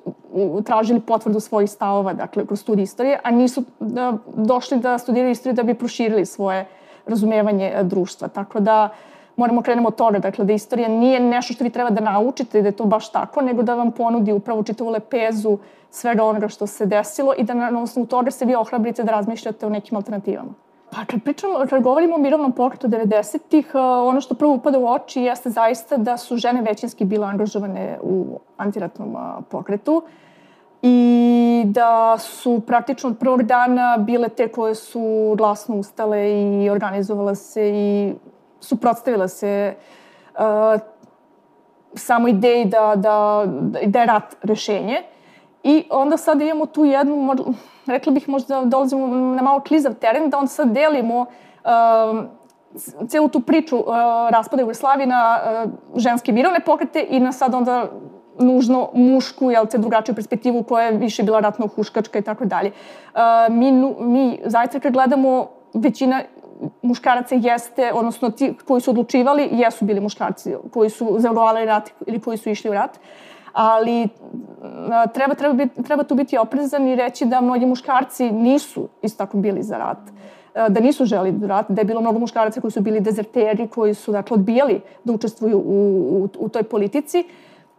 tražili 0.65 1.01
potvrdu 1.01 1.41
svojih 1.41 1.71
stavova, 1.71 2.13
dakle, 2.13 2.47
kroz 2.47 2.61
studij 2.61 2.83
istorije, 2.83 3.21
a 3.23 3.31
nisu 3.31 3.65
da, 3.81 4.13
došli 4.37 4.79
da 4.79 4.99
studiraju 4.99 5.31
istoriju 5.31 5.55
da 5.55 5.63
bi 5.63 5.75
proširili 5.75 6.27
svoje 6.27 6.67
razumevanje 7.07 7.73
e, 7.75 7.85
društva. 7.85 8.29
Tako 8.29 8.61
da, 8.61 8.89
moramo 9.37 9.63
krenemo 9.63 9.89
od 9.89 9.97
toga, 9.97 10.19
dakle, 10.19 10.45
da 10.45 10.53
istorija 10.53 10.89
nije 10.89 11.21
nešto 11.21 11.55
što 11.55 11.65
vi 11.65 11.71
treba 11.71 11.91
da 11.91 12.01
naučite 12.01 12.59
i 12.59 12.63
da 12.63 12.69
je 12.69 12.77
to 12.77 12.85
baš 12.85 13.13
tako, 13.13 13.41
nego 13.41 13.63
da 13.63 13.75
vam 13.75 13.93
ponudi 13.93 14.33
upravo 14.33 14.63
čitavu 14.63 14.91
lepezu 14.91 15.59
svega 15.91 16.25
onoga 16.25 16.49
što 16.49 16.67
se 16.67 16.87
desilo 16.87 17.35
i 17.39 17.45
da 17.45 17.55
na 17.55 17.83
osnovu 17.83 18.07
toga 18.07 18.31
se 18.31 18.45
vi 18.45 18.55
ohrabrite 18.55 19.03
da 19.03 19.13
razmišljate 19.13 19.67
o 19.67 19.71
nekim 19.71 19.97
alternativama. 19.97 20.64
Pa 20.95 21.05
kad 21.05 21.23
pričamo, 21.23 21.55
kad 21.71 21.83
govorimo 21.83 22.15
o 22.15 22.19
mirovnom 22.19 22.53
pokretu 22.53 22.89
90-ih, 22.89 23.71
eh, 23.75 23.79
ono 23.79 24.21
što 24.21 24.35
prvo 24.35 24.53
upada 24.55 24.79
u 24.79 24.87
oči 24.87 25.23
jeste 25.23 25.51
zaista 25.51 25.97
da 25.97 26.17
su 26.17 26.37
žene 26.37 26.63
većinski 26.63 27.05
bile 27.05 27.27
angažovane 27.27 27.99
u 28.03 28.39
antiratnom 28.57 29.17
eh, 29.17 29.43
pokretu 29.51 30.03
i 30.83 31.63
da 31.67 32.17
su 32.19 32.61
praktično 32.67 33.11
od 33.11 33.19
prvog 33.19 33.43
dana 33.43 33.97
bile 33.99 34.29
te 34.29 34.49
koje 34.49 34.75
su 34.75 35.35
glasno 35.39 35.77
ustale 35.77 36.31
i 36.31 36.71
organizovala 36.71 37.35
se 37.35 37.71
i 37.75 38.15
suprotstavila 38.61 39.29
se 39.29 39.75
uh, 40.35 40.81
samo 41.95 42.29
ideji 42.29 42.65
da, 42.65 42.93
da, 42.97 43.45
da 43.87 44.01
je 44.01 44.07
rat 44.07 44.37
rešenje. 44.43 45.03
I 45.63 45.85
onda 45.91 46.17
sad 46.17 46.41
imamo 46.41 46.67
tu 46.67 46.85
jednu, 46.85 47.37
rekla 47.87 48.13
bih 48.13 48.29
možda 48.29 48.65
dolazimo 48.65 49.07
na 49.07 49.43
malo 49.43 49.61
klizav 49.61 49.95
teren, 49.95 50.31
da 50.31 50.39
onda 50.39 50.49
sad 50.49 50.73
delimo 50.73 51.21
um, 51.21 52.29
celu 53.09 53.29
tu 53.29 53.41
priču 53.41 53.77
uh, 53.77 53.87
raspada 54.31 54.63
Jugoslavije 54.63 55.07
na 55.07 55.39
uh, 55.65 55.71
ženske 55.97 56.33
mirovne 56.33 56.61
pokrete 56.61 57.07
i 57.11 57.21
na 57.21 57.33
sad 57.33 57.55
onda 57.55 57.87
nužno 58.39 58.89
mušku, 58.95 59.51
jel 59.51 59.67
te, 59.67 59.79
drugačiju 59.79 60.15
perspektivu 60.15 60.63
koja 60.63 60.87
je 60.87 60.97
više 60.97 61.23
bila 61.23 61.41
ratno 61.41 61.67
huškačka 61.67 62.19
i 62.19 62.23
tako 62.23 62.45
dalje. 62.45 62.73
Uh, 63.15 63.21
mi, 63.55 63.73
mi 64.01 64.41
zaista 64.45 64.81
kad 64.81 64.93
gledamo, 64.93 65.47
većina 65.75 66.23
muškaraca 66.83 67.35
jeste, 67.35 67.93
odnosno 67.93 68.31
ti 68.31 68.55
koji 68.65 68.81
su 68.81 68.91
odlučivali, 68.91 69.49
jesu 69.53 69.85
bili 69.85 70.01
muškarci 70.01 70.55
koji 70.73 70.91
su 70.91 71.17
zagovarali 71.19 71.67
rat 71.67 71.91
ili 72.07 72.21
koji 72.21 72.39
su 72.39 72.51
išli 72.51 72.71
u 72.71 72.75
rat. 72.75 72.97
Uh, 72.97 73.34
ali 73.55 74.09
treba, 75.15 75.35
treba, 75.35 75.55
biti, 75.55 75.83
treba 75.83 76.03
tu 76.03 76.15
biti 76.15 76.39
oprezan 76.39 76.89
i 76.89 76.97
reći 76.97 77.25
da 77.25 77.41
mnogi 77.41 77.67
muškarci 77.67 78.33
nisu 78.33 78.89
isto 79.03 79.19
tako 79.19 79.37
bili 79.37 79.63
za 79.63 79.79
rat. 79.79 79.99
Da 80.69 80.81
nisu 80.81 81.05
želi 81.05 81.35
rat, 81.47 81.67
da 81.69 81.81
je 81.81 81.85
bilo 81.85 82.01
mnogo 82.01 82.19
muškaraca 82.19 82.61
koji 82.61 82.71
su 82.71 82.81
bili 82.81 83.01
dezerteri, 83.01 83.69
koji 83.69 83.95
su 83.95 84.13
dakle, 84.13 84.35
odbijali 84.35 84.81
da 85.05 85.13
učestvuju 85.13 85.59
u, 85.59 85.73
u, 86.23 86.29
u 86.39 86.49
toj 86.49 86.63
politici 86.63 87.25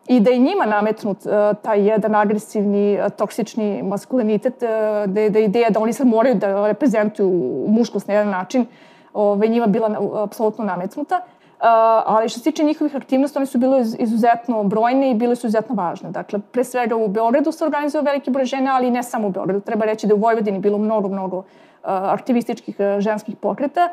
i 0.07 0.19
da 0.19 0.29
je 0.29 0.37
njima 0.37 0.65
nametnut 0.65 1.17
uh, 1.25 1.31
taj 1.61 1.87
jedan 1.87 2.15
agresivni, 2.15 2.99
uh, 2.99 3.11
toksični 3.11 3.83
maskulinitet, 3.83 4.53
uh, 4.53 5.11
da, 5.11 5.21
je, 5.21 5.29
da 5.29 5.39
ideja 5.39 5.69
da 5.69 5.79
oni 5.79 5.93
sad 5.93 6.07
moraju 6.07 6.35
da 6.35 6.67
reprezentuju 6.67 7.65
muškost 7.67 8.07
na 8.07 8.13
jedan 8.13 8.29
način, 8.29 8.65
ove, 9.13 9.47
njima 9.47 9.67
bila 9.67 9.97
apsolutno 10.23 10.63
nametnuta 10.63 11.21
ali 11.59 12.29
što 12.29 12.39
se 12.39 12.43
tiče 12.43 12.63
njihovih 12.63 12.95
aktivnosti, 12.95 13.37
one 13.37 13.45
su 13.45 13.57
bile 13.57 13.81
izuzetno 13.99 14.63
brojne 14.63 15.11
i 15.11 15.15
bile 15.15 15.35
su 15.35 15.47
izuzetno 15.47 15.75
važne. 15.75 16.11
Dakle, 16.11 16.39
pre 16.51 16.63
svega 16.63 16.95
u 16.95 17.07
Beogradu 17.07 17.51
se 17.51 17.65
organizuje 17.65 18.01
veliki 18.03 18.31
broj 18.31 18.45
žena, 18.45 18.75
ali 18.75 18.91
ne 18.91 19.03
samo 19.03 19.27
u 19.27 19.31
Beogradu. 19.31 19.59
Treba 19.59 19.85
reći 19.85 20.07
da 20.07 20.15
u 20.15 20.17
Vojvodini 20.17 20.59
bilo 20.59 20.77
mnogo, 20.77 21.07
mnogo 21.07 21.43
aktivističkih 21.83 22.75
ženskih 22.99 23.35
pokreta, 23.35 23.89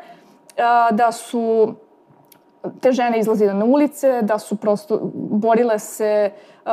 da 0.91 1.11
su 1.11 1.73
te 2.81 2.91
žene 2.91 3.19
izlazile 3.19 3.53
na 3.53 3.65
ulice, 3.65 4.21
da 4.21 4.39
su 4.39 4.55
prosto 4.55 4.99
borile 5.13 5.79
se 5.79 6.31
uh, 6.65 6.71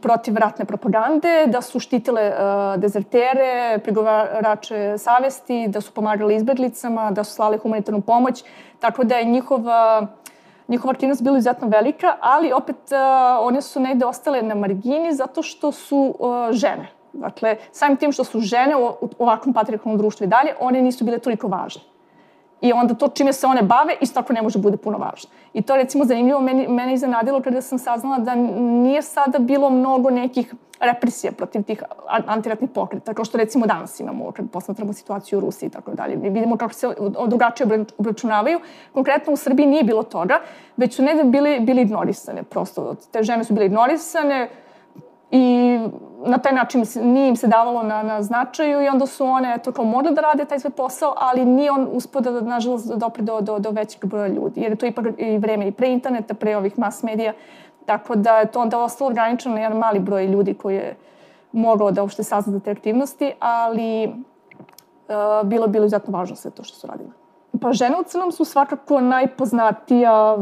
protiv 0.00 0.36
ratne 0.36 0.64
propagande, 0.64 1.46
da 1.46 1.62
su 1.62 1.80
štitile 1.80 2.28
uh, 2.28 2.80
dezertere, 2.80 3.78
prigovarače 3.84 4.98
savesti, 4.98 5.68
da 5.68 5.80
su 5.80 5.92
pomagali 5.92 6.36
izbeglicama, 6.36 7.10
da 7.10 7.24
su 7.24 7.34
slali 7.34 7.58
humanitarnu 7.58 8.00
pomoć, 8.00 8.44
tako 8.80 9.04
da 9.04 9.16
je 9.16 9.24
njihova 9.24 10.06
njihova 10.70 10.92
aktivnost 10.92 11.22
bila 11.22 11.38
izuzetno 11.38 11.68
velika, 11.68 12.16
ali 12.20 12.52
opet 12.52 12.76
uh, 12.76 13.46
one 13.46 13.62
su 13.62 13.80
negde 13.80 14.06
ostale 14.06 14.42
na 14.42 14.54
margini 14.54 15.14
zato 15.14 15.42
što 15.42 15.72
su 15.72 16.14
uh, 16.18 16.50
žene. 16.50 16.88
Dakle, 17.12 17.56
samim 17.72 17.96
tim 17.96 18.12
što 18.12 18.24
su 18.24 18.40
žene 18.40 18.76
u, 18.76 19.08
ovakvom 19.18 19.54
patriarchalnom 19.54 19.98
društvu 19.98 20.24
i 20.24 20.28
dalje, 20.28 20.54
one 20.60 20.82
nisu 20.82 21.04
bile 21.04 21.18
toliko 21.18 21.48
važne. 21.48 21.82
I 22.60 22.72
onda 22.72 22.94
to 22.94 23.08
čime 23.08 23.32
se 23.32 23.46
one 23.46 23.62
bave 23.62 23.94
isto 24.00 24.14
tako 24.14 24.32
ne 24.32 24.42
može 24.42 24.58
bude 24.58 24.76
puno 24.76 24.98
važno. 24.98 25.30
I 25.52 25.62
to 25.62 25.74
je 25.74 25.82
recimo 25.82 26.04
zanimljivo, 26.04 26.40
meni, 26.40 26.68
mene 26.68 26.94
iznenadilo 26.94 27.40
kada 27.40 27.62
sam 27.62 27.78
saznala 27.78 28.18
da 28.18 28.34
nije 28.34 29.02
sada 29.02 29.38
bilo 29.38 29.70
mnogo 29.70 30.10
nekih 30.10 30.54
represija 30.80 31.32
protiv 31.32 31.62
tih 31.62 31.82
antiratnih 32.08 32.70
pokreta, 32.70 33.14
kao 33.14 33.24
što 33.24 33.38
recimo 33.38 33.66
danas 33.66 34.00
imamo 34.00 34.32
kad 34.32 34.50
posmatramo 34.50 34.92
situaciju 34.92 35.38
u 35.38 35.40
Rusiji 35.40 35.66
i 35.66 35.70
tako 35.70 35.94
dalje. 35.94 36.16
Mi 36.16 36.30
vidimo 36.30 36.56
kako 36.56 36.74
se 36.74 36.88
drugačije 37.26 37.84
obračunavaju. 37.98 38.60
Konkretno 38.92 39.32
u 39.32 39.36
Srbiji 39.36 39.66
nije 39.66 39.84
bilo 39.84 40.02
toga, 40.02 40.40
već 40.76 40.96
su 40.96 41.02
negde 41.02 41.24
bili, 41.24 41.60
bili 41.60 41.82
ignorisane 41.82 42.42
prosto. 42.42 42.94
Te 43.12 43.22
žene 43.22 43.44
su 43.44 43.54
bile 43.54 43.66
ignorisane, 43.66 44.48
I 45.30 45.78
na 46.24 46.38
taj 46.38 46.52
način 46.52 46.84
nije 47.02 47.28
im 47.28 47.36
se 47.36 47.46
davalo 47.46 47.82
na, 47.82 48.02
na 48.02 48.22
značaju 48.22 48.82
i 48.82 48.88
onda 48.88 49.06
su 49.06 49.26
one 49.26 49.58
to 49.58 49.72
kao 49.72 49.84
mogle 49.84 50.12
da 50.12 50.20
rade 50.20 50.44
taj 50.44 50.58
svoj 50.58 50.70
posao, 50.70 51.14
ali 51.16 51.44
nije 51.44 51.70
on 51.70 51.88
uspio 51.92 52.20
da, 52.20 52.40
nažalost, 52.40 52.88
da 52.88 52.96
dopre 52.96 53.22
do, 53.22 53.40
do, 53.40 53.58
do 53.58 53.70
većeg 53.70 54.04
broja 54.04 54.26
ljudi. 54.26 54.60
Jer 54.60 54.72
je 54.72 54.76
to 54.76 54.86
ipak 54.86 55.06
i 55.18 55.38
vreme 55.38 55.68
i 55.68 55.72
pre 55.72 55.92
interneta, 55.92 56.34
pre 56.34 56.56
ovih 56.56 56.78
mass 56.78 57.02
medija, 57.02 57.32
tako 57.86 58.14
da 58.14 58.38
je 58.38 58.46
to 58.46 58.60
onda 58.60 58.78
ostalo 58.78 59.10
ograničeno 59.10 59.54
na 59.54 59.60
jedan 59.60 59.78
mali 59.78 59.98
broj 59.98 60.26
ljudi 60.26 60.54
koji 60.54 60.74
je 60.74 60.96
mogao 61.52 61.90
da 61.90 62.02
uopšte 62.02 62.22
sazna 62.22 62.60
te 62.60 62.70
aktivnosti, 62.70 63.32
ali 63.38 64.06
uh, 64.06 65.48
bilo 65.48 65.66
bilo 65.66 65.84
izuzetno 65.84 66.18
važno 66.18 66.36
sve 66.36 66.50
to 66.50 66.64
što 66.64 66.76
su 66.76 66.86
radile. 66.86 67.10
Pa 67.60 67.72
žene 67.72 67.96
u 68.00 68.04
crnom 68.04 68.32
su 68.32 68.44
svakako 68.44 69.00
najpoznatija 69.00 70.36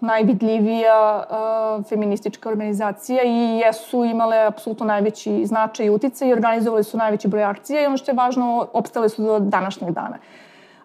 najvidljivija 0.00 1.24
uh, 1.30 1.84
feministička 1.84 2.48
organizacija 2.48 3.22
i 3.24 3.58
jesu 3.58 4.04
imale 4.04 4.38
apsolutno 4.46 4.86
najveći 4.86 5.46
značaj 5.46 5.86
i 5.86 5.90
utice 5.90 6.28
i 6.28 6.32
organizovali 6.32 6.84
su 6.84 6.96
najveći 6.96 7.28
broj 7.28 7.44
akcija 7.44 7.82
i 7.82 7.86
ono 7.86 7.96
što 7.96 8.10
je 8.10 8.16
važno, 8.16 8.66
opstale 8.72 9.08
su 9.08 9.22
do 9.22 9.38
današnjeg 9.38 9.90
dana. 9.90 10.18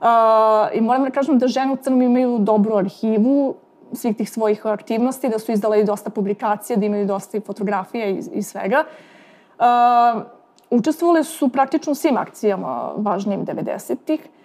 Uh, 0.01 0.07
I 0.74 0.82
moram 0.82 1.03
da 1.03 1.12
kažem 1.12 1.39
da 1.39 1.47
žene 1.47 1.74
u 1.74 1.76
crnom 1.76 2.01
imaju 2.01 2.38
dobru 2.39 2.76
arhivu 2.76 3.55
svih 3.93 4.18
tih 4.18 4.30
svojih 4.30 4.66
aktivnosti, 4.66 5.30
da 5.30 5.39
su 5.39 5.51
izdale 5.51 5.80
i 5.80 5.84
dosta 5.84 6.09
publikacija, 6.09 6.78
da 6.78 6.86
imaju 6.86 7.05
dosta 7.05 7.38
i 7.38 7.41
fotografija 7.41 8.09
i, 8.09 8.22
i 8.34 8.43
svega. 8.43 8.84
Uh, 9.59 10.22
učestvovali 10.70 11.24
su 11.24 11.49
praktično 11.49 11.91
u 11.91 11.95
svim 11.95 12.18
akcijama 12.18 12.91
važnijim 12.97 13.45
90-ih. 13.45 14.20
Uh, 14.20 14.41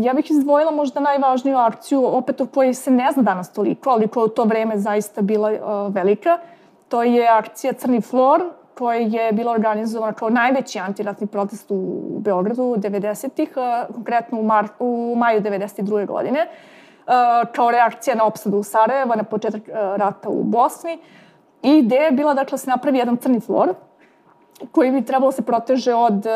ja 0.00 0.12
bih 0.14 0.30
izdvojila 0.30 0.70
možda 0.70 1.00
najvažniju 1.00 1.56
akciju, 1.56 2.06
opet 2.06 2.40
o 2.40 2.46
kojoj 2.46 2.74
se 2.74 2.90
ne 2.90 3.12
zna 3.12 3.22
danas 3.22 3.52
toliko, 3.52 3.90
ali 3.90 4.08
koja 4.08 4.24
u 4.24 4.28
to 4.28 4.44
vreme 4.44 4.78
zaista 4.78 5.22
bila 5.22 5.52
uh, 5.52 5.94
velika. 5.94 6.38
To 6.88 7.02
je 7.02 7.28
akcija 7.28 7.72
Crni 7.72 8.00
flor, 8.00 8.42
koja 8.78 8.98
je 8.98 9.32
bila 9.32 9.52
organizovana 9.52 10.12
kao 10.12 10.30
najveći 10.30 10.78
antiratni 10.78 11.26
protest 11.26 11.70
u 11.70 12.00
Beogradu 12.18 12.62
90-ih, 12.62 13.52
uh, 13.56 13.94
konkretno 13.94 14.40
u, 14.40 14.42
mar, 14.42 14.68
u 14.78 15.14
maju 15.16 15.40
92. 15.40 16.06
godine. 16.06 16.46
kao 17.52 17.70
reakcija 17.70 18.16
na 18.16 18.24
opsadu 18.24 18.62
Sarajeva, 18.62 19.16
na 19.16 19.22
početak 19.24 19.62
rata 19.96 20.28
u 20.28 20.42
Bosni. 20.42 20.98
I 21.62 21.78
ideja 21.78 22.02
je 22.02 22.12
bila 22.12 22.34
dakle, 22.34 22.50
da 22.50 22.58
se 22.58 22.70
napravi 22.70 22.98
jedan 22.98 23.16
crni 23.16 23.40
flor, 23.40 23.74
koji 24.72 24.90
bi 24.90 25.04
trebalo 25.04 25.32
se 25.32 25.42
proteže 25.42 25.94
od 25.94 26.26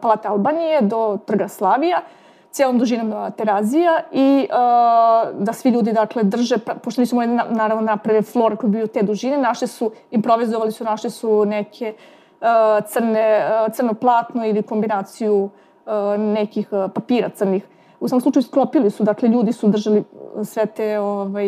Palate 0.00 0.28
Albanije 0.28 0.80
do 0.80 1.18
Trga 1.26 1.48
Slavija, 1.48 2.00
cijelom 2.56 2.78
dužinom 2.78 3.32
Terazija 3.32 4.00
i 4.12 4.48
uh, 4.50 5.44
da 5.44 5.52
svi 5.52 5.70
ljudi 5.70 5.92
dakle 5.92 6.22
drže, 6.22 6.58
pošto 6.82 7.00
nisu 7.00 7.16
mogli 7.16 7.38
naravno 7.50 7.82
naprave 7.82 8.22
flor 8.22 8.56
koji 8.56 8.70
bi 8.70 8.86
te 8.86 9.02
dužine, 9.02 9.38
našli 9.38 9.68
su, 9.68 9.90
improvizovali 10.10 10.72
su, 10.72 10.84
našli 10.84 11.10
su 11.10 11.44
neke 11.44 11.94
uh, 12.40 12.46
crne, 12.88 13.48
uh, 13.66 13.74
crno 13.74 13.94
platno 13.94 14.46
ili 14.46 14.62
kombinaciju 14.62 15.44
uh, 15.44 15.92
nekih 16.18 16.72
uh, 16.72 16.90
papira 16.94 17.28
crnih. 17.28 17.66
U 18.00 18.08
samom 18.08 18.20
slučaju 18.20 18.42
sklopili 18.42 18.90
su, 18.90 19.04
dakle 19.04 19.28
ljudi 19.28 19.52
su 19.52 19.68
držali 19.68 20.04
sve 20.44 20.66
te, 20.66 20.98
ovaj, 20.98 21.46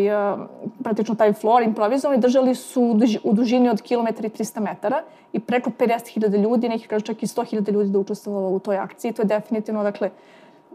praktično 0.82 1.14
taj 1.14 1.32
flor 1.32 1.62
improvizovani, 1.62 2.20
držali 2.20 2.54
su 2.54 2.82
u, 2.82 2.94
duži, 2.94 3.18
u 3.24 3.32
dužini 3.32 3.68
od 3.68 3.82
kilometra 3.82 4.26
i 4.26 4.30
300 4.30 4.60
metara 4.60 5.02
i 5.32 5.40
preko 5.40 5.70
50.000 5.70 6.42
ljudi, 6.42 6.68
nekih 6.68 6.88
kažu 6.88 7.04
čak 7.04 7.22
i 7.22 7.26
100.000 7.26 7.72
ljudi 7.72 7.90
da 7.90 7.98
učestvovalo 7.98 8.48
u 8.48 8.58
toj 8.58 8.78
akciji. 8.78 9.12
To 9.12 9.22
je 9.22 9.26
definitivno, 9.26 9.82
dakle, 9.82 10.10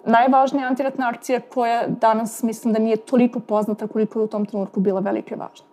najvažnija 0.06 0.68
antiratna 0.68 1.10
akcija 1.10 1.40
koja 1.40 1.88
danas 1.88 2.44
mislim 2.44 2.74
da 2.74 2.80
nije 2.80 2.98
toliko 2.98 3.40
poznata 3.40 3.88
koliko 3.88 4.20
je 4.20 4.24
u 4.24 4.28
tom 4.28 4.46
trenutku 4.46 4.80
bila 4.80 5.00
velika 5.00 5.36
i 5.36 5.38
važna. 5.38 5.66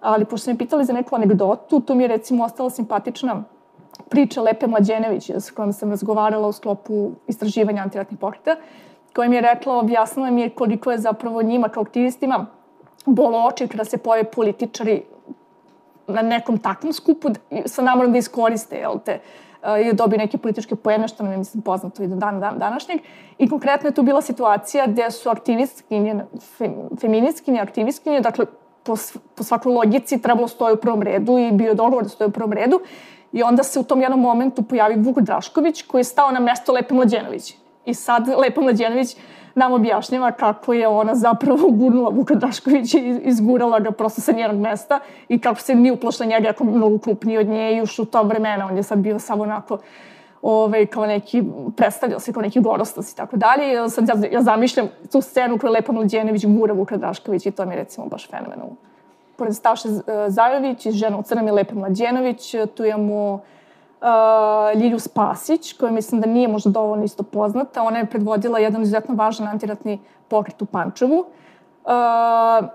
Ali 0.00 0.24
pošto 0.24 0.38
ste 0.38 0.52
me 0.52 0.58
pitali 0.58 0.84
za 0.84 0.92
neku 0.92 1.16
anegdotu, 1.16 1.80
tu 1.80 1.94
mi 1.94 2.04
je 2.04 2.08
recimo 2.08 2.44
ostala 2.44 2.70
simpatična 2.70 3.44
priča 4.08 4.42
Lepe 4.42 4.66
Mlađenević 4.66 5.30
s 5.30 5.50
kojom 5.50 5.72
sam 5.72 5.90
razgovarala 5.90 6.48
u 6.48 6.52
sklopu 6.52 7.10
istraživanja 7.26 7.82
antiratnih 7.82 8.20
pokreta, 8.20 8.56
koja 9.18 9.28
mi 9.28 9.36
je 9.36 9.40
rekla, 9.42 9.78
objasnila 9.78 10.30
mi 10.30 10.40
je 10.40 10.50
koliko 10.50 10.90
je 10.90 10.98
zapravo 10.98 11.42
njima 11.42 11.68
kao 11.68 11.82
aktivistima 11.82 12.46
bolo 13.06 13.38
oči 13.46 13.66
kada 13.68 13.84
se 13.84 13.98
pojave 13.98 14.30
političari 14.30 15.02
na 16.06 16.22
nekom 16.22 16.58
takvom 16.58 16.92
skupu 16.92 17.28
sa 17.66 17.82
namorom 17.82 18.12
da 18.12 18.18
iskoriste 18.18 18.76
jel 18.76 19.00
te, 19.04 19.18
i 19.82 19.84
da 19.90 19.92
dobije 19.92 20.18
neke 20.18 20.38
političke 20.38 20.76
poene, 20.76 21.08
što 21.08 21.22
nam 21.22 21.32
je, 21.32 21.38
mislim, 21.38 21.62
poznato 21.62 22.02
i 22.02 22.06
do 22.06 22.16
dan, 22.16 22.40
dan 22.40 22.58
današnjeg. 22.58 23.00
I 23.38 23.48
konkretno 23.48 23.88
je 23.88 23.94
tu 23.94 24.02
bila 24.02 24.22
situacija 24.22 24.86
gde 24.86 25.10
su 25.10 25.28
aktivistkinje, 25.28 26.24
fem, 26.58 26.74
feministkinje, 27.00 27.60
aktivistkinje, 27.60 28.20
dakle, 28.20 28.46
po, 28.82 28.96
po 29.34 29.44
svakoj 29.44 29.72
logici 29.72 30.22
trebalo 30.22 30.48
stoje 30.48 30.74
u 30.74 30.80
prvom 30.80 31.02
redu 31.02 31.38
i 31.38 31.52
bio 31.52 31.68
je 31.68 31.74
dogovor 31.74 32.02
da 32.02 32.08
stoje 32.08 32.28
u 32.28 32.32
prvom 32.38 32.52
redu. 32.52 32.80
I 33.32 33.42
onda 33.42 33.62
se 33.62 33.80
u 33.80 33.82
tom 33.82 34.00
jednom 34.00 34.20
momentu 34.20 34.62
pojavi 34.62 35.02
Vuk 35.02 35.20
Drašković 35.20 35.82
koji 35.82 36.00
je 36.00 36.04
stao 36.04 36.30
na 36.30 36.40
mesto 36.40 36.72
Lepe 36.72 36.94
Mlađenović. 36.94 37.56
I 37.88 37.94
sad 37.94 38.28
Lepa 38.28 38.60
Mlađenović 38.60 39.16
nam 39.54 39.72
objašnjava 39.72 40.30
kako 40.30 40.72
je 40.72 40.88
ona 40.88 41.14
zapravo 41.14 41.70
gurnula 41.70 42.10
Vuka 42.10 42.34
Draškovića 42.34 42.98
i 42.98 43.20
izgurala 43.24 43.80
ga 43.80 43.90
prosto 43.90 44.20
sa 44.20 44.32
njenog 44.32 44.60
mesta 44.60 45.00
i 45.28 45.38
kako 45.38 45.60
se 45.60 45.74
nije 45.74 45.92
uplašla 45.92 46.26
njega 46.26 46.48
ako 46.48 46.64
je 46.64 46.70
mnogo 46.70 46.98
krupniji 46.98 47.38
od 47.38 47.46
nje 47.46 47.72
i 47.72 47.76
još 47.76 47.98
u 47.98 48.04
to 48.04 48.22
vremena 48.22 48.66
on 48.66 48.76
je 48.76 48.82
sad 48.82 48.98
bio 48.98 49.18
samo 49.18 49.42
onako 49.42 49.78
ovaj, 50.42 50.86
kao 50.86 51.06
neki, 51.06 51.42
predstavljao 51.76 52.20
se 52.20 52.32
kao 52.32 52.42
neki 52.42 52.60
gorostas 52.60 53.12
i 53.12 53.16
tako 53.16 53.36
dalje. 53.36 53.72
I 53.72 53.90
sad 53.90 54.08
ja, 54.08 54.14
ja 54.32 54.42
zamišljam 54.42 54.88
tu 55.12 55.20
scenu 55.20 55.58
koju 55.58 55.72
Lepa 55.72 55.92
Mlađenović 55.92 56.46
gura 56.46 56.74
Vuka 56.74 56.96
Drašković 56.96 57.46
i 57.46 57.50
to 57.50 57.66
mi 57.66 57.74
je 57.74 57.78
recimo 57.78 58.06
baš 58.06 58.30
fenomenalno. 58.30 58.76
Pored 59.36 59.54
Staše 59.54 59.88
Zajović 60.28 60.86
i 60.86 60.92
žena 60.92 61.18
u 61.18 61.22
crnom 61.22 61.46
je 61.46 61.52
Lepa 61.52 61.74
Mlađenović, 61.74 62.54
tu 62.74 62.84
imamo 62.84 63.40
uh, 64.00 64.80
Ljilju 64.80 64.98
Spasić, 64.98 65.72
koja 65.72 65.92
mislim 65.92 66.20
da 66.20 66.26
nije 66.26 66.48
možda 66.48 66.70
dovoljno 66.70 67.04
isto 67.04 67.22
poznata. 67.22 67.82
Ona 67.82 67.98
je 67.98 68.06
predvodila 68.06 68.58
jedan 68.58 68.82
izuzetno 68.82 69.14
važan 69.14 69.48
antiratni 69.48 70.00
pokret 70.28 70.62
u 70.62 70.66
Pančevu. 70.66 71.18
Uh, 71.84 72.68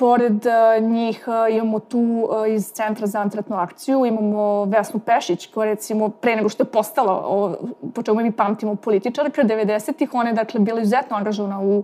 pored 0.00 0.46
uh, 0.46 0.84
njih 0.84 1.24
uh, 1.28 1.54
imamo 1.54 1.78
tu 1.78 1.98
uh, 1.98 2.48
iz 2.48 2.72
Centra 2.72 3.06
za 3.06 3.20
antiratnu 3.20 3.56
akciju, 3.56 4.06
imamo 4.06 4.64
Vesnu 4.64 5.00
Pešić, 5.00 5.46
koja 5.46 5.66
recimo 5.66 6.08
pre 6.08 6.36
nego 6.36 6.48
što 6.48 6.62
je 6.62 6.66
postala, 6.66 7.12
o, 7.12 7.54
po 7.94 8.02
čemu 8.02 8.20
mi 8.20 8.32
pamtimo, 8.32 8.74
političarka 8.76 9.42
90-ih, 9.42 10.08
ona 10.12 10.28
je 10.28 10.34
dakle 10.34 10.60
bila 10.60 10.80
izuzetno 10.80 11.16
angažovana 11.16 11.60
u 11.60 11.82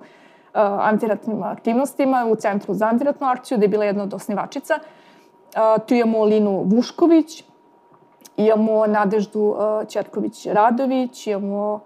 antiratnim 0.80 1.42
aktivnostima 1.42 2.26
u 2.30 2.36
Centru 2.36 2.74
za 2.74 2.86
antiratnu 2.86 3.26
akciju, 3.26 3.59
da 3.59 3.64
je 3.64 3.68
bila 3.68 3.84
jedna 3.84 4.03
od 4.03 4.14
osnivačica. 4.14 4.78
Tu 5.86 5.94
imamo 5.94 6.24
Linu 6.24 6.62
Vušković, 6.66 7.44
Imamo 8.37 8.87
Nadeždu 8.87 9.57
Četković-Radović, 9.89 11.30
imamo 11.30 11.80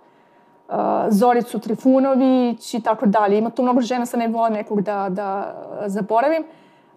Zoricu 1.09 1.59
Trifunović 1.59 2.75
i 2.75 2.83
tako 2.83 3.07
dalje. 3.07 3.39
Ima 3.39 3.51
tu 3.51 3.63
mnogo 3.63 3.81
žena, 3.81 4.07
sa 4.07 4.17
ne 4.17 4.29
volim 4.29 4.53
nekog 4.53 4.81
da, 4.81 5.07
da 5.09 5.55
zaboravim. 5.87 6.45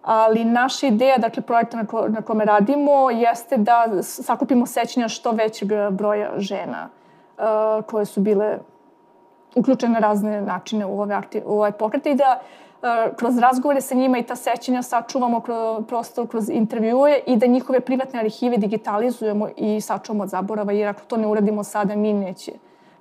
Ali 0.02 0.44
naša 0.44 0.86
ideja, 0.86 1.18
dakle, 1.18 1.42
projekta 1.42 1.76
na, 1.76 1.86
ko, 1.86 2.08
na 2.08 2.22
kome 2.22 2.44
radimo, 2.44 3.10
jeste 3.10 3.56
da 3.56 4.02
sakupimo 4.02 4.66
sećanja 4.66 5.08
što 5.08 5.30
većeg 5.30 5.68
broja 5.90 6.30
žena 6.36 6.88
koje 7.86 8.04
su 8.04 8.20
bile 8.20 8.58
uključene 9.54 9.92
na 9.92 9.98
razne 9.98 10.40
načine 10.40 10.86
u 10.86 11.00
ove, 11.00 11.14
aktiv, 11.14 11.42
u 11.46 11.60
ove 11.60 11.72
pokrete 11.72 12.10
i 12.10 12.14
da 12.14 12.40
uh, 12.40 12.63
kroz 13.16 13.38
razgovore 13.38 13.80
sa 13.80 13.94
njima 13.94 14.18
i 14.18 14.22
ta 14.22 14.36
sećanja 14.36 14.82
sačuvamo 14.82 15.40
kroz, 15.40 15.84
prosto 15.88 16.26
kroz 16.26 16.50
intervjue 16.50 17.20
i 17.26 17.36
da 17.36 17.46
njihove 17.46 17.80
privatne 17.80 18.20
arhive 18.20 18.56
digitalizujemo 18.56 19.48
i 19.56 19.80
sačuvamo 19.80 20.22
od 20.22 20.28
zaborava, 20.28 20.72
jer 20.72 20.88
ako 20.88 21.00
to 21.00 21.16
ne 21.16 21.26
uradimo 21.26 21.64
sada, 21.64 21.96
mi 21.96 22.12
neće 22.12 22.52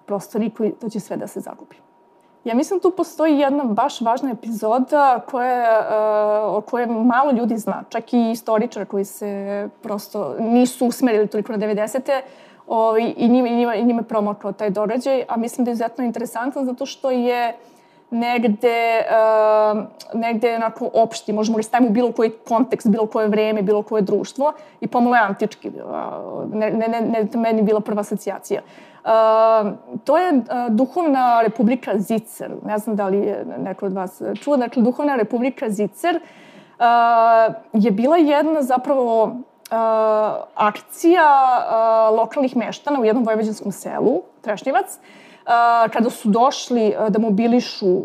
prosto 0.05 0.39
niko, 0.39 0.69
to 0.81 0.89
će 0.89 0.99
sve 0.99 1.17
da 1.17 1.27
se 1.27 1.39
zagubi. 1.39 1.75
Ja 2.43 2.55
mislim 2.55 2.79
tu 2.79 2.91
postoji 2.91 3.39
jedna 3.39 3.63
baš 3.63 4.01
važna 4.01 4.31
epizoda 4.31 5.19
koje, 5.31 5.79
uh, 5.79 6.55
o 6.57 6.61
kojoj 6.61 6.87
malo 6.87 7.31
ljudi 7.31 7.57
zna, 7.57 7.83
čak 7.89 8.13
i 8.13 8.31
istoričar 8.31 8.85
koji 8.85 9.05
se 9.05 9.69
prosto 9.81 10.35
nisu 10.39 10.87
usmerili 10.87 11.27
toliko 11.27 11.51
na 11.51 11.57
90. 11.57 12.21
O, 12.67 12.97
i, 12.97 13.13
i, 13.17 13.29
njima, 13.29 13.47
i, 13.47 13.55
njima, 13.55 13.75
i 13.75 13.83
njima 13.83 14.03
promokao 14.03 14.51
taj 14.51 14.69
događaj, 14.69 15.23
a 15.27 15.37
mislim 15.37 15.65
da 15.65 15.71
je 15.71 15.73
izuzetno 15.73 16.03
interesantan 16.03 16.65
zato 16.65 16.85
što 16.85 17.11
je 17.11 17.49
uh, 17.49 17.72
negde, 18.13 19.01
uh, 19.73 19.83
negde 20.13 20.55
onako 20.55 20.89
opšti, 20.93 21.33
možemo 21.33 21.57
ga 21.57 21.63
stavimo 21.63 21.89
u 21.89 21.93
bilo 21.93 22.11
koji 22.11 22.29
kontekst, 22.29 22.87
bilo 22.87 23.07
koje 23.07 23.27
vreme, 23.27 23.61
bilo 23.61 23.81
koje 23.83 24.01
društvo 24.01 24.53
i 24.81 24.87
pomalo 24.87 25.15
je 25.15 25.21
antički. 25.21 25.69
Uh, 25.69 26.53
ne, 26.53 26.71
ne, 26.71 26.87
ne, 26.87 27.01
ne, 27.01 27.25
to 27.27 27.39
meni 27.39 27.61
bila 27.61 27.79
prva 27.79 28.01
asocijacija. 28.01 28.61
Uh, 28.61 29.09
to 30.03 30.17
je 30.17 30.33
uh, 30.33 30.43
Duhovna 30.69 31.41
republika 31.41 31.91
Zicer. 31.95 32.51
Ne 32.65 32.77
znam 32.77 32.95
da 32.95 33.07
li 33.07 33.17
je 33.17 33.45
neko 33.57 33.85
od 33.85 33.93
vas 33.93 34.21
čuo. 34.41 34.57
Dakle, 34.57 34.83
Duhovna 34.83 35.15
republika 35.15 35.69
Zicer 35.69 36.15
uh, 36.15 36.85
je 37.73 37.91
bila 37.91 38.17
jedna 38.17 38.61
zapravo 38.61 39.23
uh, 39.23 39.33
akcija 40.55 41.25
uh, 41.57 42.17
lokalnih 42.19 42.57
meštana 42.57 42.99
u 42.99 43.05
jednom 43.05 43.25
vojvođanskom 43.25 43.71
selu, 43.71 44.21
Trešnjevac, 44.41 44.95
uh, 44.95 45.22
kada 45.93 46.09
su 46.09 46.29
došli 46.29 46.95
da 47.09 47.19
mobilišu, 47.19 48.01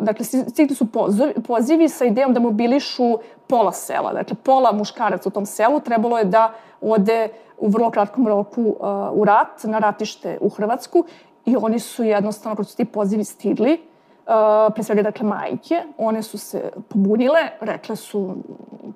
dakle, 0.00 0.24
stigli 0.24 0.74
su 0.74 0.86
pozivi 1.46 1.88
sa 1.88 2.04
idejom 2.04 2.32
da 2.34 2.40
mobilišu 2.40 3.18
pola 3.46 3.72
sela. 3.72 4.12
Dakle, 4.12 4.36
pola 4.42 4.72
muškaraca 4.72 5.28
u 5.28 5.32
tom 5.32 5.46
selu 5.46 5.80
trebalo 5.80 6.18
je 6.18 6.24
da 6.24 6.52
ode 6.80 7.28
u 7.58 7.68
vrlo 7.68 7.90
kratkom 7.90 8.28
roku 8.28 8.76
u 9.12 9.24
rat, 9.24 9.64
na 9.64 9.78
ratište 9.78 10.38
u 10.40 10.48
Hrvatsku 10.48 11.04
i 11.44 11.56
oni 11.56 11.78
su 11.78 12.04
jednostavno, 12.04 12.56
kada 12.56 12.68
su 12.68 12.76
ti 12.76 12.84
pozivi 12.84 13.24
stigli, 13.24 13.80
pre 14.74 14.82
svega, 14.82 15.02
dakle, 15.02 15.26
majke, 15.26 15.82
one 15.98 16.22
su 16.22 16.38
se 16.38 16.70
pobunile, 16.88 17.40
rekle 17.60 17.96
su, 17.96 18.36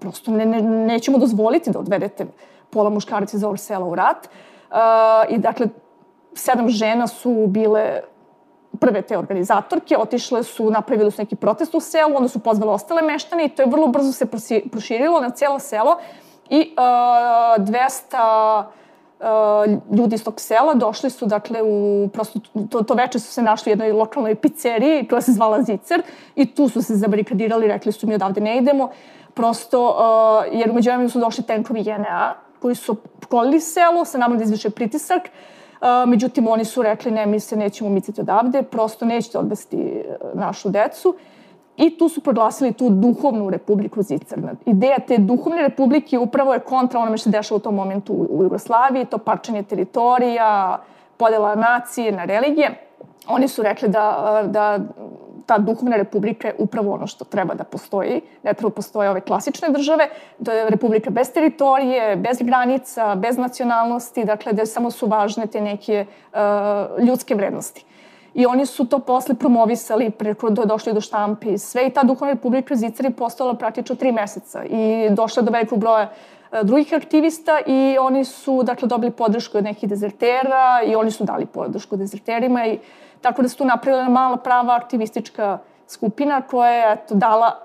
prosto 0.01 0.30
ne, 0.30 0.47
ne, 0.47 0.62
nećemo 0.62 1.18
dozvoliti 1.18 1.70
da 1.70 1.78
odvedete 1.78 2.26
pola 2.70 2.91
muškaraca 2.91 3.37
iz 3.37 3.45
ovog 3.45 3.59
sela 3.59 3.87
u 3.87 3.95
rat. 3.95 4.28
Uh, 4.70 4.76
I, 5.28 5.39
dakle, 5.39 5.66
sedam 6.39 6.68
žena 6.68 7.07
su 7.07 7.47
bile 7.47 8.01
prve 8.80 9.03
te 9.03 9.18
organizatorke, 9.18 9.97
otišle 9.99 10.43
su, 10.43 10.70
napravili 10.70 11.11
su 11.11 11.22
neki 11.22 11.37
protest 11.37 11.74
u 11.74 11.80
selu, 11.80 12.16
onda 12.16 12.28
su 12.28 12.39
pozvale 12.39 12.72
ostale 12.72 13.03
meštane 13.03 13.45
i 13.45 13.49
to 13.49 13.62
je 13.62 13.68
vrlo 13.70 13.87
brzo 13.87 14.12
se 14.12 14.26
proširilo 14.70 15.20
na 15.20 15.30
cijelo 15.30 15.59
selo 15.59 15.97
i 16.51 16.74
uh, 16.76 17.64
200 17.64 18.64
uh, 19.20 19.99
ljudi 19.99 20.14
iz 20.14 20.24
tog 20.24 20.41
sela 20.41 20.74
došli 20.74 21.11
su, 21.11 21.26
dakle, 21.26 21.62
u, 21.62 22.09
prosto, 22.12 22.41
to, 22.70 22.82
to 22.82 22.95
veče 22.95 23.18
su 23.18 23.32
se 23.32 23.43
našli 23.43 23.70
u 23.70 23.72
jednoj 23.72 23.93
lokalnoj 23.93 24.34
pizzeriji 24.34 25.09
koja 25.09 25.20
se 25.20 25.32
zvala 25.32 25.62
Zicer 25.62 26.03
i 26.34 26.55
tu 26.55 26.68
su 26.68 26.82
se 26.82 26.95
zabarikadirali, 26.95 27.68
rekli 27.68 27.93
su 27.93 28.07
mi 28.07 28.14
odavde 28.14 28.41
ne 28.41 28.59
idemo, 28.59 28.91
prosto, 29.34 29.89
uh, 29.89 30.59
jer 30.59 30.70
umeđu 30.70 30.91
vremenu 30.91 31.09
su 31.09 31.20
došli 31.20 31.45
tenkovi 31.45 31.80
JNA 31.80 32.34
koji 32.62 32.74
su 32.74 32.97
kolili 33.28 33.61
selo 33.61 34.05
sa 34.05 34.18
nama 34.18 34.37
da 34.37 34.43
izvrše 34.43 34.70
pritisak, 34.70 35.22
uh, 35.22 35.55
međutim, 36.07 36.49
oni 36.49 36.64
su 36.64 36.83
rekli 36.83 37.11
ne, 37.11 37.27
mi 37.27 37.41
se 37.41 37.57
nećemo 37.57 37.91
micati 37.91 38.20
odavde, 38.20 38.62
prosto 38.62 39.05
nećete 39.05 39.39
odvesti 39.39 39.77
e, 39.77 40.16
našu 40.35 40.68
decu. 40.68 41.14
I 41.77 41.99
tu 41.99 42.09
su 42.09 42.20
proglasili 42.20 42.72
tu 42.72 42.91
duhovnu 42.91 43.51
republiku 43.51 44.03
Zicarna. 44.03 44.53
Ideja 44.66 44.97
te 45.09 45.18
duhovne 45.18 45.62
republike 45.62 46.18
upravo 46.18 46.55
je 46.55 46.61
kontra 46.61 47.01
onome 47.01 47.16
što 47.16 47.24
se 47.24 47.39
dešava 47.39 47.57
u 47.57 47.61
tom 47.61 47.74
momentu 47.74 48.12
u 48.12 48.43
Jugoslaviji, 48.43 49.05
to 49.05 49.18
parčanje 49.18 49.62
teritorija, 49.62 50.79
podela 51.16 51.55
nacije 51.55 52.12
na 52.12 52.24
religije. 52.24 52.89
Oni 53.29 53.49
su 53.49 53.62
rekli 53.62 53.89
da, 53.89 54.43
da 54.47 54.79
ta 55.47 55.59
duhovna 55.59 55.97
republika 55.97 56.49
je 56.49 56.55
upravo 56.59 56.94
ono 56.94 57.07
što 57.07 57.24
treba 57.24 57.55
da 57.55 57.64
postoji. 57.64 58.20
Ne 58.42 58.55
treba 58.55 58.70
postoje 58.70 59.11
ove 59.11 59.20
klasične 59.20 59.68
države, 59.68 60.09
to 60.44 60.53
je 60.53 60.70
republika 60.70 61.11
bez 61.11 61.32
teritorije, 61.32 62.16
bez 62.16 62.38
granica, 62.42 63.14
bez 63.14 63.38
nacionalnosti, 63.38 64.24
dakle, 64.24 64.53
gde 64.53 64.66
samo 64.66 64.90
su 64.90 65.07
važne 65.07 65.47
te 65.47 65.61
neke 65.61 66.07
uh, 66.07 66.38
ljudske 67.07 67.34
vrednosti. 67.34 67.84
I 68.34 68.47
oni 68.47 68.66
su 68.66 68.84
to 68.84 68.99
posle 68.99 69.34
promovisali, 69.34 70.11
preko 70.11 70.51
do, 70.51 70.64
došli 70.64 70.92
do 70.92 71.01
štampe 71.01 71.53
i 71.53 71.59
sve. 71.59 71.86
I 71.86 71.90
ta 71.90 72.03
duhovna 72.03 72.34
republika 72.34 72.76
Zicari 72.76 73.09
je 73.09 73.16
postala 73.16 73.55
praktično 73.55 73.97
tri 73.97 74.12
meseca 74.12 74.64
i 74.64 75.09
došla 75.11 75.42
do 75.42 75.51
velikog 75.51 75.78
broja 75.78 76.11
uh, 76.11 76.36
drugih 76.62 76.92
aktivista 76.94 77.59
i 77.66 77.97
oni 78.01 78.24
su, 78.24 78.62
dakle, 78.62 78.88
dobili 78.88 79.12
podršku 79.12 79.59
od 79.59 79.64
nekih 79.64 79.88
dezertera 79.88 80.82
i 80.86 80.94
oni 80.94 81.11
su 81.11 81.24
dali 81.24 81.47
podršku 81.47 81.97
dezerterima 81.97 82.66
i 82.66 82.78
Tako 83.20 83.42
da 83.42 83.48
se 83.48 83.56
tu 83.56 83.64
napravila 83.64 84.08
mala 84.08 84.36
prava 84.36 84.76
aktivistička 84.76 85.58
skupina 85.88 86.42
koja 86.42 86.70
je 86.70 86.92
eto, 86.92 87.14
dala 87.14 87.64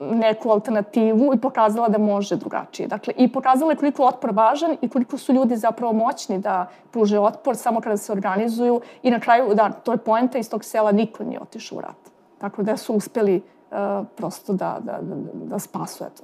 neku 0.00 0.50
alternativu 0.50 1.34
i 1.34 1.40
pokazala 1.40 1.88
da 1.88 1.98
može 1.98 2.36
drugačije. 2.36 2.88
Dakle, 2.88 3.14
i 3.16 3.32
pokazala 3.32 3.72
je 3.72 3.76
koliko 3.76 4.04
otpor 4.04 4.30
važan 4.32 4.76
i 4.80 4.88
koliko 4.88 5.18
su 5.18 5.32
ljudi 5.32 5.56
zapravo 5.56 5.92
moćni 5.92 6.38
da 6.38 6.66
pruže 6.90 7.18
otpor 7.18 7.56
samo 7.56 7.80
kada 7.80 7.96
se 7.96 8.12
organizuju 8.12 8.80
i 9.02 9.10
na 9.10 9.20
kraju, 9.20 9.54
da, 9.54 9.70
to 9.70 9.92
je 9.92 9.98
poenta 9.98 10.38
iz 10.38 10.50
tog 10.50 10.64
sela, 10.64 10.92
niko 10.92 11.24
nije 11.24 11.40
otišao 11.40 11.78
u 11.78 11.80
rat. 11.80 12.10
Tako 12.38 12.62
da 12.62 12.76
su 12.76 12.94
uspeli 12.94 13.42
uh, 13.70 14.06
prosto 14.16 14.52
da, 14.52 14.78
da, 14.80 14.98
da, 15.02 15.14
da 15.34 15.58
spasu 15.58 16.04
eto, 16.04 16.22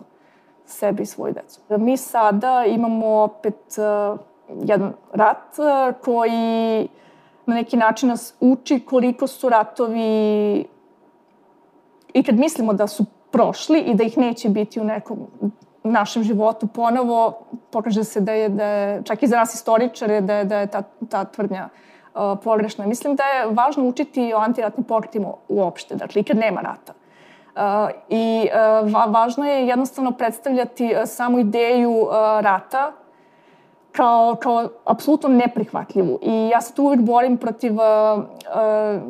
sebi 0.66 1.02
i 1.02 1.06
svoju 1.06 1.32
decu. 1.32 1.60
Mi 1.68 1.96
sada 1.96 2.64
imamo 2.64 3.06
opet 3.06 3.78
uh, 3.78 4.18
jedan 4.62 4.92
rat 5.12 5.58
uh, 5.58 5.94
koji 6.04 6.88
na 7.46 7.54
neki 7.54 7.76
način 7.76 8.08
nas 8.08 8.34
uči 8.40 8.80
koliko 8.80 9.26
su 9.26 9.48
ratovi 9.48 10.64
i 12.14 12.22
kad 12.22 12.34
mislimo 12.34 12.72
da 12.72 12.86
su 12.86 13.04
prošli 13.30 13.80
i 13.80 13.94
da 13.94 14.04
ih 14.04 14.18
neće 14.18 14.48
biti 14.48 14.80
u 14.80 14.84
nekom 14.84 15.18
našem 15.82 16.22
životu 16.22 16.66
ponovo, 16.66 17.38
pokaže 17.70 18.04
se 18.04 18.20
da 18.20 18.32
je, 18.32 18.48
da 18.48 18.64
je 18.64 19.02
čak 19.04 19.22
i 19.22 19.26
za 19.26 19.36
nas 19.36 19.54
istoričare, 19.54 20.20
da 20.20 20.34
je, 20.34 20.44
da 20.44 20.58
je 20.58 20.66
ta, 20.66 20.82
ta 21.10 21.24
tvrdnja 21.24 21.68
uh, 21.68 22.38
pogrešna. 22.44 22.86
Mislim 22.86 23.16
da 23.16 23.24
je 23.24 23.46
važno 23.46 23.84
učiti 23.84 24.32
o 24.34 24.38
antiratnim 24.38 24.84
pokretima 24.84 25.28
uopšte, 25.48 25.94
dakle, 25.94 26.20
i 26.20 26.24
kad 26.24 26.36
nema 26.36 26.60
rata. 26.60 26.92
Uh, 27.56 27.62
I 28.08 28.48
uh, 28.48 28.92
va, 28.92 29.04
važno 29.04 29.44
je 29.44 29.66
jednostavno 29.66 30.12
predstavljati 30.12 30.84
uh, 30.84 31.02
samu 31.06 31.38
ideju 31.38 31.92
uh, 31.92 32.10
rata 32.40 32.92
kao, 33.96 34.36
kao 34.42 34.68
apsolutno 34.84 35.28
neprihvatljivu. 35.28 36.18
I 36.22 36.48
ja 36.52 36.60
se 36.60 36.74
tu 36.74 36.82
uvijek 36.82 37.00
borim 37.00 37.36
protiv 37.36 37.72
uh, 37.72 37.78
uh, 38.18 39.02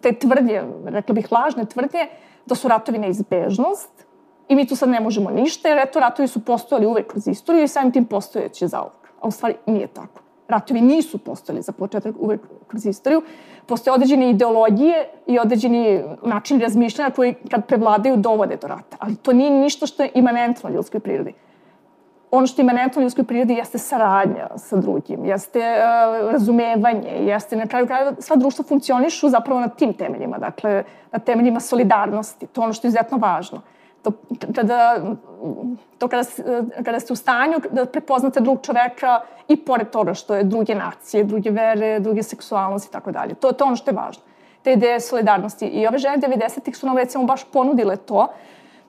te 0.00 0.12
tvrdnje, 0.12 0.62
rekla 0.84 1.14
bih 1.14 1.32
lažne 1.32 1.64
tvrdnje, 1.64 2.08
da 2.46 2.54
su 2.54 2.68
ratovi 2.68 2.98
neizbežnost 2.98 4.06
i 4.48 4.56
mi 4.56 4.66
tu 4.66 4.76
sad 4.76 4.88
ne 4.88 5.00
možemo 5.00 5.30
ništa, 5.30 5.68
jer 5.68 5.78
eto, 5.78 6.00
ratovi 6.00 6.28
su 6.28 6.44
postojali 6.44 6.86
uvek 6.86 7.06
kroz 7.06 7.28
istoriju 7.28 7.64
i 7.64 7.68
samim 7.68 7.92
tim 7.92 8.04
postojeće 8.04 8.68
za 8.68 8.82
uvek. 8.82 9.10
A 9.20 9.28
u 9.28 9.30
stvari 9.30 9.54
nije 9.66 9.86
tako. 9.86 10.20
Ratovi 10.48 10.80
nisu 10.80 11.18
postojali 11.18 11.62
za 11.62 11.72
početak 11.72 12.14
uvek 12.18 12.40
kroz 12.66 12.86
istoriju. 12.86 13.22
Postoje 13.66 13.94
određene 13.94 14.30
ideologije 14.30 15.08
i 15.26 15.38
određeni 15.38 16.02
način 16.22 16.60
razmišljanja 16.60 17.10
koji 17.10 17.34
kad 17.50 17.66
prevladaju 17.66 18.16
dovode 18.16 18.56
do 18.56 18.68
rata. 18.68 18.96
Ali 18.98 19.16
to 19.16 19.32
nije 19.32 19.50
ništa 19.50 19.86
što 19.86 20.02
je 20.02 20.10
imanentno 20.14 20.70
ljudskoj 20.70 21.00
prirodi 21.00 21.34
ono 22.30 22.46
što 22.46 22.60
je 22.60 22.64
imanentno 22.64 23.02
ljudskoj 23.02 23.24
prirodi 23.24 23.54
jeste 23.54 23.78
saradnja 23.78 24.48
sa 24.56 24.76
drugim, 24.76 25.24
jeste 25.24 25.58
uh, 25.58 26.30
razumevanje, 26.32 27.10
jeste 27.10 27.56
na 27.56 27.66
kraju 27.66 27.86
krajeva 27.86 28.12
sva 28.18 28.36
društva 28.36 28.64
funkcionišu 28.68 29.28
zapravo 29.28 29.60
na 29.60 29.68
tim 29.68 29.94
temeljima, 29.94 30.38
dakle 30.38 30.84
na 31.12 31.18
temeljima 31.18 31.60
solidarnosti, 31.60 32.46
to 32.46 32.60
je 32.60 32.64
ono 32.64 32.72
što 32.72 32.86
je 32.86 32.88
izuzetno 32.88 33.18
važno. 33.18 33.60
To, 34.02 34.12
kada, 34.54 34.96
to 35.98 36.08
kada, 36.08 36.22
kada 36.84 37.00
ste 37.00 37.12
u 37.12 37.16
stanju 37.16 37.58
da 37.70 37.84
prepoznate 37.84 38.40
drugog 38.40 38.64
čoveka 38.64 39.20
i 39.48 39.56
pored 39.56 39.90
toga 39.90 40.14
što 40.14 40.34
je 40.34 40.44
druge 40.44 40.74
nacije, 40.74 41.24
druge 41.24 41.50
vere, 41.50 42.00
druge 42.00 42.22
seksualnosti 42.22 42.88
i 42.90 42.92
tako 42.92 43.12
dalje. 43.12 43.34
To 43.34 43.48
je 43.48 43.54
to 43.54 43.64
ono 43.64 43.76
što 43.76 43.90
je 43.90 43.94
važno. 43.94 44.22
Te 44.62 44.72
ideje 44.72 45.00
solidarnosti. 45.00 45.66
I 45.66 45.86
ove 45.86 45.98
žene 45.98 46.18
90-ih 46.18 46.76
su 46.76 46.86
nam 46.86 46.96
recimo 46.96 47.24
baš 47.24 47.44
ponudile 47.44 47.96
to, 47.96 48.18
uh, 48.18 48.26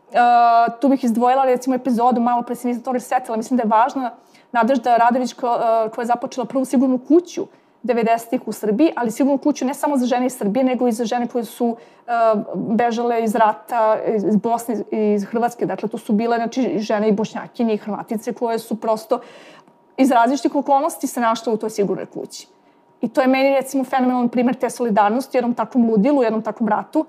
Uh, 0.07 0.79
tu 0.81 0.89
bih 0.89 1.03
izdvojila 1.03 1.45
recimo 1.45 1.75
epizodu, 1.75 2.21
malo 2.21 2.41
pre 2.41 2.55
se 2.55 2.67
nisam 2.67 2.83
toga 2.83 2.99
setila, 2.99 3.37
mislim 3.37 3.57
da 3.57 3.63
je 3.63 3.69
važna 3.69 4.11
Nadežda 4.51 4.97
Radović 4.97 5.33
ko, 5.33 5.47
uh, 5.47 5.91
koja 5.91 6.03
je 6.03 6.07
započela 6.07 6.45
prvu 6.45 6.65
sigurnu 6.65 6.99
kuću 7.07 7.47
90-ih 7.83 8.47
u 8.47 8.51
Srbiji, 8.51 8.93
ali 8.95 9.11
sigurnu 9.11 9.37
kuću 9.37 9.65
ne 9.65 9.73
samo 9.73 9.97
za 9.97 10.05
žene 10.05 10.25
iz 10.25 10.37
Srbije, 10.37 10.63
nego 10.63 10.87
i 10.87 10.91
za 10.91 11.05
žene 11.05 11.27
koje 11.27 11.43
su 11.43 11.65
uh, 11.67 11.75
bežale 12.55 13.23
iz 13.23 13.35
rata, 13.35 13.97
iz 14.15 14.35
Bosne 14.35 14.83
iz 14.91 15.25
Hrvatske. 15.25 15.65
Dakle, 15.65 15.89
to 15.89 15.97
su 15.97 16.13
bile 16.13 16.37
znači, 16.37 16.79
žene 16.79 17.09
i 17.09 17.11
bošnjakinje 17.11 17.73
i 17.73 17.77
hrvatice 17.77 18.33
koje 18.33 18.59
su 18.59 18.81
prosto 18.81 19.19
iz 19.97 20.11
različitih 20.11 20.55
okolnosti 20.55 21.07
se 21.07 21.19
našle 21.19 21.53
u 21.53 21.57
toj 21.57 21.69
sigurnoj 21.69 22.05
kući. 22.05 22.47
I 23.01 23.09
to 23.09 23.21
je 23.21 23.27
meni 23.27 23.49
recimo 23.49 23.83
fenomenalan 23.83 24.29
primer 24.29 24.55
te 24.55 24.69
solidarnosti 24.69 25.37
u 25.37 25.39
jednom 25.39 25.53
takvom 25.53 25.89
ludilu, 25.89 26.19
u 26.19 26.23
jednom 26.23 26.41
takvom 26.41 26.69
ratu, 26.69 27.05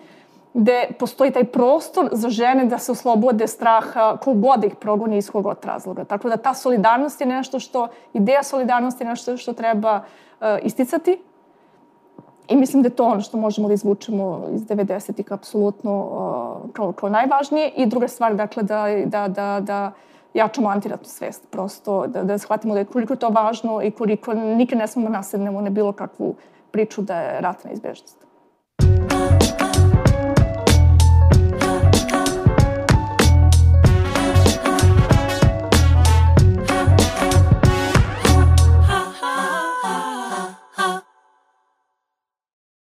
gde 0.54 0.88
postoji 0.98 1.30
taj 1.30 1.44
prostor 1.44 2.08
za 2.12 2.28
žene 2.28 2.64
da 2.64 2.78
se 2.78 2.92
oslobode 2.92 3.46
straha 3.46 4.16
ko 4.16 4.34
god 4.34 4.60
da 4.60 4.66
ih 4.66 4.76
progoni 4.76 5.16
iz 5.16 5.30
kog 5.30 5.46
od 5.46 5.64
razloga. 5.64 6.04
Tako 6.04 6.28
da 6.28 6.36
ta 6.36 6.54
solidarnost 6.54 7.20
je 7.20 7.26
nešto 7.26 7.60
što, 7.60 7.88
ideja 8.12 8.42
solidarnosti 8.42 9.04
je 9.04 9.08
nešto 9.08 9.36
što 9.36 9.52
treba 9.52 9.96
uh, 9.96 10.46
isticati 10.62 11.18
I 12.48 12.56
mislim 12.56 12.82
da 12.82 12.86
je 12.86 12.96
to 12.96 13.04
ono 13.04 13.20
što 13.20 13.36
možemo 13.36 13.68
da 13.68 13.74
izvučemo 13.74 14.48
iz 14.52 14.62
90-ih 14.62 15.32
apsolutno 15.32 15.98
uh, 16.00 16.70
kao, 16.72 16.92
kao 16.92 17.08
najvažnije. 17.08 17.72
I 17.76 17.86
druga 17.86 18.08
stvar, 18.08 18.34
dakle, 18.34 18.62
da, 18.62 18.84
da, 19.04 19.28
da, 19.28 19.60
da 19.60 19.92
jačamo 20.34 20.68
antiratnu 20.68 21.08
svest. 21.08 21.50
Prosto 21.50 22.06
da, 22.06 22.22
da 22.22 22.38
shvatimo 22.38 22.74
da 22.74 22.80
je 22.80 22.84
koliko 22.84 23.12
je 23.12 23.18
to 23.18 23.28
važno 23.28 23.82
i 23.82 23.90
koliko 23.90 24.34
nikad 24.34 24.78
ne 24.78 24.86
smemo 24.86 25.08
da 25.08 25.16
nasednemo 25.16 25.60
na 25.60 25.70
bilo 25.70 25.92
kakvu 25.92 26.34
priču 26.70 27.02
da 27.02 27.20
je 27.20 27.40
rat 27.40 27.64
neizbežnost. 27.64 28.27